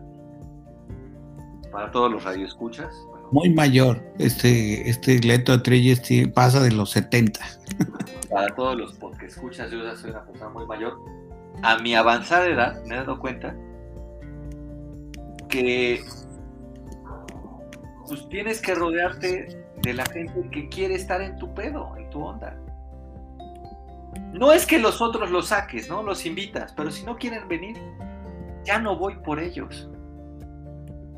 para 1.71 1.91
todos 1.91 2.11
los 2.11 2.23
radioescuchas. 2.23 2.93
Muy 3.31 3.49
mayor. 3.49 4.03
Este, 4.19 4.89
este 4.89 5.19
Leto 5.19 5.53
Atreyes 5.53 6.01
sí 6.03 6.25
pasa 6.27 6.61
de 6.61 6.71
los 6.71 6.91
70. 6.91 7.39
para 8.29 8.53
todos 8.55 8.77
los 8.77 9.17
que 9.17 9.25
escuchas, 9.25 9.71
yo 9.71 9.83
ya 9.83 9.95
soy 9.95 10.11
una 10.11 10.25
persona 10.25 10.49
muy 10.49 10.65
mayor. 10.65 10.99
A 11.63 11.77
mi 11.79 11.95
avanzada 11.95 12.47
edad 12.47 12.83
me 12.85 12.95
he 12.95 12.97
dado 12.97 13.19
cuenta 13.19 13.55
que 15.47 16.03
pues 18.07 18.27
tienes 18.29 18.61
que 18.61 18.75
rodearte 18.75 19.63
de 19.81 19.93
la 19.93 20.05
gente 20.05 20.49
que 20.51 20.67
quiere 20.69 20.95
estar 20.95 21.21
en 21.21 21.37
tu 21.37 21.53
pedo, 21.53 21.95
en 21.97 22.09
tu 22.09 22.21
onda. 22.21 22.57
No 24.33 24.51
es 24.51 24.65
que 24.65 24.79
los 24.79 25.01
otros 25.01 25.29
los 25.29 25.47
saques, 25.47 25.89
¿no? 25.89 26.03
Los 26.03 26.25
invitas, 26.25 26.73
pero 26.73 26.91
si 26.91 27.03
no 27.05 27.17
quieren 27.17 27.47
venir, 27.47 27.77
ya 28.65 28.79
no 28.79 28.97
voy 28.97 29.15
por 29.23 29.39
ellos. 29.39 29.89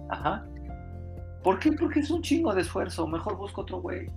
Ajá. 0.09 0.45
¿Por 1.43 1.59
qué? 1.59 1.71
Porque 1.73 1.99
es 1.99 2.09
un 2.09 2.21
chingo 2.21 2.53
de 2.53 2.61
esfuerzo. 2.61 3.07
Mejor 3.07 3.37
busco 3.37 3.61
otro 3.61 3.81
güey. 3.81 4.07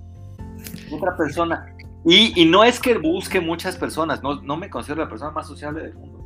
Otra 0.93 1.17
persona. 1.17 1.75
Y, 2.05 2.45
no 2.45 2.63
es 2.63 2.79
que 2.79 2.97
busque 2.99 3.41
muchas 3.41 3.77
personas, 3.77 4.23
no, 4.23 4.41
no 4.41 4.57
me 4.57 4.71
considero 4.71 5.03
la 5.03 5.09
persona 5.09 5.33
más 5.33 5.49
sociable 5.49 5.83
del 5.83 5.95
mundo. 5.95 6.25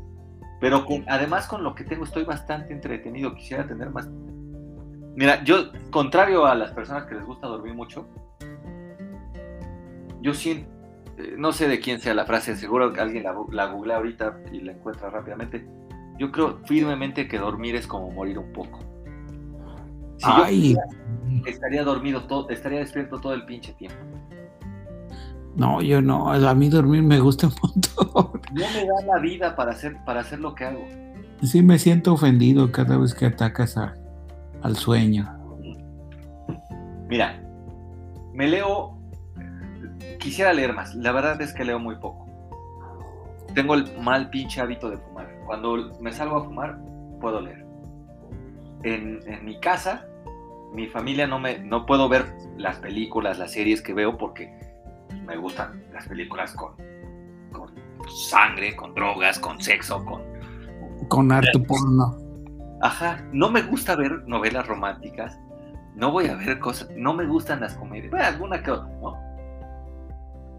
Pero 0.60 0.84
además 1.06 1.46
con 1.46 1.64
lo 1.64 1.74
que 1.74 1.84
tengo 1.84 2.04
estoy 2.04 2.24
bastante 2.24 2.74
entretenido. 2.74 3.34
Quisiera 3.34 3.66
tener 3.66 3.88
más, 3.88 4.06
Mira, 5.16 5.42
yo, 5.42 5.72
contrario 5.90 6.44
a 6.46 6.54
las 6.54 6.72
personas 6.72 7.04
que 7.04 7.14
les 7.14 7.24
gusta 7.24 7.46
dormir 7.46 7.74
mucho, 7.74 8.06
yo 10.20 10.34
siento, 10.34 10.70
eh, 11.18 11.34
no 11.36 11.52
sé 11.52 11.66
de 11.66 11.80
quién 11.80 12.00
sea 12.00 12.14
la 12.14 12.26
frase, 12.26 12.56
seguro 12.56 12.92
que 12.92 13.00
alguien 13.00 13.24
la, 13.24 13.34
la 13.50 13.66
googlea 13.66 13.96
ahorita 13.96 14.38
y 14.52 14.60
la 14.60 14.72
encuentra 14.72 15.10
rápidamente. 15.10 15.66
Yo 16.18 16.30
creo 16.30 16.58
firmemente 16.66 17.26
que 17.26 17.38
dormir 17.38 17.74
es 17.74 17.86
como 17.86 18.10
morir 18.10 18.38
un 18.38 18.52
poco. 18.52 18.80
Si 20.20 20.26
Ay. 20.26 20.74
yo 20.74 21.42
estaría 21.46 21.82
dormido 21.82 22.24
todo, 22.24 22.50
estaría 22.50 22.80
despierto 22.80 23.18
todo 23.18 23.32
el 23.32 23.46
pinche 23.46 23.72
tiempo. 23.72 23.96
No, 25.56 25.80
yo 25.80 26.02
no. 26.02 26.30
A 26.30 26.54
mí 26.54 26.68
dormir 26.68 27.02
me 27.02 27.18
gusta 27.20 27.46
un 27.48 27.54
montón. 27.62 28.40
No 28.52 28.66
me 28.74 28.86
da 28.86 29.14
la 29.14 29.18
vida 29.18 29.56
para 29.56 29.72
hacer, 29.72 29.96
para 30.04 30.20
hacer 30.20 30.40
lo 30.40 30.54
que 30.54 30.64
hago. 30.66 30.84
Sí, 31.42 31.62
me 31.62 31.78
siento 31.78 32.12
ofendido 32.12 32.70
cada 32.70 32.98
vez 32.98 33.14
que 33.14 33.26
atacas 33.26 33.78
a, 33.78 33.94
al 34.62 34.76
sueño. 34.76 35.26
Mira, 37.08 37.42
me 38.34 38.46
leo, 38.46 38.98
quisiera 40.18 40.52
leer 40.52 40.74
más, 40.74 40.94
la 40.94 41.12
verdad 41.12 41.40
es 41.40 41.54
que 41.54 41.64
leo 41.64 41.78
muy 41.78 41.96
poco. 41.96 42.26
Tengo 43.54 43.74
el 43.74 43.98
mal 44.00 44.28
pinche 44.28 44.60
hábito 44.60 44.90
de 44.90 44.98
fumar. 44.98 45.28
Cuando 45.46 45.98
me 46.00 46.12
salgo 46.12 46.36
a 46.36 46.44
fumar, 46.44 46.78
puedo 47.20 47.40
leer. 47.40 47.64
En, 48.82 49.20
en 49.26 49.44
mi 49.44 49.58
casa, 49.60 50.06
mi 50.72 50.86
familia 50.86 51.26
no 51.26 51.38
me, 51.38 51.58
no 51.58 51.86
puedo 51.86 52.08
ver 52.08 52.32
las 52.56 52.78
películas, 52.78 53.38
las 53.38 53.52
series 53.52 53.82
que 53.82 53.94
veo 53.94 54.16
porque 54.16 54.52
me 55.26 55.36
gustan 55.36 55.84
las 55.92 56.06
películas 56.06 56.54
con, 56.54 56.74
con 57.52 57.74
sangre, 58.08 58.76
con 58.76 58.94
drogas, 58.94 59.38
con 59.38 59.60
sexo, 59.60 60.04
con... 60.04 60.22
Con 61.08 61.32
harto 61.32 61.62
porno. 61.62 62.16
Ajá, 62.82 63.22
no 63.32 63.50
me 63.50 63.62
gusta 63.62 63.96
ver 63.96 64.22
novelas 64.26 64.66
románticas, 64.66 65.38
no 65.94 66.12
voy 66.12 66.28
a 66.28 66.36
ver 66.36 66.58
cosas, 66.60 66.88
no 66.96 67.12
me 67.12 67.26
gustan 67.26 67.60
las 67.60 67.74
comedias, 67.74 68.10
bueno, 68.10 68.26
alguna 68.26 68.62
que 68.62 68.70
otra, 68.70 68.88
¿no? 69.00 69.18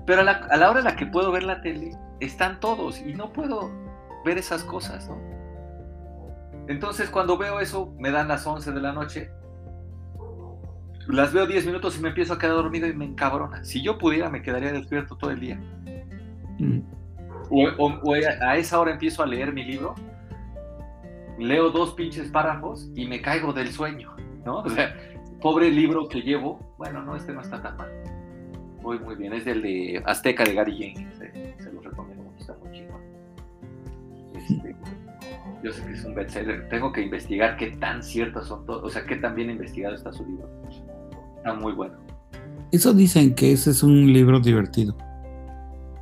Pero 0.05 0.21
a 0.21 0.23
la, 0.23 0.31
a 0.31 0.57
la 0.57 0.69
hora 0.69 0.79
en 0.79 0.85
la 0.85 0.95
que 0.95 1.05
puedo 1.05 1.31
ver 1.31 1.43
la 1.43 1.61
tele, 1.61 1.97
están 2.19 2.59
todos 2.59 2.99
y 2.99 3.13
no 3.13 3.31
puedo 3.31 3.71
ver 4.25 4.37
esas 4.37 4.63
cosas, 4.63 5.09
¿no? 5.09 5.17
Entonces 6.67 7.09
cuando 7.09 7.37
veo 7.37 7.59
eso, 7.59 7.93
me 7.97 8.11
dan 8.11 8.27
las 8.27 8.45
11 8.45 8.71
de 8.71 8.81
la 8.81 8.93
noche, 8.93 9.31
las 11.07 11.33
veo 11.33 11.45
10 11.47 11.65
minutos 11.65 11.97
y 11.97 12.01
me 12.01 12.09
empiezo 12.09 12.33
a 12.33 12.39
quedar 12.39 12.55
dormido 12.55 12.87
y 12.87 12.93
me 12.93 13.05
encabrona. 13.05 13.63
Si 13.63 13.81
yo 13.81 13.97
pudiera, 13.97 14.29
me 14.29 14.41
quedaría 14.41 14.71
despierto 14.71 15.15
todo 15.17 15.31
el 15.31 15.39
día. 15.39 15.59
Mm. 16.59 16.79
O, 17.49 17.63
o- 17.77 17.99
o 18.03 18.13
a 18.13 18.55
esa 18.57 18.79
hora 18.79 18.91
empiezo 18.91 19.23
a 19.23 19.25
leer 19.25 19.51
mi 19.53 19.63
libro, 19.65 19.95
leo 21.37 21.69
dos 21.71 21.93
pinches 21.93 22.29
párrafos 22.29 22.89
y 22.95 23.07
me 23.07 23.21
caigo 23.21 23.51
del 23.51 23.69
sueño, 23.71 24.15
¿no? 24.45 24.59
O 24.59 24.69
sea, 24.69 24.95
pobre 25.41 25.69
libro 25.71 26.07
que 26.07 26.21
llevo, 26.21 26.75
bueno, 26.77 27.01
no, 27.03 27.15
este 27.15 27.33
no 27.33 27.41
está 27.41 27.61
tan 27.61 27.75
mal. 27.77 27.89
Muy, 28.81 28.99
muy 28.99 29.15
bien, 29.15 29.33
es 29.33 29.43
del 29.45 29.61
de 29.61 30.01
Azteca 30.05 30.43
de 30.43 30.53
Gary 30.53 30.75
Jenkins, 30.77 31.21
eh, 31.21 31.55
se 31.59 31.71
lo 31.73 31.81
recomiendo 31.81 32.23
mucho, 32.23 32.39
está 32.39 32.55
muy 32.63 32.71
chido. 32.71 32.91
Este, 34.35 34.75
yo 35.63 35.71
sé 35.71 35.85
que 35.85 35.91
es 35.93 36.03
un 36.05 36.15
bestseller, 36.15 36.69
tengo 36.69 36.91
que 36.91 37.01
investigar 37.01 37.57
qué 37.57 37.71
tan 37.71 38.01
ciertos 38.01 38.47
son 38.47 38.65
todos, 38.65 38.83
o 38.83 38.89
sea, 38.89 39.05
qué 39.05 39.17
tan 39.17 39.35
bien 39.35 39.49
investigado 39.51 39.93
está 39.95 40.11
su 40.13 40.25
libro. 40.25 40.47
Está 41.41 41.55
muy 41.55 41.73
bueno. 41.73 41.95
Eso 42.71 42.93
dicen 42.93 43.33
que 43.33 43.51
ese 43.51 43.71
es 43.71 43.81
un 43.81 44.13
libro 44.13 44.39
divertido. 44.39 44.95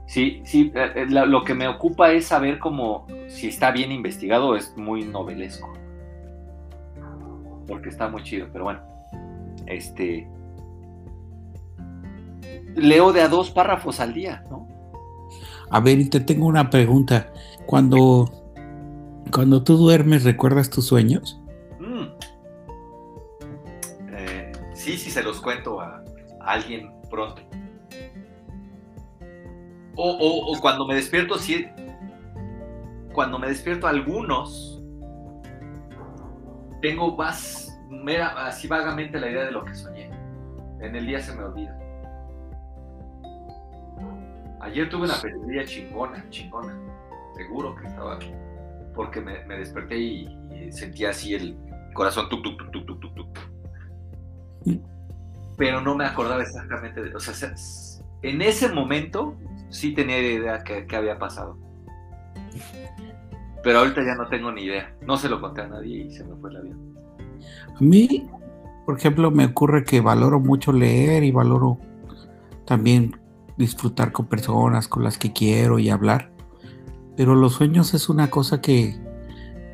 Sí, 0.05 0.41
sí, 0.43 0.69
eh, 0.75 0.91
eh, 0.95 1.05
lo 1.07 1.43
que 1.45 1.53
me 1.53 1.67
ocupa 1.69 2.11
es 2.11 2.25
saber 2.25 2.59
cómo, 2.59 3.07
si 3.29 3.47
está 3.47 3.71
bien 3.71 3.93
investigado, 3.93 4.57
es 4.57 4.75
muy 4.75 5.05
novelesco. 5.05 5.71
Porque 7.67 7.87
está 7.87 8.09
muy 8.09 8.21
chido, 8.23 8.47
pero 8.51 8.65
bueno. 8.65 8.81
Este. 9.65 10.27
Leo 12.75 13.13
de 13.13 13.21
a 13.21 13.29
dos 13.29 13.49
párrafos 13.49 14.01
al 14.01 14.13
día, 14.13 14.43
¿no? 14.49 14.67
A 15.69 15.79
ver, 15.79 15.99
y 15.99 16.09
te 16.09 16.19
tengo 16.19 16.47
una 16.47 16.69
pregunta. 16.69 17.31
Cuando, 17.65 18.29
cuando 19.31 19.63
tú 19.63 19.77
duermes, 19.77 20.25
¿recuerdas 20.25 20.69
tus 20.69 20.87
sueños? 20.87 21.38
Sí, 24.97 25.11
se 25.11 25.23
los 25.23 25.41
cuento 25.41 25.81
a, 25.81 26.03
alguien 26.41 26.91
pronto. 27.09 27.41
O, 29.95 30.53
o- 30.53 30.59
cuando 30.61 30.87
me 30.87 30.95
despierto, 30.95 31.37
sí. 31.37 31.67
Cuando 33.13 33.37
me 33.37 33.47
despierto, 33.47 33.87
algunos. 33.87 34.81
Tengo 36.81 37.15
más. 37.17 37.65
Mera, 37.89 38.45
así 38.45 38.67
vagamente 38.67 39.19
la 39.19 39.29
idea 39.29 39.45
de 39.45 39.51
lo 39.51 39.65
que 39.65 39.73
soñé. 39.73 40.09
En 40.79 40.95
el 40.95 41.05
día 41.05 41.19
se 41.19 41.35
me 41.35 41.43
olvida. 41.43 41.77
Ayer 44.61 44.89
tuve 44.89 45.05
una 45.05 45.15
pesadilla 45.15 45.65
chingona, 45.65 46.25
chingona. 46.29 46.77
Seguro 47.35 47.75
que 47.75 47.87
estaba. 47.87 48.19
Porque 48.93 49.21
me, 49.21 49.43
desperté 49.57 49.97
y, 49.97 50.71
sentía 50.71 51.09
así 51.09 51.33
el 51.33 51.57
corazón 51.93 52.29
tuk, 52.29 52.43
tuk, 52.43 52.71
tuk, 52.71 52.85
tuk, 52.85 52.99
tuk, 53.01 53.15
tuk. 53.15 53.58
Pero 55.57 55.81
no 55.81 55.95
me 55.95 56.05
acordaba 56.05 56.41
exactamente 56.41 57.01
de. 57.01 57.15
O 57.15 57.19
sea, 57.19 57.33
se- 57.33 58.01
en 58.21 58.41
ese 58.41 58.69
momento 58.69 59.35
sí 59.69 59.93
tenía 59.93 60.19
idea 60.19 60.63
que, 60.63 60.85
que 60.85 60.95
había 60.95 61.17
pasado. 61.19 61.57
Pero 63.63 63.79
ahorita 63.79 64.03
ya 64.05 64.15
no 64.15 64.27
tengo 64.29 64.51
ni 64.51 64.63
idea. 64.63 64.93
No 65.05 65.17
se 65.17 65.27
lo 65.29 65.41
conté 65.41 65.61
a 65.61 65.67
nadie 65.67 66.05
y 66.05 66.11
se 66.11 66.23
me 66.23 66.35
fue 66.37 66.51
la 66.53 66.61
vida. 66.61 66.75
A 67.75 67.81
mí, 67.81 68.27
por 68.85 68.97
ejemplo, 68.97 69.31
me 69.31 69.45
ocurre 69.45 69.83
que 69.83 69.99
valoro 70.01 70.39
mucho 70.39 70.71
leer 70.71 71.23
y 71.23 71.31
valoro 71.31 71.77
también 72.65 73.19
disfrutar 73.57 74.11
con 74.13 74.27
personas 74.27 74.87
con 74.87 75.03
las 75.03 75.17
que 75.17 75.33
quiero 75.33 75.77
y 75.79 75.89
hablar. 75.89 76.31
Pero 77.17 77.35
los 77.35 77.53
sueños 77.53 77.93
es 77.93 78.07
una 78.07 78.29
cosa 78.29 78.61
que 78.61 78.95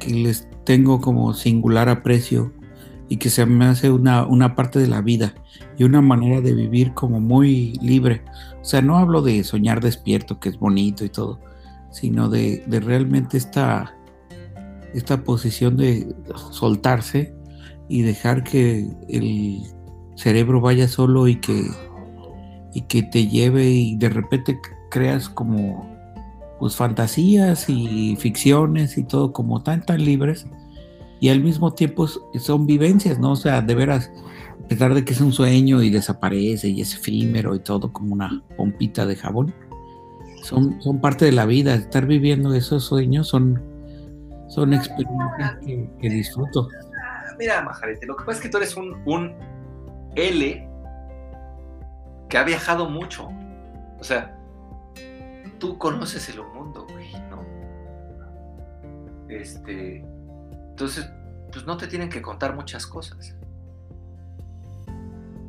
les 0.07 0.47
tengo 0.63 0.99
como 0.99 1.33
singular 1.35 1.89
aprecio 1.89 2.51
y 3.07 3.17
que 3.17 3.29
se 3.29 3.45
me 3.45 3.65
hace 3.65 3.91
una, 3.91 4.25
una 4.25 4.55
parte 4.55 4.79
de 4.79 4.87
la 4.87 5.01
vida 5.01 5.33
y 5.77 5.83
una 5.83 6.01
manera 6.01 6.41
de 6.41 6.53
vivir 6.53 6.93
como 6.93 7.19
muy 7.19 7.73
libre. 7.81 8.23
O 8.61 8.65
sea, 8.65 8.81
no 8.81 8.97
hablo 8.97 9.21
de 9.21 9.43
soñar 9.43 9.81
despierto, 9.81 10.39
que 10.39 10.49
es 10.49 10.57
bonito 10.57 11.05
y 11.05 11.09
todo, 11.09 11.39
sino 11.91 12.29
de, 12.29 12.63
de 12.65 12.79
realmente 12.79 13.37
esta, 13.37 13.95
esta 14.93 15.23
posición 15.23 15.77
de 15.77 16.15
soltarse 16.51 17.35
y 17.87 18.01
dejar 18.01 18.43
que 18.43 18.89
el 19.07 19.61
cerebro 20.15 20.61
vaya 20.61 20.87
solo 20.87 21.27
y 21.27 21.35
que, 21.35 21.67
y 22.73 22.81
que 22.81 23.03
te 23.03 23.27
lleve 23.27 23.69
y 23.69 23.95
de 23.97 24.09
repente 24.09 24.59
creas 24.89 25.29
como 25.29 25.93
pues 26.59 26.75
fantasías 26.75 27.69
y 27.69 28.15
ficciones 28.15 28.97
y 28.97 29.03
todo 29.03 29.33
como 29.33 29.61
tan 29.61 29.85
tan 29.85 30.03
libres 30.03 30.47
y 31.19 31.29
al 31.29 31.41
mismo 31.41 31.73
tiempo 31.73 32.07
son 32.07 32.65
vivencias, 32.65 33.19
¿no? 33.19 33.31
O 33.31 33.35
sea, 33.35 33.61
de 33.61 33.75
veras, 33.75 34.11
a 34.63 34.67
pesar 34.67 34.93
de 34.93 35.05
que 35.05 35.13
es 35.13 35.21
un 35.21 35.31
sueño 35.31 35.81
y 35.81 35.89
desaparece 35.89 36.67
y 36.69 36.81
es 36.81 36.95
efímero 36.95 37.55
y 37.55 37.59
todo 37.59 37.91
como 37.91 38.13
una 38.13 38.43
pompita 38.57 39.05
de 39.05 39.15
jabón, 39.15 39.53
son, 40.43 40.81
son 40.81 40.99
parte 40.99 41.25
de 41.25 41.31
la 41.31 41.45
vida. 41.45 41.75
Estar 41.75 42.05
viviendo 42.05 42.53
esos 42.53 42.83
sueños 42.83 43.27
son, 43.27 43.61
son 44.47 44.73
experiencias 44.73 45.57
que, 45.65 45.89
que 45.99 46.09
disfruto. 46.09 46.67
Mira, 47.39 47.61
Majarete, 47.63 48.05
lo 48.05 48.15
que 48.15 48.25
pasa 48.25 48.37
es 48.37 48.43
que 48.43 48.49
tú 48.49 48.57
eres 48.57 48.75
un, 48.75 48.95
un 49.05 49.33
L 50.15 50.69
que 52.29 52.37
ha 52.37 52.43
viajado 52.43 52.89
mucho. 52.89 53.27
O 53.99 54.03
sea, 54.03 54.37
tú 55.59 55.77
conoces 55.77 56.29
el 56.29 56.41
mundo, 56.43 56.85
güey, 56.91 57.11
¿no? 57.29 57.43
Este. 59.29 60.05
Entonces, 60.75 61.09
pues 61.53 61.65
no 61.65 61.77
te 61.77 61.87
tienen 61.87 62.09
que 62.09 62.21
contar 62.21 62.53
muchas 62.53 62.85
cosas. 62.85 63.33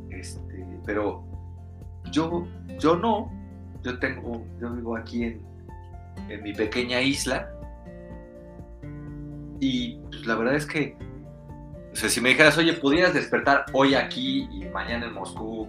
Este, 0.09 0.65
pero 0.85 1.25
yo, 2.13 2.47
yo 2.79 2.95
no. 2.95 3.29
Yo 3.83 3.99
tengo, 3.99 4.45
yo 4.57 4.71
vivo 4.71 4.95
aquí 4.95 5.25
en, 5.25 5.41
mi 6.41 6.53
pequeña 6.53 7.01
isla. 7.01 7.51
Y 9.59 9.97
pues, 9.97 10.25
la 10.25 10.35
verdad 10.35 10.55
es 10.55 10.65
que 10.65 10.95
o 11.91 11.95
sea, 11.97 12.07
si 12.07 12.21
me 12.21 12.29
dijeras, 12.29 12.57
oye, 12.57 12.71
pudieras 12.71 13.13
despertar 13.13 13.65
hoy 13.73 13.95
aquí 13.95 14.47
y 14.49 14.63
mañana 14.69 15.07
en 15.07 15.13
Moscú 15.13 15.67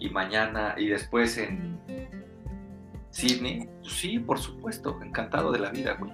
y 0.00 0.10
mañana 0.10 0.74
y 0.76 0.88
después 0.88 1.38
en 1.38 1.78
Sydney, 3.10 3.68
pues 3.80 3.92
sí, 3.92 4.18
por 4.18 4.40
supuesto, 4.40 4.98
encantado 5.00 5.52
de 5.52 5.60
la 5.60 5.70
vida, 5.70 5.94
güey. 6.00 6.10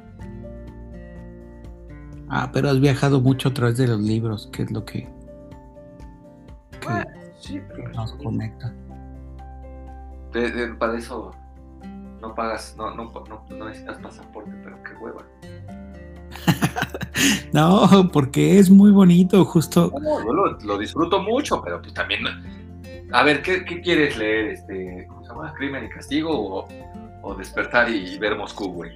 Ah, 2.28 2.50
pero 2.52 2.70
has 2.70 2.80
viajado 2.80 3.20
mucho 3.20 3.50
a 3.50 3.54
través 3.54 3.76
de 3.76 3.86
los 3.86 4.00
libros, 4.00 4.48
que 4.52 4.62
es 4.62 4.70
lo 4.70 4.84
que, 4.84 5.08
que 6.80 6.88
Bueno, 6.88 7.04
sí, 7.38 7.60
pero 7.68 7.90
nos 7.92 8.12
conecta. 8.14 8.72
de- 10.32 10.50
de- 10.50 10.74
para 10.74 10.98
eso 10.98 11.32
no 12.20 12.34
pagas, 12.34 12.74
no, 12.78 12.94
no, 12.94 13.12
no, 13.28 13.44
no 13.50 13.64
necesitas 13.66 13.98
pasaporte, 13.98 14.50
pero 14.62 14.82
qué 14.82 14.94
hueva. 14.94 15.22
no, 17.52 18.10
porque 18.12 18.58
es 18.58 18.70
muy 18.70 18.90
bonito, 18.90 19.44
justo. 19.44 19.92
yo 19.92 20.56
lo, 20.62 20.78
disfruto 20.78 21.20
mucho, 21.22 21.60
pero 21.62 21.80
pues 21.80 21.92
también. 21.94 22.20
A 23.12 23.22
ver, 23.22 23.42
¿qué, 23.42 23.64
quieres 23.64 24.16
leer? 24.16 24.46
Este, 24.48 25.06
¿Cómo 25.08 25.22
se 25.22 25.28
llama? 25.28 25.52
¿Crimen 25.54 25.84
y 25.84 25.88
castigo 25.88 26.66
o, 27.22 27.34
despertar 27.34 27.88
y 27.90 28.18
ver 28.18 28.36
Moscú, 28.36 28.72
güey? 28.72 28.92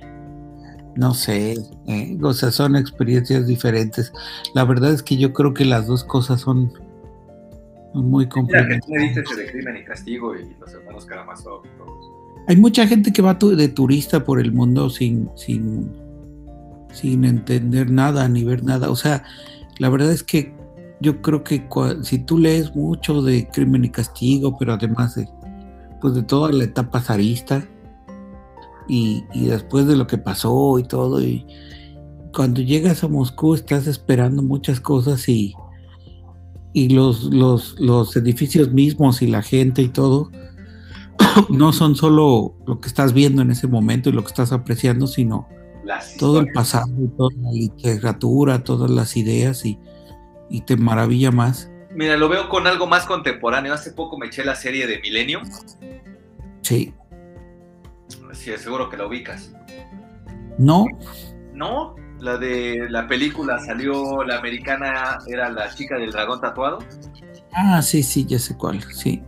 No 0.99 1.14
sé, 1.14 1.55
eh, 1.86 2.18
o 2.20 2.32
sea, 2.32 2.51
son 2.51 2.74
experiencias 2.74 3.46
diferentes. 3.46 4.12
La 4.53 4.64
verdad 4.64 4.92
es 4.92 5.05
que 5.05 5.16
yo 5.16 5.32
creo 5.32 5.55
que 5.55 5.64
las 5.64 5.86
dos 5.86 6.03
cosas 6.03 6.40
son 6.40 6.72
muy 7.94 8.28
complementarias. 8.28 9.14
de 9.14 9.46
Crimen 9.53 9.76
y 9.76 9.84
Castigo 9.84 10.34
y 10.34 10.57
los 10.59 10.74
hermanos 10.74 11.07
Karamazov 11.07 11.62
y 11.64 11.78
todos. 11.78 12.11
Hay 12.49 12.57
mucha 12.57 12.84
gente 12.88 13.12
que 13.12 13.22
va 13.22 13.34
de 13.34 13.68
turista 13.68 14.24
por 14.24 14.40
el 14.40 14.51
mundo 14.51 14.90
sin, 14.90 15.30
sin, 15.36 15.92
sin 16.92 17.24
entender 17.24 17.92
nada 17.92 18.28
ni 18.28 18.42
ver 18.42 18.64
nada. 18.64 18.90
O 18.90 18.96
sea, 18.96 19.22
la 19.78 19.90
verdad 19.90 20.11
es 20.11 20.24
que 20.24 20.53
yo 21.01 21.22
creo 21.22 21.44
que 21.44 21.64
si 22.03 22.18
tú 22.18 22.38
lees 22.38 22.74
mucho 22.74 23.22
de 23.22 23.46
crimen 23.53 23.84
y 23.84 23.90
castigo, 23.90 24.59
pero 24.59 24.72
además 24.72 25.14
de, 25.14 25.28
pues 26.01 26.14
de 26.14 26.24
toda 26.24 26.51
la 26.51 26.64
etapa 26.64 27.01
zarista 27.01 27.64
y, 28.89 29.24
después 29.34 29.86
de 29.86 29.97
lo 29.97 30.07
que 30.07 30.18
pasó 30.18 30.78
y 30.78 30.84
todo, 30.84 31.22
y 31.22 31.47
cuando 32.34 32.61
llegas 32.61 33.05
a 33.05 33.09
Moscú 33.09 33.55
estás 33.55 33.86
esperando 33.86 34.43
muchas 34.43 34.80
cosas 34.80 35.28
y, 35.28 35.55
y 36.72 36.91
los, 36.91 37.24
los, 37.24 37.78
los 37.78 38.16
edificios 38.16 38.72
mismos 38.72 39.22
y 39.22 39.26
la 39.26 39.43
gente 39.43 39.82
y 39.82 39.89
todo 39.89 40.30
no 41.49 41.72
son 41.72 41.97
solo 41.97 42.55
lo 42.66 42.80
que 42.80 42.89
estás 42.89 43.12
viendo 43.12 43.43
en 43.43 43.51
ese 43.51 43.66
momento 43.66 44.09
y 44.09 44.12
lo 44.12 44.22
que 44.22 44.28
estás 44.28 44.53
apreciando, 44.53 45.07
sino 45.07 45.49
todo 46.18 46.41
el 46.41 46.53
pasado, 46.53 46.89
toda 47.16 47.30
la 47.41 47.51
literatura, 47.51 48.62
todas 48.62 48.91
las 48.91 49.16
ideas 49.16 49.64
y, 49.64 49.78
te 50.66 50.76
maravilla 50.76 51.30
más. 51.30 51.70
Mira, 51.95 52.16
lo 52.16 52.28
veo 52.28 52.49
con 52.49 52.66
algo 52.66 52.86
más 52.86 53.07
contemporáneo. 53.07 53.72
Hace 53.72 53.93
poco 53.93 54.18
me 54.18 54.26
eché 54.26 54.45
la 54.45 54.55
serie 54.55 54.86
de 54.86 55.01
Millennium. 55.01 55.43
Sí. 56.62 56.95
Sí, 58.57 58.62
seguro 58.62 58.88
que 58.88 58.96
la 58.96 59.07
ubicas. 59.07 59.53
No. 60.59 60.86
No, 61.53 61.94
la 62.20 62.36
de 62.36 62.86
la 62.88 63.07
película 63.07 63.59
salió, 63.59 64.22
la 64.24 64.38
americana 64.38 65.18
era 65.26 65.51
la 65.51 65.74
chica 65.74 65.96
del 65.96 66.12
dragón 66.12 66.40
tatuado. 66.40 66.78
Ah, 67.53 67.82
sí, 67.82 68.03
sí, 68.03 68.24
ya 68.26 68.38
sé 68.38 68.57
cuál, 68.57 68.82
sí 68.92 69.22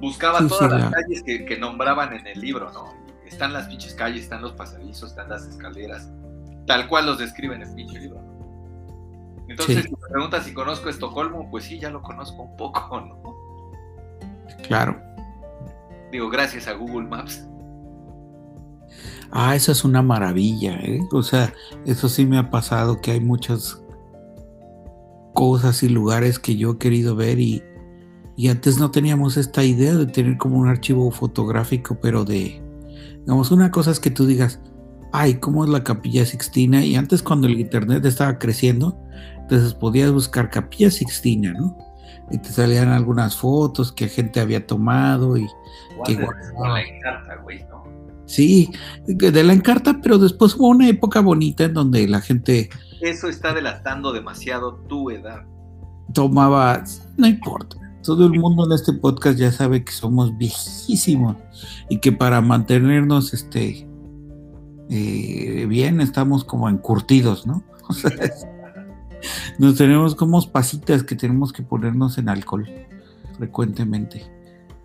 buscaba 0.00 0.46
todas 0.46 0.70
las 0.72 0.90
calles 0.92 1.22
que, 1.22 1.56
nombraban 1.58 2.12
en 2.14 2.26
el 2.26 2.40
libro, 2.40 2.72
¿no? 2.72 2.94
Están 3.26 3.52
las 3.52 3.68
pinches 3.68 3.94
calles, 3.94 4.22
están 4.22 4.42
los 4.42 4.52
pasadizos, 4.52 5.10
están 5.10 5.28
las 5.28 5.46
escaleras, 5.46 6.10
tal 6.66 6.88
cual 6.88 7.06
los 7.06 7.18
describen 7.18 7.62
en 7.62 7.68
el 7.68 7.74
pinche 7.74 8.00
libro. 8.00 8.20
Entonces, 9.48 9.84
si 9.84 9.90
me 9.90 10.08
preguntas 10.08 10.44
si 10.44 10.54
conozco 10.54 10.88
Estocolmo, 10.88 11.50
pues 11.50 11.64
sí, 11.64 11.78
ya 11.78 11.90
lo 11.90 12.02
conozco 12.02 12.42
un 12.42 12.56
poco, 12.56 13.00
¿no? 13.00 13.22
Claro. 14.66 15.00
Digo, 16.10 16.28
gracias 16.28 16.66
a 16.66 16.72
Google 16.72 17.08
Maps. 17.08 17.46
Ah, 19.30 19.54
eso 19.54 19.70
es 19.70 19.84
una 19.84 20.02
maravilla, 20.02 20.74
¿eh? 20.80 21.00
O 21.12 21.22
sea, 21.22 21.54
eso 21.86 22.08
sí 22.08 22.26
me 22.26 22.36
ha 22.36 22.50
pasado 22.50 23.00
que 23.00 23.12
hay 23.12 23.20
muchas 23.20 23.80
cosas 25.34 25.82
y 25.82 25.88
lugares 25.88 26.38
que 26.38 26.56
yo 26.56 26.72
he 26.72 26.78
querido 26.78 27.14
ver 27.14 27.38
y, 27.38 27.62
y 28.36 28.48
antes 28.48 28.78
no 28.78 28.90
teníamos 28.90 29.36
esta 29.36 29.62
idea 29.62 29.94
de 29.94 30.06
tener 30.06 30.36
como 30.36 30.58
un 30.58 30.68
archivo 30.68 31.10
fotográfico, 31.12 31.98
pero 32.00 32.24
de, 32.24 32.60
digamos, 33.20 33.52
una 33.52 33.70
cosa 33.70 33.92
es 33.92 34.00
que 34.00 34.10
tú 34.10 34.26
digas, 34.26 34.60
ay, 35.12 35.34
¿cómo 35.34 35.64
es 35.64 35.70
la 35.70 35.84
capilla 35.84 36.26
Sixtina? 36.26 36.84
Y 36.84 36.96
antes 36.96 37.22
cuando 37.22 37.46
el 37.46 37.60
internet 37.60 38.04
estaba 38.04 38.38
creciendo, 38.38 38.98
entonces 39.42 39.74
podías 39.74 40.10
buscar 40.10 40.50
capilla 40.50 40.90
Sixtina, 40.90 41.52
¿no? 41.52 41.76
Y 42.30 42.38
te 42.38 42.50
salían 42.50 42.88
algunas 42.88 43.36
fotos 43.36 43.92
que 43.92 44.08
gente 44.08 44.40
había 44.40 44.66
tomado 44.66 45.36
y... 45.36 45.46
Que 46.04 46.16
la 46.16 46.82
encarta, 46.82 47.36
güey, 47.42 47.64
¿no? 47.64 47.84
Sí, 48.26 48.70
de 49.06 49.42
la 49.42 49.52
encarta, 49.52 50.00
pero 50.00 50.18
después 50.18 50.54
hubo 50.54 50.68
una 50.68 50.88
época 50.88 51.20
bonita 51.20 51.64
en 51.64 51.74
donde 51.74 52.06
la 52.06 52.20
gente... 52.20 52.70
Eso 53.00 53.28
está 53.28 53.52
delatando 53.52 54.12
demasiado 54.12 54.76
tu 54.88 55.10
edad. 55.10 55.44
Tomaba, 56.12 56.84
no 57.16 57.26
importa 57.26 57.76
todo 58.02 58.26
el 58.26 58.38
mundo 58.38 58.66
en 58.66 58.72
este 58.72 58.92
podcast 58.92 59.38
ya 59.38 59.52
sabe 59.52 59.84
que 59.84 59.92
somos 59.92 60.36
viejísimos 60.36 61.36
y 61.88 61.98
que 61.98 62.12
para 62.12 62.40
mantenernos 62.40 63.34
este 63.34 63.86
eh, 64.88 65.66
bien 65.68 66.00
estamos 66.00 66.44
como 66.44 66.68
encurtidos, 66.68 67.46
¿no? 67.46 67.62
O 67.88 67.92
sea, 67.92 68.10
nos 69.58 69.76
tenemos 69.76 70.14
como 70.14 70.40
pasitas 70.50 71.02
que 71.02 71.16
tenemos 71.16 71.52
que 71.52 71.62
ponernos 71.62 72.18
en 72.18 72.28
alcohol 72.28 72.68
frecuentemente. 73.36 74.24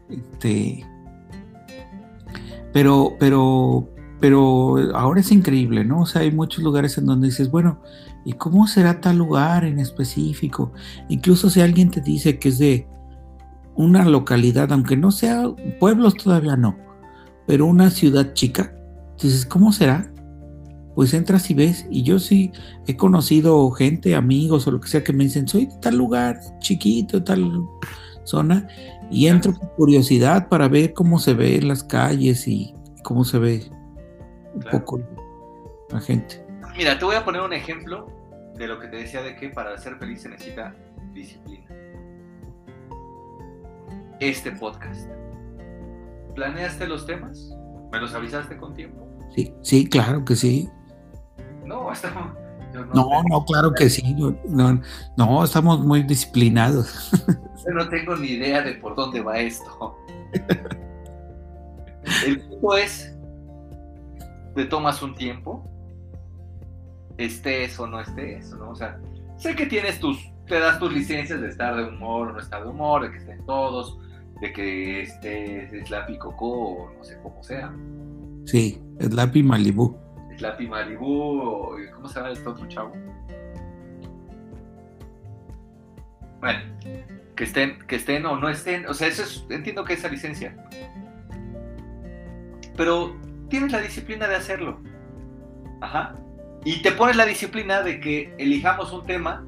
Este, 0.09 0.85
pero, 2.73 3.15
pero, 3.19 3.89
pero 4.19 4.77
ahora 4.95 5.21
es 5.21 5.31
increíble, 5.31 5.83
¿no? 5.83 6.01
O 6.01 6.05
sea, 6.05 6.21
hay 6.21 6.31
muchos 6.31 6.63
lugares 6.63 6.97
en 6.97 7.05
donde 7.05 7.27
dices, 7.27 7.49
bueno, 7.49 7.79
¿y 8.25 8.33
cómo 8.33 8.67
será 8.67 9.01
tal 9.01 9.17
lugar 9.17 9.65
en 9.65 9.79
específico? 9.79 10.73
Incluso 11.09 11.49
si 11.49 11.61
alguien 11.61 11.91
te 11.91 12.01
dice 12.01 12.39
que 12.39 12.49
es 12.49 12.57
de 12.57 12.87
una 13.75 14.05
localidad, 14.05 14.71
aunque 14.71 14.97
no 14.97 15.11
sea 15.11 15.43
pueblos 15.79 16.15
todavía 16.15 16.55
no, 16.55 16.77
pero 17.45 17.65
una 17.65 17.89
ciudad 17.89 18.33
chica, 18.33 18.73
dices, 19.21 19.45
¿cómo 19.45 19.71
será? 19.71 20.11
Pues 20.95 21.13
entras 21.13 21.49
y 21.51 21.53
ves, 21.53 21.85
y 21.89 22.03
yo 22.03 22.19
sí 22.19 22.51
he 22.87 22.95
conocido 22.95 23.69
gente, 23.71 24.15
amigos 24.15 24.65
o 24.67 24.71
lo 24.71 24.79
que 24.79 24.87
sea 24.87 25.03
que 25.03 25.13
me 25.13 25.25
dicen, 25.25 25.47
soy 25.47 25.65
de 25.65 25.77
tal 25.81 25.97
lugar 25.97 26.39
chiquito, 26.59 27.23
tal 27.23 27.67
zona, 28.23 28.67
y 29.11 29.27
entro 29.27 29.53
por 29.53 29.75
curiosidad 29.75 30.47
para 30.47 30.67
ver 30.67 30.93
cómo 30.93 31.19
se 31.19 31.33
ve 31.33 31.57
en 31.57 31.67
las 31.67 31.83
calles 31.83 32.47
y 32.47 32.73
cómo 33.03 33.23
se 33.25 33.37
ve 33.37 33.63
un 34.53 34.61
poco 34.71 34.99
la 35.89 35.99
gente. 35.99 36.43
Mira, 36.77 36.97
te 36.97 37.05
voy 37.05 37.15
a 37.15 37.23
poner 37.23 37.41
un 37.41 37.53
ejemplo 37.53 38.07
de 38.55 38.67
lo 38.67 38.79
que 38.79 38.87
te 38.87 38.97
decía 38.97 39.21
de 39.21 39.35
que 39.35 39.49
para 39.49 39.77
ser 39.77 39.97
feliz 39.97 40.21
se 40.21 40.29
necesita 40.29 40.73
disciplina 41.13 41.65
este 44.19 44.51
podcast. 44.51 45.09
¿Planeaste 46.35 46.87
los 46.87 47.05
temas? 47.05 47.51
¿Me 47.91 47.99
los 47.99 48.13
avisaste 48.13 48.57
con 48.57 48.73
tiempo? 48.73 49.07
Sí, 49.35 49.53
sí, 49.61 49.87
claro 49.87 50.23
que 50.25 50.35
sí. 50.35 50.69
No, 51.65 51.91
estamos, 51.93 52.31
no, 52.93 53.23
no, 53.29 53.45
claro 53.45 53.73
que 53.73 53.89
sí. 53.89 54.15
No, 54.47 54.81
no, 55.17 55.43
estamos 55.43 55.79
muy 55.79 56.03
disciplinados. 56.03 57.11
Yo 57.65 57.73
no 57.73 57.87
tengo 57.89 58.15
ni 58.15 58.27
idea 58.27 58.61
de 58.61 58.73
por 58.73 58.95
dónde 58.95 59.21
va 59.21 59.39
esto. 59.39 59.97
El 62.25 62.41
punto 62.41 62.77
es, 62.77 63.15
te 64.53 64.65
tomas 64.65 65.01
un 65.01 65.15
tiempo, 65.15 65.67
estés 67.17 67.79
o 67.79 67.87
no 67.87 67.99
estés, 67.99 68.51
¿no? 68.51 68.69
O 68.71 68.75
sea, 68.75 68.99
sé 69.37 69.55
que 69.55 69.65
tienes 69.65 69.99
tus, 69.99 70.31
te 70.47 70.59
das 70.59 70.77
tus 70.77 70.93
licencias 70.93 71.41
de 71.41 71.47
estar 71.47 71.75
de 71.75 71.85
humor 71.85 72.27
o 72.27 72.33
no 72.33 72.39
estar 72.39 72.63
de 72.63 72.69
humor, 72.69 73.01
de 73.03 73.11
que 73.11 73.17
estén 73.17 73.43
todos, 73.45 73.97
de 74.39 74.53
que 74.53 75.01
este 75.01 75.85
Slappy 75.85 76.19
Coco 76.19 76.47
o 76.47 76.93
no 76.95 77.03
sé 77.03 77.17
cómo 77.23 77.41
sea. 77.41 77.73
Sí, 78.45 78.79
Slappy 79.01 79.41
Malibu. 79.41 79.95
Slappy 79.95 80.04
Malibu, 80.67 81.77
¿cómo 81.93 82.07
se 82.07 82.15
llama 82.15 82.31
este 82.31 82.47
otro 82.47 82.67
chavo? 82.67 82.93
Bueno, 86.39 86.59
que 87.35 87.43
estén, 87.43 87.79
que 87.87 87.95
estén 87.95 88.25
o 88.25 88.37
no 88.37 88.49
estén, 88.49 88.87
o 88.87 88.93
sea, 88.93 89.07
eso 89.07 89.23
es, 89.23 89.45
entiendo 89.49 89.83
que 89.83 89.93
esa 89.93 90.07
licencia. 90.09 90.55
Pero 92.75 93.15
tienes 93.49 93.71
la 93.71 93.79
disciplina 93.79 94.27
de 94.27 94.35
hacerlo. 94.35 94.81
Ajá. 95.81 96.15
Y 96.63 96.81
te 96.81 96.91
pones 96.91 97.15
la 97.15 97.25
disciplina 97.25 97.81
de 97.81 97.99
que 97.99 98.33
elijamos 98.37 98.91
un 98.91 99.05
tema. 99.05 99.45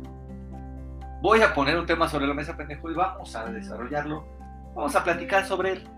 Voy 1.21 1.41
a 1.41 1.53
poner 1.53 1.77
un 1.77 1.85
tema 1.85 2.07
sobre 2.07 2.27
la 2.27 2.33
mesa, 2.33 2.55
pendejo, 2.55 2.91
y 2.91 2.93
vamos 2.93 3.35
a 3.35 3.45
desarrollarlo 3.45 4.37
Vamos 4.77 4.95
a 4.95 5.03
platicar 5.03 5.43
sobre 5.43 5.71
él. 5.71 5.89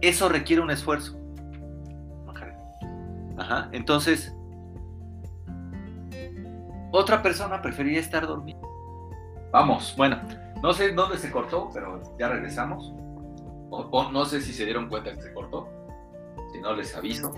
Eso 0.00 0.28
requiere 0.28 0.60
un 0.60 0.72
esfuerzo. 0.72 1.21
Ajá. 3.36 3.68
Entonces, 3.72 4.34
otra 6.92 7.22
persona 7.22 7.60
preferiría 7.62 8.00
estar 8.00 8.26
dormida. 8.26 8.60
Vamos, 9.50 9.94
bueno, 9.96 10.18
no 10.62 10.72
sé 10.72 10.92
dónde 10.92 11.18
se 11.18 11.30
cortó, 11.30 11.70
pero 11.72 12.02
ya 12.18 12.28
regresamos. 12.28 12.92
O, 13.70 14.10
no 14.12 14.24
sé 14.26 14.40
si 14.40 14.52
se 14.52 14.64
dieron 14.64 14.88
cuenta 14.88 15.14
que 15.14 15.22
se 15.22 15.32
cortó. 15.32 15.68
Si 16.52 16.60
no, 16.60 16.74
les 16.74 16.94
aviso. 16.94 17.32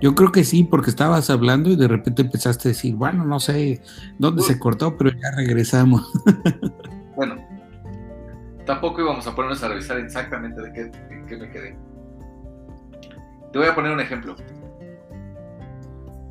Yo 0.00 0.14
creo 0.14 0.32
que 0.32 0.44
sí, 0.44 0.64
porque 0.64 0.90
estabas 0.90 1.28
hablando 1.28 1.70
y 1.70 1.76
de 1.76 1.88
repente 1.88 2.22
empezaste 2.22 2.68
a 2.68 2.70
decir, 2.70 2.94
bueno, 2.94 3.24
no 3.24 3.38
sé 3.38 3.82
dónde 4.18 4.42
se 4.42 4.58
cortó, 4.58 4.96
pero 4.96 5.10
ya 5.10 5.30
regresamos. 5.36 6.10
bueno, 7.16 7.36
tampoco 8.64 9.02
íbamos 9.02 9.26
a 9.26 9.34
ponernos 9.34 9.62
a 9.62 9.68
revisar 9.68 9.98
exactamente 9.98 10.60
de 10.62 10.72
qué, 10.72 11.36
me 11.36 11.50
quedé. 11.50 11.76
Te 13.52 13.58
voy 13.58 13.68
a 13.68 13.74
poner 13.74 13.92
un 13.92 14.00
ejemplo. 14.00 14.34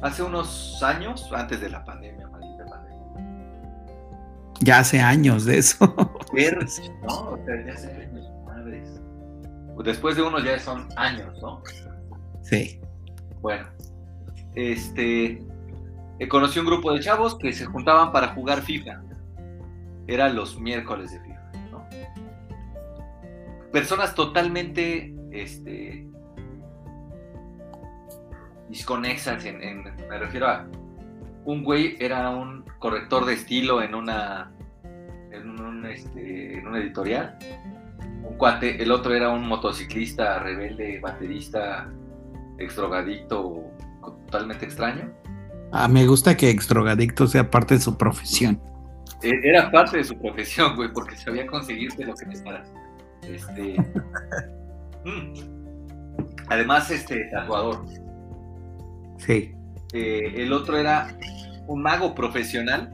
Hace 0.02 0.24
unos 0.24 0.82
años, 0.82 1.30
antes 1.32 1.62
de 1.62 1.70
la 1.70 1.84
pandemia, 1.84 2.28
maldita 2.28 2.66
pandemia. 2.66 2.98
Ya 4.60 4.80
hace 4.80 5.00
años 5.00 5.46
de 5.46 5.60
eso. 5.60 5.86
no, 7.08 7.32
o 7.32 7.40
sea, 7.46 7.66
ya 7.66 7.74
hace 7.74 7.92
años, 7.92 8.28
madres. 8.46 9.02
Después 9.84 10.16
de 10.16 10.24
unos 10.24 10.44
ya 10.44 10.60
son 10.60 10.88
años, 10.96 11.40
¿no? 11.42 11.62
Sí. 12.42 12.80
Bueno, 13.42 13.68
este, 14.56 15.44
eh, 16.20 16.28
conocí 16.28 16.60
un 16.60 16.66
grupo 16.66 16.92
de 16.94 17.00
chavos 17.00 17.38
que 17.38 17.54
se 17.54 17.66
juntaban 17.66 18.12
para 18.12 18.30
jugar 18.30 18.62
FIFA. 18.62 19.02
Eran 20.08 20.36
los 20.36 20.60
miércoles 20.60 21.12
de 21.12 21.20
FIFA, 21.20 21.52
¿no? 21.72 21.88
Personas 23.72 24.14
totalmente, 24.14 25.16
este, 25.32 26.11
disconexas, 28.72 29.46
en, 29.46 29.84
me 29.84 30.18
refiero 30.18 30.48
a 30.48 30.66
un 31.46 31.64
güey 31.64 31.98
era 32.00 32.30
un 32.30 32.64
corrector 32.80 33.26
de 33.26 33.34
estilo 33.34 33.82
en 33.82 33.94
una, 33.94 34.52
en 35.32 35.60
un, 35.60 35.86
este, 35.86 36.58
en 36.58 36.68
una 36.68 36.80
editorial. 36.80 37.38
Un 38.24 38.38
cuate, 38.38 38.82
el 38.82 38.92
otro 38.92 39.14
era 39.14 39.30
un 39.30 39.48
motociclista 39.48 40.40
rebelde, 40.40 41.00
baterista, 41.00 41.92
extrogadicto, 42.58 43.64
totalmente 44.26 44.66
extraño. 44.66 45.12
Ah, 45.72 45.88
me 45.88 46.06
gusta 46.06 46.36
que 46.36 46.50
extrogadicto 46.50 47.28
sea 47.28 47.50
parte 47.50 47.76
de 47.76 47.82
su 47.82 47.98
profesión. 47.98 48.60
E, 49.22 49.32
era 49.44 49.72
parte 49.72 49.98
de 49.98 50.04
su 50.04 50.18
profesión, 50.18 50.76
güey, 50.76 50.92
porque 50.94 51.16
sabía 51.16 51.46
conseguirte 51.48 52.06
lo 52.06 52.16
que 52.16 52.26
necesitas. 52.26 52.68
Este. 53.24 53.76
Mm. 55.04 55.34
Además, 56.50 56.92
este, 56.92 57.28
tatuador. 57.32 57.84
Sí. 59.26 59.56
Eh, 59.94 60.34
el 60.38 60.52
otro 60.54 60.78
era 60.78 61.16
un 61.68 61.82
mago 61.82 62.14
profesional. 62.16 62.92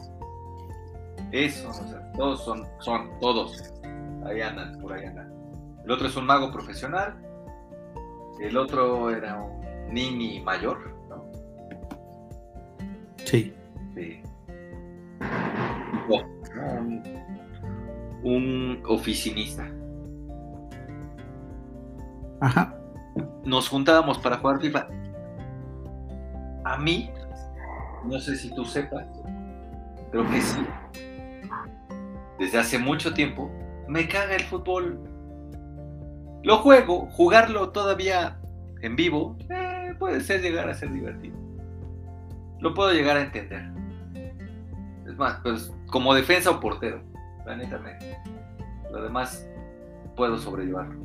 Eso, 1.32 1.69
o 1.69 1.73
sea, 1.73 2.11
todos 2.13 2.43
son, 2.43 2.65
son, 2.80 3.09
todos. 3.19 3.73
Ahí 4.25 4.41
andan, 4.41 4.80
por 4.80 4.93
ahí 4.93 5.05
andan. 5.05 5.32
El 5.84 5.91
otro 5.91 6.07
es 6.07 6.15
un 6.15 6.25
mago 6.25 6.51
profesional. 6.51 7.15
El 8.39 8.57
otro 8.57 9.09
era 9.09 9.41
un 9.41 9.93
nini 9.93 10.41
mayor, 10.41 10.93
¿no? 11.09 11.25
Sí. 13.23 13.53
Sí. 13.95 14.21
un, 18.23 18.84
oficinista. 18.86 19.67
Ajá. 22.41 22.75
Nos 23.45 23.69
juntábamos 23.69 24.17
para 24.19 24.38
jugar 24.38 24.59
FIFA. 24.59 24.88
A 26.68 26.76
mí, 26.78 27.09
no 28.03 28.20
sé 28.20 28.36
si 28.36 28.53
tú 28.53 28.65
sepas, 28.65 29.07
creo 30.11 30.30
que 30.30 30.41
sí. 30.41 30.59
Desde 32.38 32.59
hace 32.59 32.78
mucho 32.78 33.13
tiempo, 33.13 33.49
me 33.88 34.05
caga 34.09 34.36
el 34.36 34.43
fútbol. 34.43 34.99
Lo 36.43 36.57
juego, 36.57 37.07
jugarlo 37.11 37.70
todavía 37.70 38.38
en 38.82 38.97
vivo, 38.97 39.38
eh, 39.49 39.95
puede 39.97 40.20
ser 40.20 40.41
llegar 40.41 40.70
a 40.70 40.74
ser 40.74 40.91
divertido. 40.91 41.38
Lo 42.59 42.74
puedo 42.74 42.91
llegar 42.91 43.15
a 43.15 43.22
entender. 43.22 43.72
Es 45.07 45.15
más, 45.15 45.39
pues 45.41 45.74
como 45.86 46.13
defensa 46.13 46.51
o 46.51 46.59
portero, 46.59 47.01
la 47.45 47.55
neta 47.55 47.80
Lo 48.91 49.03
demás 49.03 49.47
puedo 50.18 50.38
sobrellevarlo. 50.38 50.99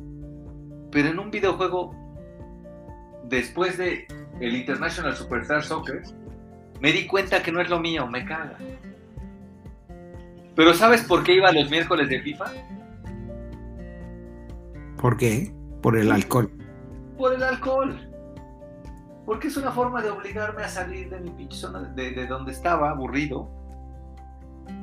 Pero 0.91 1.07
en 1.07 1.19
un 1.19 1.31
videojuego, 1.31 1.95
después 3.23 3.77
de 3.77 4.07
el 4.39 4.55
International 4.55 5.15
Superstar 5.15 5.63
Soccer, 5.63 6.03
me 6.79 6.91
di 6.91 7.07
cuenta 7.07 7.41
que 7.41 7.51
no 7.51 7.61
es 7.61 7.69
lo 7.69 7.79
mío, 7.79 8.07
me 8.07 8.25
caga. 8.25 8.57
Pero 10.55 10.73
¿sabes 10.73 11.01
por 11.03 11.23
qué 11.23 11.35
iba 11.35 11.51
los 11.51 11.69
miércoles 11.69 12.09
de 12.09 12.21
FIFA? 12.21 12.45
¿Por 14.97 15.17
qué? 15.17 15.53
Por 15.81 15.97
el 15.97 16.11
alcohol. 16.11 16.51
Por 17.17 17.33
el 17.33 17.43
alcohol. 17.43 18.09
Porque 19.25 19.47
es 19.47 19.57
una 19.57 19.71
forma 19.71 20.01
de 20.01 20.09
obligarme 20.09 20.63
a 20.63 20.67
salir 20.67 21.09
de 21.09 21.19
mi 21.19 21.29
pinche 21.31 21.57
zona, 21.57 21.79
de, 21.79 22.27
donde 22.27 22.51
estaba, 22.51 22.91
aburrido, 22.91 23.49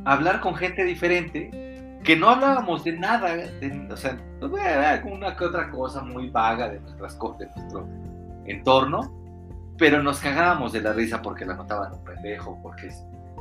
hablar 0.05 0.41
con 0.41 0.55
gente 0.55 0.85
diferente, 0.85 1.99
que 2.03 2.17
no 2.17 2.31
hablábamos 2.31 2.85
de 2.85 2.93
nada, 2.93 3.37
o 3.91 3.97
sea, 3.97 4.19
alguna 4.91 5.37
que 5.37 5.45
otra 5.45 5.71
cosa 5.71 6.03
muy 6.03 6.31
vaga 6.31 6.71
de, 6.71 6.81
nuestras, 6.81 7.19
de 7.39 7.47
nuestro 7.55 7.87
entorno, 8.47 9.20
pero 9.81 10.03
nos 10.03 10.21
cagábamos 10.21 10.75
de 10.75 10.83
la 10.83 10.93
risa 10.93 11.23
porque 11.23 11.47
la 11.47 11.55
anotaban 11.55 11.95
un 11.95 12.05
pendejo, 12.05 12.61
porque, 12.63 12.93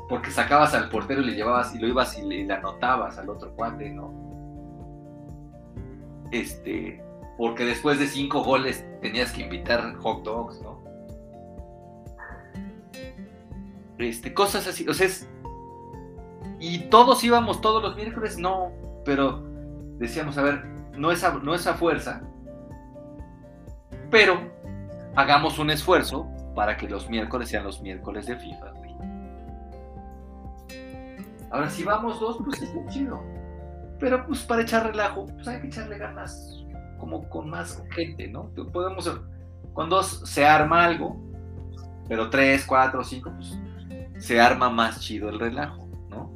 porque 0.08 0.32
sacabas 0.32 0.74
al 0.74 0.88
portero 0.88 1.22
y 1.22 1.26
le 1.26 1.34
llevabas 1.34 1.76
y 1.76 1.80
lo 1.80 1.88
ibas 1.90 2.18
y 2.18 2.22
le, 2.22 2.52
anotabas 2.52 3.18
al 3.18 3.30
otro 3.30 3.54
cuate, 3.56 3.90
¿no? 3.90 4.10
Este, 6.32 7.04
porque 7.38 7.66
después 7.66 8.00
de 8.00 8.08
cinco 8.08 8.42
goles 8.42 8.86
tenías 9.02 9.34
que 9.34 9.42
invitar 9.42 9.94
hot 9.98 10.24
dogs, 10.24 10.62
¿no? 10.62 10.82
Este, 13.98 14.34
cosas 14.34 14.66
así, 14.66 14.88
o 14.88 14.94
sea, 14.94 15.10
y 16.58 16.90
todos 16.90 17.22
íbamos 17.22 17.60
todos 17.60 17.84
los 17.84 17.98
miércoles, 17.98 18.38
no, 18.38 18.72
pero 19.04 19.44
decíamos, 19.98 20.38
a 20.38 20.44
ver, 20.44 20.64
no 20.98 21.12
es 21.12 21.22
no 21.44 21.54
es 21.54 21.68
a 21.68 21.74
fuerza, 21.74 22.22
pero 24.10 24.58
hagamos 25.16 25.60
un 25.60 25.70
esfuerzo 25.70 26.28
para 26.56 26.78
que 26.78 26.88
los 26.88 27.10
miércoles 27.10 27.50
sean 27.50 27.64
los 27.64 27.82
miércoles 27.82 28.26
de 28.26 28.38
FIFA, 28.38 28.74
Ahora, 31.52 31.70
si 31.70 31.84
vamos 31.84 32.20
dos, 32.20 32.38
pues 32.44 32.62
es 32.62 32.70
chido. 32.90 33.20
Pero 34.00 34.26
pues 34.28 34.42
para 34.44 34.62
echar 34.62 34.86
relajo, 34.86 35.26
pues 35.26 35.48
hay 35.48 35.60
que 35.62 35.68
echarle 35.68 35.98
ganas 35.98 36.64
como 37.00 37.28
con 37.30 37.50
más 37.50 37.84
gente, 37.92 38.28
¿no? 38.28 38.52
Podemos, 38.72 39.20
cuando 39.74 40.04
se 40.04 40.46
arma 40.46 40.86
algo, 40.86 41.20
pero 42.08 42.30
tres, 42.30 42.66
cuatro, 42.66 43.04
cinco, 43.04 43.32
pues 43.36 43.58
se 44.24 44.40
arma 44.40 44.70
más 44.70 45.00
chido 45.00 45.30
el 45.30 45.40
relajo, 45.40 45.90
¿no? 46.10 46.32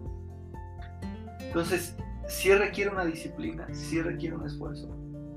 Entonces, 1.39 1.95
sí 2.27 2.53
requiere 2.53 2.89
una 2.89 3.05
disciplina, 3.05 3.67
sí 3.71 4.01
requiere 4.01 4.35
un 4.35 4.47
esfuerzo. 4.47 4.89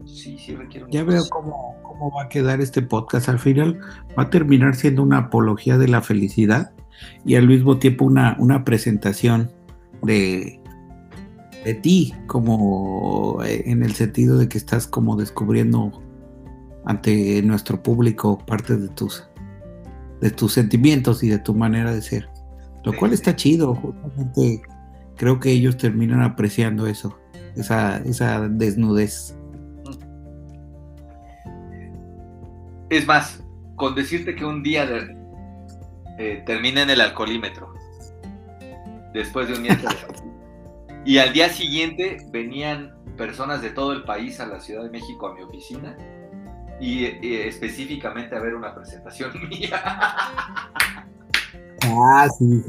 Sí, 0.06 0.38
sí 0.38 0.54
requiere 0.54 0.86
un 0.86 0.92
Ya 0.92 1.04
veo 1.04 1.24
cómo, 1.30 1.76
cómo 1.82 2.10
va 2.12 2.24
a 2.24 2.28
quedar 2.28 2.60
este 2.60 2.82
podcast. 2.82 3.28
Al 3.28 3.38
final 3.38 3.78
va 4.18 4.24
a 4.24 4.30
terminar 4.30 4.74
siendo 4.74 5.02
una 5.02 5.18
apología 5.18 5.78
de 5.78 5.88
la 5.88 6.00
felicidad 6.00 6.72
y 7.24 7.34
al 7.34 7.48
mismo 7.48 7.78
tiempo 7.78 8.04
una, 8.04 8.36
una 8.38 8.64
presentación 8.64 9.50
de, 10.02 10.60
de 11.64 11.74
ti, 11.74 12.14
como 12.26 13.42
eh, 13.44 13.64
en 13.66 13.82
el 13.82 13.94
sentido 13.94 14.38
de 14.38 14.48
que 14.48 14.58
estás 14.58 14.86
como 14.86 15.16
descubriendo 15.16 15.92
ante 16.84 17.42
nuestro 17.42 17.82
público 17.82 18.38
parte 18.46 18.76
de 18.76 18.88
tus 18.88 19.28
de 20.20 20.30
tus 20.30 20.52
sentimientos 20.52 21.22
y 21.22 21.28
de 21.28 21.38
tu 21.38 21.54
manera 21.54 21.92
de 21.92 22.00
ser. 22.02 22.28
Lo 22.84 22.96
cual 22.96 23.12
está 23.12 23.34
chido, 23.34 23.74
justamente 23.74 24.62
creo 25.16 25.40
que 25.40 25.50
ellos 25.50 25.76
terminan 25.76 26.22
apreciando 26.22 26.86
eso, 26.86 27.18
esa, 27.56 27.98
esa 27.98 28.48
desnudez. 28.48 29.36
Es 32.90 33.06
más, 33.06 33.42
con 33.76 33.94
decirte 33.94 34.34
que 34.34 34.44
un 34.44 34.62
día 34.62 34.88
eh, 36.18 36.42
termina 36.46 36.82
en 36.82 36.90
el 36.90 37.00
alcoholímetro, 37.00 37.72
después 39.12 39.48
de 39.48 39.54
un 39.54 39.62
día 39.64 39.78
Y 41.04 41.18
al 41.18 41.32
día 41.32 41.48
siguiente 41.48 42.26
venían 42.32 42.92
personas 43.16 43.62
de 43.62 43.70
todo 43.70 43.92
el 43.92 44.02
país 44.02 44.40
a 44.40 44.46
la 44.46 44.60
Ciudad 44.60 44.82
de 44.82 44.90
México 44.90 45.28
a 45.28 45.34
mi 45.34 45.42
oficina 45.42 45.96
y, 46.80 47.04
específicamente 47.04 48.36
a 48.36 48.40
ver 48.40 48.54
una 48.54 48.74
presentación 48.74 49.30
mía. 49.48 49.80
Ah, 51.82 52.28
sí, 52.36 52.62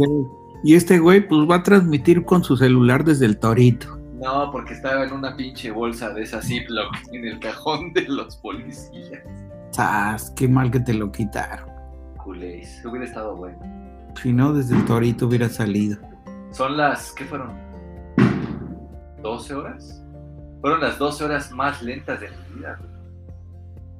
y 0.63 0.76
este 0.76 0.99
güey 0.99 1.28
pues 1.28 1.49
va 1.49 1.55
a 1.55 1.63
transmitir 1.63 2.24
con 2.24 2.43
su 2.43 2.57
celular 2.57 3.03
desde 3.03 3.26
el 3.26 3.39
torito. 3.39 3.97
No, 4.13 4.51
porque 4.51 4.74
estaba 4.74 5.05
en 5.05 5.13
una 5.13 5.36
pinche 5.36 5.72
bolsa 5.72 6.11
de 6.11 6.24
esa 6.24 6.41
Ziploc 6.41 6.95
en 7.13 7.26
el 7.26 7.39
cajón 7.39 7.93
de 7.93 8.03
los 8.03 8.38
policías. 8.38 9.24
Ah, 9.78 10.18
qué 10.36 10.47
mal 10.47 10.72
que 10.72 10.80
te 10.80 10.93
lo 10.93 11.11
quitaron. 11.11 11.70
Culés, 12.24 12.84
hubiera 12.86 13.05
estado 13.05 13.36
bueno. 13.36 13.59
Si 14.22 14.34
no, 14.34 14.53
desde 14.53 14.76
el 14.76 14.86
torito 14.86 15.28
hubiera 15.28 15.49
salido. 15.49 15.97
Son 16.51 16.76
las, 16.76 17.11
¿qué 17.11 17.26
fueron? 17.26 17.51
12 19.22 19.53
horas. 19.53 20.03
Fueron 20.61 20.82
las 20.82 20.97
12 20.97 21.26
horas 21.26 21.51
más 21.51 21.82
lentas 21.84 22.20
de 22.20 22.30
mi 22.30 22.55
vida. 22.55 22.80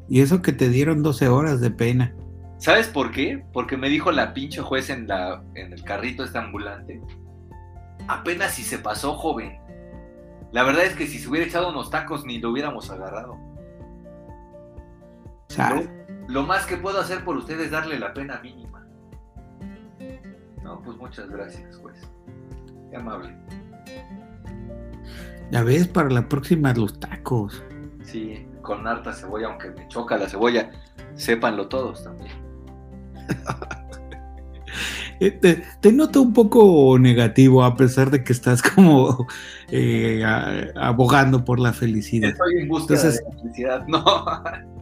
Y 0.10 0.22
eso 0.22 0.42
que 0.42 0.54
te 0.54 0.70
dieron 0.70 1.04
12 1.04 1.28
horas 1.28 1.62
de 1.62 1.70
pena. 1.70 2.16
¿Sabes 2.58 2.88
por 2.88 3.12
qué? 3.12 3.46
Porque 3.54 3.78
me 3.78 3.90
dijo 3.90 4.12
la 4.12 4.34
pinche 4.34 4.62
juez 4.62 4.90
en, 4.90 5.08
la, 5.08 5.44
en 5.54 5.74
el 5.74 5.84
carrito 5.84 6.24
este 6.24 6.40
ambulante. 6.40 7.02
Apenas 8.08 8.56
si 8.56 8.64
se 8.64 8.80
pasó, 8.80 9.14
joven. 9.14 9.60
La 10.52 10.64
verdad 10.64 10.86
es 10.86 10.96
que 10.96 11.06
si 11.06 11.20
se 11.20 11.30
hubiera 11.30 11.46
echado 11.46 11.70
unos 11.70 11.92
tacos 11.92 12.26
ni 12.26 12.40
lo 12.40 12.52
hubiéramos 12.52 12.90
agarrado. 12.90 13.38
Lo, 15.58 15.84
lo, 16.28 16.44
más 16.44 16.66
que 16.66 16.78
puedo 16.78 17.00
hacer 17.00 17.24
por 17.24 17.38
usted 17.38 17.60
es 17.60 17.72
darle 17.72 17.98
la 17.98 18.14
pena 18.14 18.40
mínima. 18.42 18.86
No, 20.64 20.82
pues 20.82 20.98
muchas 20.98 21.30
gracias, 21.30 21.78
juez. 21.78 21.98
Qué 22.90 22.98
amable. 22.98 23.36
Ya 25.52 25.64
ves, 25.64 25.88
para 25.88 26.10
la 26.10 26.28
próxima 26.28 26.74
los 26.74 27.00
tacos. 27.00 27.64
Sí, 28.04 28.46
con 28.62 28.86
harta 28.86 29.14
cebolla, 29.14 29.48
aunque 29.48 29.72
me 29.72 29.88
choca 29.88 30.18
la 30.18 30.28
cebolla, 30.28 30.70
sépanlo 31.16 31.68
todos 31.68 32.04
también. 32.04 32.34
Eh, 35.20 35.32
te, 35.82 35.92
noto 35.92 36.22
un 36.22 36.32
poco 36.32 36.96
negativo 37.00 37.64
a 37.64 37.76
pesar 37.76 38.12
de 38.12 38.24
que 38.24 38.34
estás 38.34 38.62
como 38.62 39.26
eh, 39.72 40.24
abogando 40.76 41.44
por 41.44 41.60
la 41.60 41.74
felicidad. 41.74 42.30
Estoy 42.30 42.62
en 42.62 42.68
búsqueda 42.68 43.02
de 43.02 43.20
la 43.24 43.42
felicidad, 43.42 43.88
no. 43.88 44.04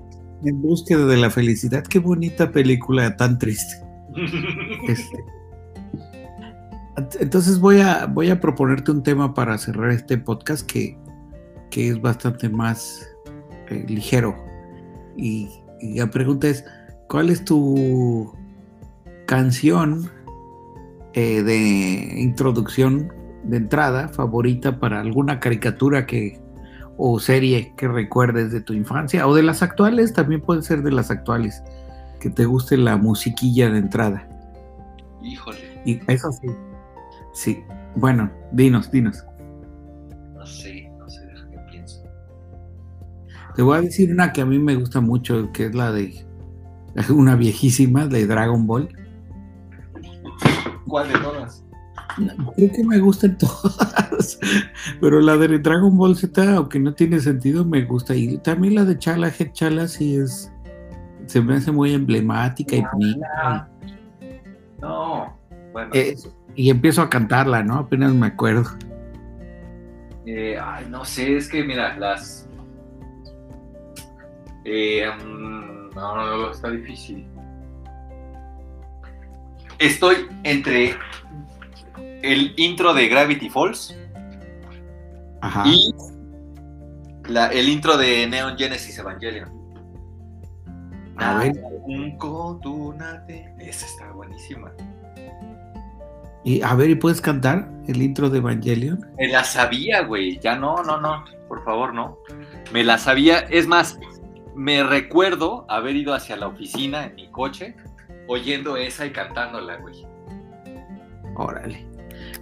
En 0.46 0.62
búsqueda 0.62 1.06
de 1.06 1.18
la 1.18 1.30
felicidad, 1.30 1.84
qué 1.84 2.00
bonita 2.00 2.52
película 2.52 3.16
tan 3.18 3.39
triste. 3.39 3.84
Este, 6.98 7.24
entonces 7.24 7.60
voy 7.60 7.82
a, 7.82 8.06
voy 8.06 8.30
a 8.30 8.39
proponerte 8.39 8.91
un 8.91 9.04
tema 9.04 9.34
para 9.34 9.58
cerrar 9.58 9.89
este 9.91 10.18
podcast 10.18 10.66
que, 10.66 10.98
que 11.70 11.89
es 11.89 12.02
bastante 12.02 12.48
más 12.48 13.06
eh, 13.70 13.84
ligero. 13.89 14.36
Y, 15.18 15.50
y 15.82 15.96
la 15.96 16.10
pregunta 16.10 16.48
es, 16.48 16.64
¿cuál 17.10 17.30
es 17.30 17.43
tu 17.43 18.34
canción 19.26 20.10
eh, 21.14 21.43
de 21.43 22.22
introducción 22.22 23.12
de 23.43 23.58
entrada 23.58 24.10
favorita 24.10 24.80
para 24.80 25.00
alguna 25.00 25.39
caricatura 25.39 26.06
que 26.06 26.41
o 26.98 27.20
serie 27.20 27.74
que 27.76 27.88
recuerdes 27.88 28.52
de 28.52 28.62
tu 28.62 28.74
infancia 28.74 29.28
o 29.28 29.36
de 29.36 29.43
las 29.43 29.62
actuales, 29.62 30.14
también 30.14 30.41
puede 30.41 30.62
ser 30.62 30.82
de 30.84 30.91
las 30.91 31.12
actuales, 31.12 31.64
que 32.20 32.30
te 32.30 32.46
guste 32.46 32.78
la 32.78 32.98
musiquilla 32.98 33.70
de 33.70 33.80
entrada. 33.80 34.28
Híjole. 35.22 35.82
Y 35.86 36.00
eso 36.08 36.32
sí. 36.32 36.48
Sí. 37.34 37.64
Bueno, 37.96 38.32
dinos, 38.52 38.91
dinos. 38.91 39.24
No 40.34 40.46
sé, 40.46 40.91
no 40.98 41.10
sé, 41.10 41.28
qué 41.52 41.60
pienso. 41.72 42.04
Te 43.56 43.62
voy 43.62 43.78
a 43.78 43.82
decir 43.82 44.12
una 44.12 44.32
que 44.32 44.41
a 44.41 44.46
mí 44.46 44.60
me 44.60 44.76
gusta 44.76 45.02
mucho, 45.02 45.52
que 45.52 45.66
es 45.66 45.76
la 45.76 45.91
de 45.91 46.26
una 47.10 47.36
viejísima 47.36 48.08
de 48.08 48.26
Dragon 48.26 48.66
Ball 48.68 48.89
¿Cuál 50.88 51.12
de 51.12 51.20
todas? 51.20 51.64
Creo 52.55 52.72
que 52.72 52.84
me 52.84 52.99
gustan 52.99 53.38
todas, 53.39 54.39
pero 55.01 55.20
la 55.20 55.38
de 55.38 55.59
Dragon 55.59 55.95
Ball 55.97 56.16
Z, 56.16 56.55
aunque 56.55 56.80
no 56.80 56.93
tiene 56.93 57.20
sentido, 57.20 57.66
me 57.66 57.84
gusta. 57.84 58.16
Y 58.16 58.38
también 58.38 58.76
la 58.76 58.86
de 58.86 58.97
Chala 58.97 59.28
Head 59.28 59.51
Chala 59.51 59.88
sí 59.88 60.16
es, 60.16 60.51
se 61.26 61.41
me 61.41 61.55
hace 61.55 61.72
muy 61.72 61.93
emblemática 61.93 62.76
y 62.76 62.84
bonita. 62.91 63.70
No, 64.82 65.38
bueno. 65.72 65.91
y 66.55 66.70
empiezo 66.70 67.01
a 67.01 67.09
cantarla, 67.09 67.63
¿no? 67.63 67.80
Apenas 67.80 68.13
me 68.13 68.28
acuerdo. 68.28 68.66
Eh, 70.26 70.57
ay, 70.61 70.86
no 70.89 71.05
sé, 71.05 71.38
es 71.38 71.47
que 71.47 71.63
mira, 71.63 71.97
las... 71.97 72.49
Eh, 74.63 75.05
mm, 75.24 75.91
no, 75.93 76.16
no, 76.16 76.38
no, 76.38 76.51
está 76.51 76.72
difícil 76.72 77.28
estoy 79.80 80.28
entre 80.43 80.95
el 82.26 82.53
intro 82.57 82.93
de 82.93 83.07
Gravity 83.07 83.49
Falls 83.49 83.95
y 85.65 85.93
el 87.30 87.69
intro 87.69 87.97
de 87.97 88.28
Neon 88.28 88.57
Genesis 88.57 88.97
Evangelion. 88.97 89.49
A 91.17 91.38
ver. 91.38 91.53
Esa 93.59 93.86
está 93.86 94.11
buenísima. 94.11 94.71
Y 96.43 96.61
a 96.61 96.76
ver, 96.76 96.89
¿y 96.89 96.95
puedes 96.95 97.21
cantar 97.21 97.69
el 97.88 98.01
intro 98.01 98.30
de 98.30 98.39
Evangelion? 98.39 98.99
Me 99.17 99.28
la 99.28 99.43
sabía, 99.43 100.01
güey. 100.01 100.39
Ya 100.39 100.55
no, 100.55 100.84
no, 100.84 100.99
no. 100.99 101.26
Por 101.47 101.63
favor, 101.63 101.93
no. 101.93 102.19
Me 102.71 102.84
la 102.84 102.97
sabía. 102.97 103.39
Es 103.39 103.67
más, 103.67 103.97
me 104.55 104.84
recuerdo 104.84 105.65
haber 105.69 105.95
ido 105.95 106.13
hacia 106.13 106.36
la 106.36 106.47
oficina 106.47 107.05
en 107.05 107.15
mi 107.15 107.30
coche 107.30 107.76
oyendo 108.28 108.78
esa 108.78 109.05
y 109.05 109.11
cantándola, 109.11 109.78
güey. 109.78 110.05
Órale. 111.36 111.95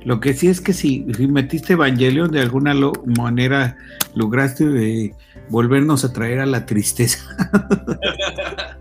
Lo 0.05 0.19
que 0.19 0.33
sí 0.33 0.47
es 0.47 0.59
que 0.59 0.73
si, 0.73 1.05
metiste 1.29 1.73
Evangelion, 1.73 2.31
de 2.31 2.41
alguna 2.41 2.73
manera 3.17 3.77
lograste 4.15 4.67
de 4.67 5.15
volvernos 5.49 6.03
a 6.03 6.11
traer 6.11 6.39
a 6.39 6.45
la 6.45 6.65
tristeza. 6.65 7.19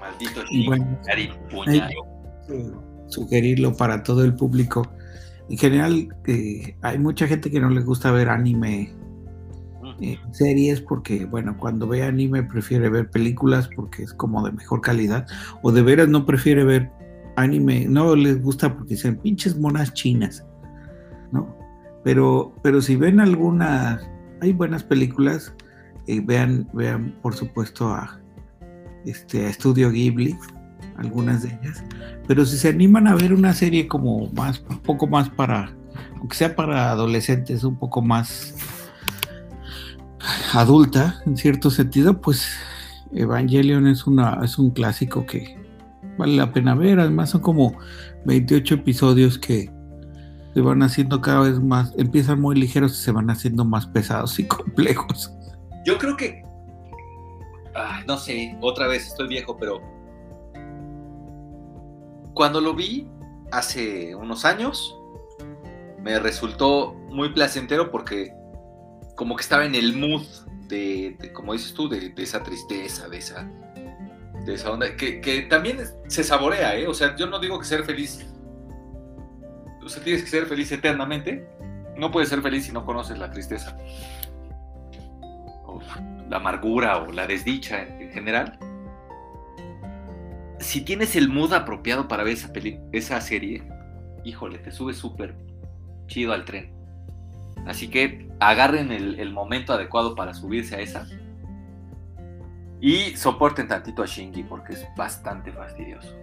Maldito 0.00 0.42
bueno, 0.66 0.98
sugerirlo 3.08 3.74
para 3.76 4.02
todo 4.02 4.24
el 4.24 4.34
público. 4.34 4.92
En 5.48 5.58
general, 5.58 6.08
eh, 6.26 6.76
hay 6.82 6.98
mucha 6.98 7.26
gente 7.26 7.50
que 7.50 7.60
no 7.60 7.70
le 7.70 7.80
gusta 7.82 8.10
ver 8.10 8.28
anime 8.28 8.92
eh, 10.00 10.18
series 10.30 10.80
porque, 10.80 11.26
bueno, 11.26 11.56
cuando 11.58 11.86
ve 11.86 12.02
anime 12.02 12.42
prefiere 12.42 12.88
ver 12.88 13.10
películas 13.10 13.68
porque 13.74 14.02
es 14.02 14.12
como 14.12 14.44
de 14.44 14.52
mejor 14.52 14.80
calidad, 14.80 15.26
o 15.62 15.72
de 15.72 15.82
veras 15.82 16.08
no 16.08 16.26
prefiere 16.26 16.64
ver 16.64 16.90
anime, 17.36 17.86
no 17.88 18.14
les 18.16 18.42
gusta 18.42 18.74
porque 18.74 18.94
dicen 18.94 19.16
pinches 19.16 19.58
monas 19.58 19.92
chinas, 19.94 20.44
¿no? 21.30 21.56
Pero, 22.04 22.54
pero 22.62 22.82
si 22.82 22.96
ven 22.96 23.20
alguna, 23.20 24.00
hay 24.40 24.52
buenas 24.52 24.82
películas, 24.82 25.54
eh, 26.06 26.20
vean, 26.24 26.68
vean 26.72 27.16
por 27.22 27.34
supuesto 27.34 27.88
a, 27.88 28.20
este, 29.04 29.46
a 29.46 29.52
Studio 29.52 29.90
Ghibli, 29.90 30.36
algunas 30.96 31.42
de 31.42 31.48
ellas, 31.48 31.84
pero 32.26 32.44
si 32.44 32.56
se 32.56 32.68
animan 32.68 33.06
a 33.06 33.14
ver 33.14 33.32
una 33.32 33.52
serie 33.54 33.88
como 33.88 34.30
más, 34.32 34.64
un 34.68 34.78
poco 34.78 35.06
más 35.06 35.30
para, 35.30 35.74
aunque 36.18 36.36
sea 36.36 36.54
para 36.54 36.90
adolescentes, 36.90 37.64
un 37.64 37.76
poco 37.76 38.02
más 38.02 38.54
adulta, 40.54 41.22
en 41.26 41.36
cierto 41.36 41.70
sentido, 41.70 42.20
pues 42.20 42.48
Evangelion 43.12 43.86
es, 43.86 44.06
una, 44.06 44.40
es 44.42 44.58
un 44.58 44.70
clásico 44.70 45.26
que 45.26 45.58
vale 46.18 46.36
la 46.36 46.52
pena 46.52 46.74
ver. 46.74 47.00
Además 47.00 47.30
son 47.30 47.40
como 47.40 47.76
28 48.24 48.76
episodios 48.76 49.38
que 49.38 49.70
se 50.54 50.60
van 50.60 50.82
haciendo 50.82 51.20
cada 51.20 51.40
vez 51.40 51.60
más, 51.60 51.94
empiezan 51.96 52.40
muy 52.40 52.56
ligeros 52.56 52.92
y 52.92 53.02
se 53.02 53.12
van 53.12 53.30
haciendo 53.30 53.64
más 53.64 53.86
pesados 53.86 54.38
y 54.38 54.46
complejos. 54.46 55.32
Yo 55.84 55.98
creo 55.98 56.16
que, 56.16 56.42
no 58.06 58.18
sé, 58.18 58.56
otra 58.60 58.86
vez 58.86 59.06
estoy 59.06 59.28
viejo, 59.28 59.56
pero 59.56 59.80
cuando 62.34 62.60
lo 62.60 62.74
vi 62.74 63.08
hace 63.50 64.14
unos 64.14 64.44
años, 64.44 64.96
me 66.02 66.18
resultó 66.18 66.94
muy 67.10 67.32
placentero 67.32 67.90
porque 67.90 68.34
como 69.22 69.36
que 69.36 69.42
estaba 69.42 69.64
en 69.64 69.76
el 69.76 69.94
mood 69.94 70.24
de, 70.66 71.16
como 71.32 71.52
dices 71.52 71.72
tú, 71.74 71.88
de, 71.88 72.12
esa 72.16 72.42
tristeza, 72.42 73.08
de 73.08 73.18
esa, 73.18 73.48
de 74.44 74.54
esa 74.54 74.72
onda, 74.72 74.96
que, 74.96 75.46
también 75.48 75.78
se 76.08 76.24
saborea, 76.24 76.76
¿eh? 76.76 76.88
O 76.88 76.92
sea, 76.92 77.14
yo 77.14 77.28
no 77.28 77.38
digo 77.38 77.56
que 77.60 77.64
ser 77.64 77.84
feliz, 77.84 78.26
o 79.80 79.88
sea, 79.88 80.02
tienes 80.02 80.24
que 80.24 80.28
ser 80.28 80.46
feliz 80.46 80.72
eternamente, 80.72 81.48
no 81.96 82.10
puedes 82.10 82.30
ser 82.30 82.42
feliz 82.42 82.66
si 82.66 82.72
no 82.72 82.84
conoces 82.84 83.16
la 83.16 83.30
tristeza, 83.30 83.78
o 85.66 85.80
la 86.28 86.38
amargura 86.38 86.96
o 86.96 87.12
la 87.12 87.28
desdicha 87.28 87.80
en, 87.80 88.10
general. 88.10 88.58
Si 90.58 90.80
tienes 90.80 91.14
el 91.14 91.28
mood 91.28 91.52
apropiado 91.52 92.08
para 92.08 92.24
ver 92.24 92.32
esa, 92.32 92.50
esa 92.90 93.20
serie, 93.20 93.62
híjole, 94.24 94.58
te 94.58 94.72
subes 94.72 94.96
súper 94.96 95.36
chido 96.08 96.32
al 96.32 96.44
tren. 96.44 96.81
Así 97.66 97.88
que 97.88 98.28
agarren 98.40 98.90
el, 98.90 99.32
momento 99.32 99.72
adecuado 99.72 100.14
para 100.14 100.34
subirse 100.34 100.74
a 100.76 100.80
esa. 100.80 101.06
Y 102.80 103.16
soporten 103.16 103.68
tantito 103.68 104.02
a 104.02 104.06
Shinji 104.06 104.42
porque 104.42 104.72
es 104.74 104.86
bastante 104.96 105.52
fastidioso. 105.52 106.16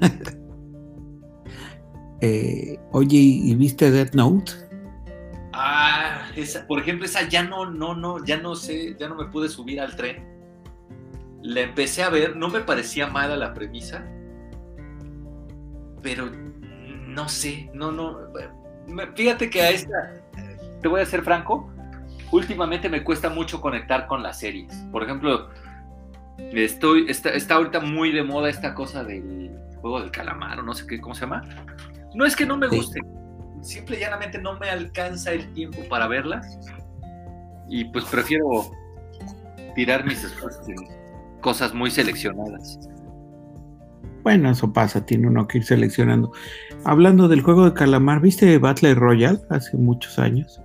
Eh, 2.22 2.78
oye, 2.92 3.16
¿y 3.16 3.54
viste 3.54 3.90
Death 3.90 4.12
Note? 4.12 4.52
Ah, 5.52 6.30
por 6.68 6.80
ejemplo, 6.80 7.06
esa 7.06 7.28
ya 7.28 7.42
no, 7.42 7.70
no, 7.70 7.94
no, 7.94 8.24
ya 8.24 8.36
no 8.36 8.54
sé, 8.54 8.94
ya 8.98 9.08
no 9.08 9.14
me 9.14 9.24
pude 9.26 9.48
subir 9.48 9.80
al 9.80 9.96
tren. 9.96 10.24
La 11.42 11.62
empecé 11.62 12.02
a 12.02 12.10
ver, 12.10 12.36
no 12.36 12.48
me 12.48 12.60
parecía 12.60 13.06
mala 13.06 13.36
la 13.36 13.54
premisa, 13.54 14.04
pero 16.02 16.30
no 16.30 17.28
sé, 17.28 17.70
no, 17.74 17.90
no, 17.90 18.18
fíjate 19.14 19.50
que 19.50 19.62
a 19.62 19.70
esta, 19.70 20.14
te 20.80 20.88
voy 20.88 21.00
a 21.00 21.06
ser 21.06 21.22
franco, 21.22 21.70
últimamente 22.30 22.88
me 22.88 23.02
cuesta 23.02 23.28
mucho 23.28 23.60
conectar 23.60 24.06
con 24.06 24.22
las 24.22 24.38
series. 24.38 24.72
Por 24.92 25.02
ejemplo, 25.02 25.48
estoy, 26.38 27.06
está, 27.08 27.30
está 27.30 27.56
ahorita 27.56 27.80
muy 27.80 28.12
de 28.12 28.22
moda 28.22 28.48
esta 28.48 28.74
cosa 28.74 29.04
del 29.04 29.50
juego 29.80 30.00
del 30.00 30.10
calamar 30.10 30.60
o 30.60 30.62
no 30.62 30.74
sé 30.74 30.86
qué, 30.86 31.00
¿cómo 31.00 31.14
se 31.14 31.22
llama? 31.22 31.42
No 32.14 32.24
es 32.24 32.34
que 32.36 32.46
no 32.46 32.56
me 32.56 32.68
guste, 32.68 33.00
simple 33.62 33.96
y 33.96 34.00
llanamente 34.00 34.38
no 34.38 34.58
me 34.58 34.68
alcanza 34.68 35.32
el 35.32 35.52
tiempo 35.52 35.78
para 35.88 36.06
verlas 36.06 36.58
y 37.68 37.84
pues 37.84 38.04
prefiero 38.06 38.70
tirar 39.74 40.04
mis 40.04 40.24
esfuerzos 40.24 40.66
cosas 41.40 41.72
muy 41.72 41.90
seleccionadas. 41.90 42.78
Bueno, 44.22 44.50
eso 44.50 44.72
pasa, 44.72 45.04
tiene 45.06 45.28
uno 45.28 45.46
que 45.46 45.58
ir 45.58 45.64
seleccionando. 45.64 46.32
Hablando 46.84 47.28
del 47.28 47.42
juego 47.42 47.64
de 47.64 47.74
calamar, 47.74 48.20
¿viste 48.20 48.58
Battle 48.58 48.94
Royale 48.94 49.40
hace 49.50 49.76
muchos 49.76 50.18
años? 50.18 50.60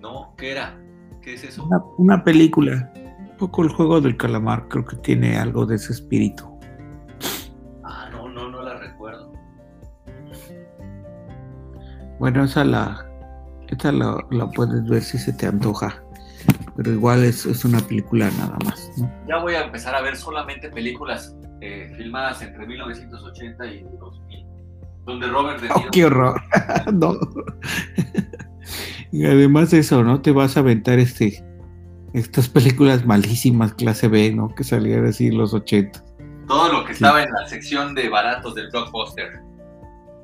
No, 0.00 0.34
¿qué 0.36 0.52
era? 0.52 0.78
¿Qué 1.20 1.34
es 1.34 1.44
eso? 1.44 1.68
Una, 1.98 2.24
película. 2.24 2.90
Un 2.94 3.36
poco 3.36 3.62
el 3.62 3.68
juego 3.68 4.00
del 4.00 4.16
calamar, 4.16 4.68
creo 4.68 4.84
que 4.84 4.96
tiene 4.96 5.36
algo 5.36 5.66
de 5.66 5.76
ese 5.76 5.92
espíritu. 5.92 6.44
Ah, 7.84 8.08
no, 8.10 8.28
no, 8.28 8.48
no 8.48 8.62
la 8.62 8.78
recuerdo. 8.78 9.32
Bueno, 12.18 12.44
esa 12.44 12.64
la, 12.64 13.06
esta 13.68 13.92
la, 13.92 14.24
la 14.30 14.50
puedes 14.50 14.84
ver 14.88 15.02
si 15.02 15.18
se 15.18 15.32
te 15.32 15.46
antoja 15.46 16.02
pero 16.76 16.92
igual 16.92 17.24
es, 17.24 17.44
es, 17.44 17.64
una 17.64 17.80
película 17.80 18.30
nada 18.38 18.56
más. 18.64 18.92
¿no? 18.96 19.10
Ya 19.26 19.38
voy 19.38 19.54
a 19.54 19.64
empezar 19.64 19.96
a 19.96 20.00
ver 20.00 20.16
solamente 20.16 20.70
películas 20.70 21.34
eh, 21.60 21.92
filmadas 21.96 22.42
entre 22.42 22.66
1980 22.66 23.66
y 23.66 23.82
2000, 23.98 24.46
donde 25.04 25.26
Robert 25.26 25.60
De 25.60 25.68
Niro... 25.68 25.80
¡Oh, 25.80 25.90
qué 25.90 26.04
horror! 26.04 26.40
no. 26.92 27.18
y 29.12 29.24
además 29.24 29.70
de 29.70 29.80
eso, 29.80 30.02
¿no? 30.04 30.20
Te 30.20 30.32
vas 30.32 30.56
a 30.56 30.60
aventar 30.60 30.98
este 30.98 31.44
estas 32.12 32.48
películas 32.48 33.04
malísimas 33.06 33.74
clase 33.74 34.08
B, 34.08 34.32
¿no? 34.32 34.54
Que 34.54 34.64
salían 34.64 35.06
así 35.06 35.28
en 35.28 35.38
los 35.38 35.54
80. 35.54 36.04
Todo 36.46 36.72
lo 36.72 36.84
que 36.84 36.92
estaba 36.92 37.22
en 37.22 37.30
la 37.30 37.46
sección 37.46 37.94
de 37.94 38.08
baratos 38.08 38.54
del 38.54 38.70
blockbuster. 38.70 39.40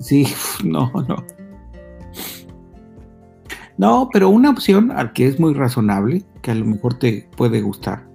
Sí, 0.01 0.27
no, 0.65 0.91
no. 1.09 1.25
No, 3.77 4.09
pero 4.13 4.29
una 4.29 4.51
opción 4.51 4.93
al 4.93 5.13
que 5.13 5.27
es 5.27 5.41
muy 5.41 5.53
razonable, 5.53 6.25
que 6.43 6.53
a 6.53 6.55
lo 6.55 6.65
mejor 6.65 6.95
te 6.95 7.29
puede 7.37 7.61
gustar, 7.61 8.07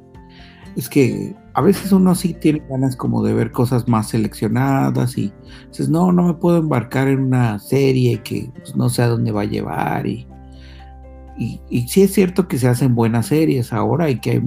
es 0.78 0.88
que 0.88 1.36
a 1.60 1.62
veces 1.62 1.92
uno 1.92 2.16
sí 2.16 2.34
tiene 2.36 2.64
ganas 2.70 2.96
como 2.96 3.22
de 3.22 3.34
ver 3.34 3.52
cosas 3.52 3.86
más 3.86 4.08
seleccionadas 4.08 5.18
y 5.18 5.34
dices, 5.68 5.90
no, 5.90 6.14
no 6.14 6.24
me 6.24 6.34
puedo 6.36 6.60
embarcar 6.60 7.10
en 7.10 7.20
una 7.20 7.60
serie 7.60 8.22
que 8.24 8.50
pues, 8.56 8.78
no 8.78 8.88
sé 8.88 9.02
a 9.02 9.10
dónde 9.10 9.34
va 9.34 9.42
a 9.42 9.46
llevar 9.46 10.08
y, 10.08 10.26
y, 11.38 11.88
sí 11.90 12.04
es 12.04 12.14
cierto 12.14 12.48
que 12.48 12.58
se 12.58 12.70
hacen 12.70 12.96
buenas 12.96 13.26
series 13.26 13.74
ahora 13.74 14.10
y 14.10 14.22
que 14.22 14.42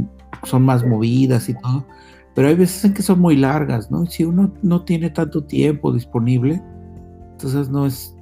son 0.44 0.64
más 0.64 0.86
movidas 0.86 1.50
y 1.50 1.54
todo, 1.60 1.86
pero 2.34 2.48
hay 2.48 2.54
veces 2.54 2.82
en 2.86 2.94
que 2.94 3.02
son 3.02 3.20
muy 3.20 3.36
largas, 3.36 3.90
¿no? 3.90 4.06
Si 4.06 4.24
uno 4.24 4.50
no 4.62 4.82
tiene 4.82 5.10
tanto 5.10 5.44
tiempo 5.44 5.92
disponible, 5.92 6.62
entonces 7.32 7.68
no 7.68 7.84
es, 7.84 8.16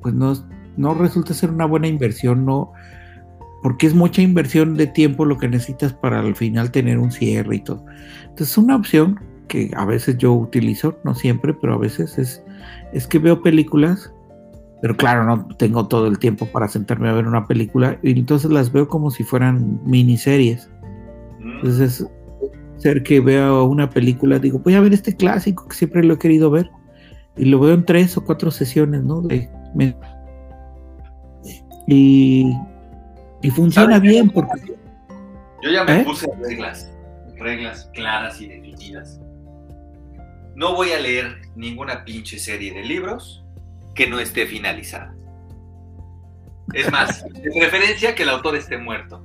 pues 0.00 0.14
no, 0.14 0.32
no 0.78 0.94
resulta 0.94 1.34
ser 1.34 1.50
una 1.50 1.66
buena 1.66 1.88
inversión, 1.88 2.46
no, 2.46 2.72
porque 3.64 3.86
es 3.86 3.94
mucha 3.94 4.20
inversión 4.20 4.74
de 4.74 4.86
tiempo 4.86 5.24
lo 5.24 5.38
que 5.38 5.48
necesitas 5.48 5.94
para 5.94 6.20
al 6.20 6.36
final 6.36 6.70
tener 6.70 6.98
un 6.98 7.10
cierre 7.10 7.56
y 7.56 7.60
todo. 7.60 7.82
Entonces, 8.28 8.58
una 8.58 8.76
opción 8.76 9.18
que 9.48 9.70
a 9.74 9.86
veces 9.86 10.18
yo 10.18 10.34
utilizo, 10.34 10.98
no 11.02 11.14
siempre, 11.14 11.54
pero 11.54 11.72
a 11.72 11.78
veces 11.78 12.18
es, 12.18 12.44
es 12.92 13.06
que 13.06 13.18
veo 13.18 13.42
películas, 13.42 14.12
pero 14.82 14.94
claro, 14.98 15.24
no 15.24 15.48
tengo 15.56 15.88
todo 15.88 16.08
el 16.08 16.18
tiempo 16.18 16.44
para 16.44 16.68
sentarme 16.68 17.08
a 17.08 17.14
ver 17.14 17.26
una 17.26 17.46
película, 17.46 17.98
y 18.02 18.10
entonces 18.10 18.50
las 18.50 18.70
veo 18.70 18.86
como 18.86 19.10
si 19.10 19.24
fueran 19.24 19.80
miniseries. 19.86 20.70
Entonces, 21.40 22.06
ser 22.76 23.02
que 23.02 23.20
veo 23.20 23.64
una 23.64 23.88
película, 23.88 24.38
digo, 24.38 24.58
voy 24.58 24.74
a 24.74 24.80
ver 24.82 24.92
este 24.92 25.16
clásico 25.16 25.68
que 25.68 25.74
siempre 25.74 26.04
lo 26.04 26.12
he 26.12 26.18
querido 26.18 26.50
ver, 26.50 26.70
y 27.38 27.46
lo 27.46 27.58
veo 27.60 27.72
en 27.72 27.86
tres 27.86 28.14
o 28.18 28.24
cuatro 28.26 28.50
sesiones, 28.50 29.04
¿no? 29.04 29.22
De, 29.22 29.48
y, 31.86 32.52
funciona 33.50 33.98
bien 33.98 34.30
porque... 34.30 34.74
Yo 35.62 35.70
ya 35.70 35.84
me 35.84 36.00
¿Eh? 36.00 36.04
puse 36.04 36.26
reglas, 36.40 36.90
reglas 37.36 37.90
claras 37.94 38.40
y 38.40 38.48
definidas. 38.48 39.20
No 40.54 40.74
voy 40.74 40.92
a 40.92 41.00
leer 41.00 41.42
ninguna 41.56 42.04
pinche 42.04 42.38
serie 42.38 42.72
de 42.72 42.82
libros 42.84 43.44
que 43.94 44.06
no 44.06 44.18
esté 44.18 44.46
finalizada. 44.46 45.14
Es 46.72 46.90
más, 46.90 47.24
de 47.32 47.50
preferencia 47.50 48.14
que 48.14 48.22
el 48.22 48.30
autor 48.30 48.56
esté 48.56 48.78
muerto. 48.78 49.24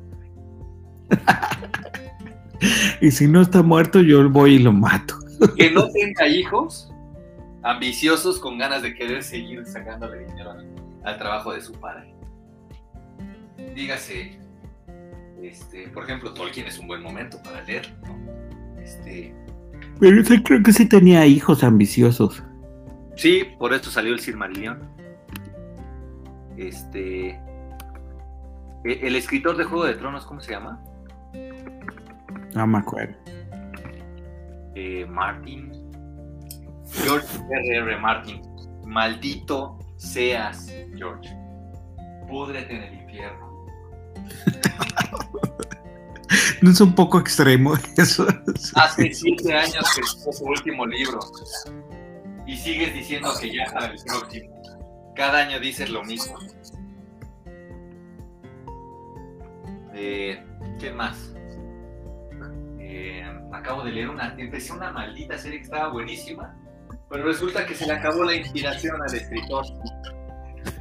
y 3.01 3.11
si 3.11 3.27
no 3.27 3.41
está 3.41 3.63
muerto, 3.63 4.01
yo 4.01 4.29
voy 4.29 4.55
y 4.55 4.59
lo 4.59 4.73
mato. 4.73 5.15
que 5.57 5.71
no 5.71 5.89
tenga 5.89 6.27
hijos 6.27 6.91
ambiciosos 7.63 8.39
con 8.39 8.57
ganas 8.57 8.81
de 8.81 8.95
querer 8.95 9.23
seguir 9.23 9.65
sacándole 9.65 10.25
dinero 10.25 10.55
al 11.03 11.17
trabajo 11.17 11.53
de 11.53 11.61
su 11.61 11.73
padre 11.73 12.18
dígase, 13.79 14.37
este, 15.41 15.87
por 15.89 16.03
ejemplo, 16.03 16.33
Tolkien 16.33 16.67
es 16.67 16.77
un 16.79 16.87
buen 16.87 17.01
momento 17.01 17.41
para 17.41 17.63
leer, 17.63 17.97
¿no? 18.05 18.81
Este, 18.81 19.33
Pero 20.01 20.21
yo 20.21 20.43
creo 20.43 20.61
que 20.61 20.73
sí 20.73 20.87
tenía 20.87 21.25
hijos 21.25 21.63
ambiciosos. 21.63 22.43
Sí, 23.15 23.45
por 23.57 23.73
esto 23.73 23.89
salió 23.89 24.13
el 24.13 24.19
Silmarillion. 24.19 24.81
Este. 26.57 27.29
E, 28.83 28.99
el, 29.01 29.15
escritor 29.15 29.55
de 29.55 29.63
Juego 29.63 29.85
de 29.85 29.93
Tronos, 29.93 30.25
¿cómo 30.25 30.41
se 30.41 30.51
llama? 30.51 30.83
No 32.53 32.67
me 32.67 32.79
acuerdo. 32.79 33.15
Eh, 34.75 35.05
Martin. 35.09 35.71
George 37.03 37.27
R.R. 37.49 37.97
Martin. 37.97 38.41
Maldito 38.85 39.79
seas, 39.95 40.73
George. 40.97 41.29
Púdrete 42.27 42.75
en 42.75 42.83
el 42.83 43.01
infierno. 43.03 43.48
¿No 46.61 46.71
es 46.71 46.81
un 46.81 46.93
poco 46.93 47.19
extremo 47.19 47.73
eso? 47.97 48.27
Hace 48.75 49.13
siete 49.13 49.53
años 49.53 49.85
que 49.95 50.01
escribió 50.01 50.33
su 50.33 50.45
último 50.45 50.85
libro 50.85 51.19
y 52.45 52.57
sigues 52.57 52.93
diciendo 52.93 53.31
que 53.39 53.53
ya 53.53 53.65
para 53.71 53.87
el 53.87 53.99
próximo. 54.03 54.61
Cada 55.15 55.39
año 55.39 55.59
dices 55.59 55.89
lo 55.89 56.03
mismo. 56.03 56.37
Eh, 59.93 60.43
¿Qué 60.79 60.91
más? 60.91 61.33
Eh, 62.79 63.23
acabo 63.51 63.83
de 63.83 63.91
leer 63.91 64.09
una, 64.09 64.35
empecé 64.37 64.73
una 64.73 64.91
maldita 64.91 65.37
serie 65.37 65.59
que 65.59 65.65
estaba 65.65 65.89
buenísima, 65.89 66.55
pero 67.09 67.23
resulta 67.23 67.65
que 67.65 67.75
se 67.75 67.85
le 67.85 67.93
acabó 67.93 68.23
la 68.23 68.35
inspiración 68.35 69.01
al 69.01 69.13
escritor. 69.13 69.65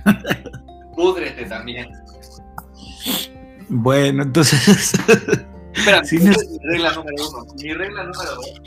Púdrete 0.97 1.45
también. 1.47 1.91
Bueno, 3.68 4.22
entonces. 4.22 4.92
Espera, 5.74 6.02
mi 6.10 6.58
regla 6.62 6.92
número 6.92 7.28
uno. 7.28 7.54
Mi 7.54 7.72
regla 7.72 8.04
número 8.04 8.34
dos 8.34 8.61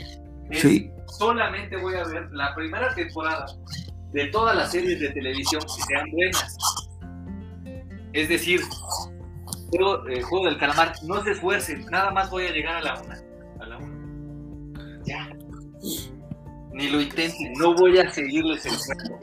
es 0.50 0.92
solamente 1.06 1.76
voy 1.76 1.94
a 1.94 2.04
ver 2.04 2.30
la 2.32 2.54
primera 2.54 2.94
temporada 2.94 3.46
de 4.12 4.26
todas 4.26 4.56
las 4.56 4.70
series 4.70 5.00
de 5.00 5.10
televisión 5.10 5.62
que 5.62 5.82
sean 5.82 6.10
buenas. 6.10 6.56
Es 8.12 8.28
decir, 8.28 8.60
juego, 9.70 10.06
eh, 10.08 10.20
juego 10.22 10.46
del 10.46 10.58
calamar, 10.58 10.92
no 11.04 11.22
se 11.22 11.32
esfuercen, 11.32 11.86
nada 11.90 12.10
más 12.10 12.30
voy 12.30 12.46
a 12.46 12.50
llegar 12.50 12.76
a 12.76 12.82
la 12.82 13.00
una. 13.00 13.22
A 13.60 13.66
la 13.66 13.78
una. 13.78 15.00
Ya. 15.04 15.28
Ni 16.72 16.88
lo 16.88 17.00
intenten, 17.00 17.52
no 17.54 17.74
voy 17.74 17.98
a 17.98 18.10
seguirles 18.10 18.66
el 18.66 18.72
juego. 18.76 19.20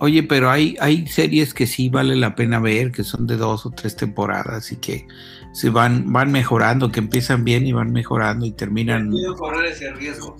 Oye, 0.00 0.22
pero 0.22 0.50
hay, 0.50 0.76
hay 0.80 1.06
series 1.06 1.52
que 1.52 1.66
sí 1.66 1.90
vale 1.90 2.16
la 2.16 2.34
pena 2.34 2.58
ver, 2.58 2.90
que 2.90 3.04
son 3.04 3.26
de 3.26 3.36
dos 3.36 3.66
o 3.66 3.70
tres 3.70 3.96
temporadas 3.96 4.72
y 4.72 4.76
que 4.76 5.06
se 5.52 5.68
van, 5.68 6.10
van 6.10 6.32
mejorando, 6.32 6.90
que 6.90 7.00
empiezan 7.00 7.44
bien 7.44 7.66
y 7.66 7.72
van 7.72 7.92
mejorando 7.92 8.46
y 8.46 8.52
terminan. 8.52 9.10
No 9.10 9.36
correr 9.36 9.66
ese 9.66 9.92
riesgo. 9.92 10.36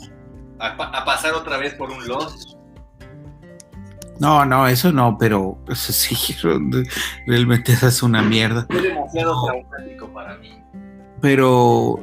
A, 0.58 1.04
pasar 1.04 1.34
otra 1.34 1.58
vez 1.58 1.74
por 1.74 1.90
un 1.90 2.08
Lost. 2.08 2.54
No, 4.18 4.46
no, 4.46 4.66
eso 4.66 4.92
no, 4.92 5.18
pero 5.18 5.62
sí, 5.74 6.16
realmente 7.26 7.72
esa 7.72 7.88
es 7.88 8.02
una 8.02 8.22
mierda. 8.22 8.66
Es 8.70 8.82
demasiado 8.82 9.44
traumático 9.44 10.08
para 10.10 10.38
mí. 10.38 10.58
Pero, 11.20 12.02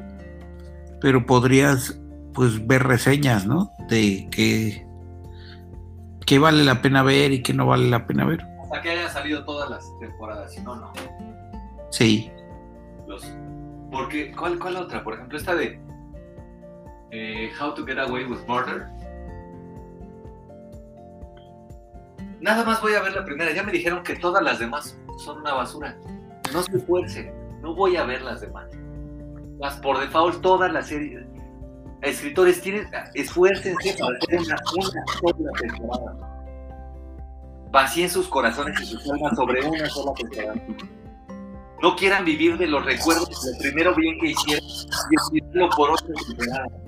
pero 1.01 1.25
podrías, 1.25 1.99
pues, 2.35 2.67
ver 2.67 2.84
reseñas, 2.84 3.47
¿no? 3.47 3.71
De 3.89 4.27
que 4.29 4.86
qué 6.28 6.38
vale 6.40 6.64
la 6.66 6.82
pena 6.82 7.02
ver 7.02 7.32
y 7.32 7.41
qué 7.41 7.54
no 7.54 7.66
vale 7.66 7.90
la 7.90 8.06
pena 8.06 8.26
ver. 8.26 8.45
Hasta 8.62 8.82
que 8.82 8.91
hayan 8.91 9.10
salido 9.10 9.45
todas 9.45 9.70
las 9.70 9.98
temporadas, 9.99 10.54
si 10.54 10.62
no, 10.62 10.76
no. 10.76 10.91
Sí. 11.90 12.30
Los, 13.08 13.26
porque, 13.90 14.34
¿cuál, 14.36 14.60
¿cuál 14.60 14.76
otra? 14.76 15.04
Por 15.04 15.14
ejemplo, 15.14 15.38
esta 15.38 15.56
de 15.56 15.80
eh, 17.12 17.49
How 17.60 17.74
to 17.74 17.86
Get 17.86 17.98
Away 17.98 18.26
with 18.26 18.45
Murder. 18.45 18.88
Nada 22.41 22.64
más 22.66 22.82
voy 22.82 22.94
a 22.94 23.02
ver 23.02 23.14
la 23.14 23.24
primera. 23.24 23.52
Ya 23.54 23.64
me 23.64 23.72
dijeron 23.72 24.04
que 24.04 24.18
todas 24.18 24.44
las 24.44 24.60
demás 24.60 24.99
son 25.18 25.40
una 25.40 25.54
basura. 25.54 25.98
No 26.54 26.62
se 26.62 26.78
esfuercen. 26.78 27.34
No 27.62 27.74
voy 27.74 27.95
a 27.95 28.04
ver 28.04 28.22
las 28.22 28.41
demás. 28.41 28.70
Las 29.60 29.78
por 29.78 29.98
default, 29.98 30.41
todas 30.41 30.72
las 30.72 30.88
series 30.88 31.26
escritores, 32.02 32.61
tienen, 32.61 32.88
esfuércense 33.14 33.95
para 33.99 34.18
hacer 34.18 34.40
una, 34.40 34.56
una 34.76 35.03
sola 35.19 35.52
temporada. 35.60 36.34
Vacíen 37.72 38.10
sus 38.10 38.28
corazones 38.28 38.80
y 38.82 38.86
sus 38.86 39.10
almas 39.10 39.36
sobre 39.36 39.65
una 39.65 39.90
sola 39.90 40.14
temporada. 40.14 40.56
no 41.82 41.95
quieran 41.95 42.26
vivir 42.26 42.57
de 42.57 42.68
los 42.68 42.84
recuerdos 42.86 43.30
lo 43.30 43.57
primero 43.60 43.95
bien 43.95 44.19
que 44.19 44.28
hicieron 44.28 44.65
y 44.65 45.38
decirlo 45.40 45.69
por 45.76 45.91
otro, 45.91 46.14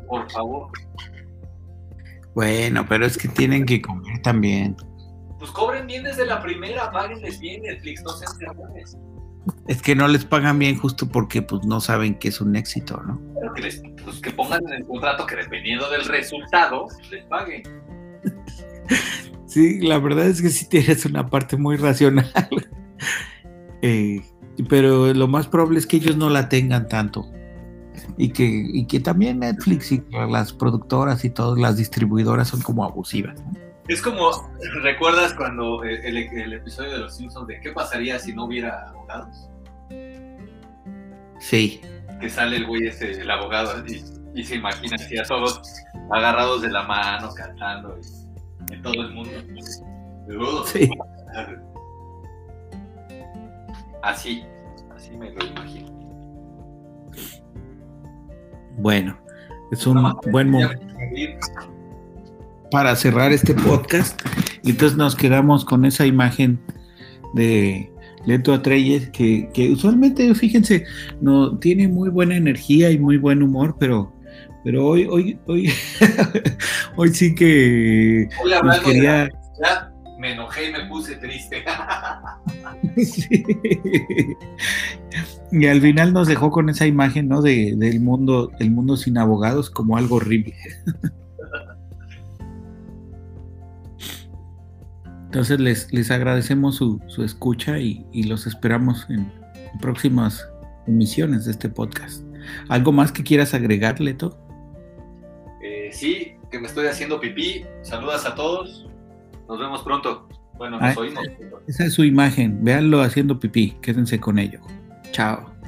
por 0.07 0.31
favor. 0.31 0.69
Bueno, 2.33 2.85
pero 2.87 3.05
es 3.05 3.17
que 3.17 3.27
tienen 3.27 3.65
que 3.65 3.81
comer 3.81 4.21
también. 4.21 4.75
Pues 5.39 5.51
cobren 5.51 5.87
bien 5.87 6.03
desde 6.03 6.25
la 6.25 6.41
primera, 6.41 6.91
páguenles 6.91 7.39
bien 7.39 7.61
Netflix, 7.63 8.03
no 8.03 8.09
sean 8.11 8.31
cabrones. 8.39 8.97
Es 9.67 9.81
que 9.81 9.95
no 9.95 10.07
les 10.07 10.25
pagan 10.25 10.59
bien 10.59 10.77
justo 10.77 11.07
porque 11.07 11.41
pues 11.41 11.63
no 11.65 11.79
saben 11.79 12.15
que 12.15 12.27
es 12.27 12.41
un 12.41 12.55
éxito, 12.55 13.01
¿no? 13.05 13.21
Pero 13.39 13.53
que, 13.53 13.61
les, 13.61 13.81
pues, 14.03 14.19
que 14.19 14.31
pongan 14.31 14.61
en 14.67 14.73
el 14.73 14.85
contrato 14.85 15.25
que 15.25 15.35
dependiendo 15.35 15.89
del 15.89 16.05
resultado 16.05 16.87
les 17.11 17.25
paguen. 17.25 17.63
Sí, 19.49 19.79
la 19.79 19.97
verdad 19.97 20.27
es 20.27 20.43
que 20.43 20.49
sí 20.49 20.69
tienes 20.69 21.07
una 21.07 21.27
parte 21.27 21.57
muy 21.57 21.75
racional. 21.75 22.31
Eh, 23.81 24.21
pero 24.67 25.13
lo 25.13 25.29
más 25.29 25.47
probable 25.47 25.79
es 25.79 25.87
que 25.87 25.95
ellos 25.95 26.17
no 26.17 26.29
la 26.29 26.49
tengan 26.49 26.89
tanto. 26.89 27.25
Y 28.17 28.33
que, 28.33 28.43
y 28.45 28.85
que 28.87 28.99
también 28.99 29.39
Netflix 29.39 29.93
y 29.93 30.03
las 30.11 30.51
productoras 30.51 31.23
y 31.23 31.29
todas 31.29 31.57
las 31.57 31.77
distribuidoras 31.77 32.49
son 32.49 32.61
como 32.61 32.83
abusivas. 32.83 33.41
¿no? 33.41 33.68
Es 33.89 34.03
como, 34.03 34.29
¿recuerdas 34.83 35.33
cuando 35.33 35.83
el, 35.83 36.15
el, 36.15 36.53
episodio 36.53 36.91
de 36.91 36.97
Los 36.99 37.17
Simpsons 37.17 37.47
de 37.47 37.59
qué 37.59 37.71
pasaría 37.71 38.19
si 38.19 38.31
no 38.33 38.45
hubiera 38.45 38.87
abogados? 38.87 39.49
Sí. 41.39 41.81
Que 42.21 42.29
sale 42.29 42.57
el 42.57 42.67
güey 42.67 42.85
ese, 42.85 43.19
el 43.19 43.31
abogado, 43.31 43.83
y, 43.87 44.03
y 44.35 44.43
se 44.43 44.57
imagina 44.57 44.95
así 44.95 45.17
a 45.17 45.23
todos 45.23 45.59
agarrados 46.11 46.61
de 46.61 46.69
la 46.69 46.83
mano, 46.83 47.33
cantando, 47.33 47.97
y, 47.97 48.73
en 48.73 48.81
todo 48.83 48.93
el 48.93 49.11
mundo. 49.11 49.31
Sí. 50.67 50.91
Así, 54.03 54.45
así 54.95 55.17
me 55.17 55.31
lo 55.31 55.43
imagino. 55.47 55.89
Bueno, 58.77 59.19
es 59.71 59.87
un 59.87 60.15
buen 60.31 60.51
momento 60.51 60.85
para 62.71 62.95
cerrar 62.95 63.31
este 63.31 63.53
podcast. 63.53 64.19
Y 64.63 64.71
entonces 64.71 64.97
nos 64.97 65.15
quedamos 65.15 65.65
con 65.65 65.85
esa 65.85 66.05
imagen 66.05 66.59
de 67.33 67.91
Leto 68.25 68.53
Atreyes, 68.53 69.09
que, 69.09 69.49
que 69.53 69.71
usualmente, 69.71 70.33
fíjense, 70.35 70.85
no 71.21 71.57
tiene 71.57 71.87
muy 71.87 72.09
buena 72.09 72.35
energía 72.35 72.91
y 72.91 72.99
muy 72.99 73.17
buen 73.17 73.41
humor, 73.41 73.75
pero, 73.79 74.13
pero 74.63 74.85
hoy, 74.85 75.07
hoy, 75.09 75.39
hoy, 75.47 75.71
hoy 76.95 77.09
sí 77.09 77.33
que 77.33 78.27
nos 78.63 78.79
quería. 78.81 79.29
me 80.19 80.33
enojé 80.33 80.69
y 80.69 80.73
me 80.73 80.85
puse 80.87 81.15
triste. 81.15 81.63
sí. 82.97 83.45
Y 85.51 85.65
al 85.65 85.81
final 85.81 86.13
nos 86.13 86.27
dejó 86.27 86.51
con 86.51 86.69
esa 86.69 86.85
imagen, 86.85 87.27
¿no? 87.27 87.41
De, 87.41 87.73
del 87.75 88.01
mundo, 88.01 88.51
el 88.59 88.69
mundo 88.69 88.97
sin 88.97 89.17
abogados 89.17 89.69
como 89.69 89.97
algo 89.97 90.17
horrible. 90.17 90.55
Entonces 95.29 95.59
les, 95.59 95.93
les 95.93 96.09
agradecemos 96.09 96.77
su, 96.77 96.99
su 97.05 97.23
escucha 97.23 97.77
y, 97.77 98.03
y, 98.11 98.23
los 98.23 98.47
esperamos 98.47 99.05
en 99.09 99.31
próximas 99.79 100.43
emisiones 100.87 101.45
de 101.45 101.51
este 101.51 101.69
podcast. 101.69 102.23
¿Algo 102.67 102.91
más 102.91 103.11
que 103.11 103.21
quieras 103.21 103.53
agregar, 103.53 103.99
Leto? 104.01 104.35
Eh, 105.61 105.89
sí, 105.91 106.33
que 106.49 106.59
me 106.59 106.65
estoy 106.65 106.87
haciendo 106.87 107.19
pipí. 107.19 107.63
Saludas 107.83 108.25
a 108.25 108.33
todos. 108.33 108.87
Nos 109.47 109.59
vemos 109.59 109.83
pronto. 109.83 110.27
Bueno, 110.57 110.79
nos 110.79 110.97
ah, 110.97 110.99
oímos. 110.99 111.23
Esa 111.67 111.85
es 111.85 111.93
su 111.93 112.03
imagen. 112.03 112.63
Véanlo 112.63 113.01
haciendo 113.01 113.39
pipí. 113.39 113.77
Quédense 113.83 114.19
con 114.19 114.39
ello. 114.39 114.61
Chao. 115.11 115.58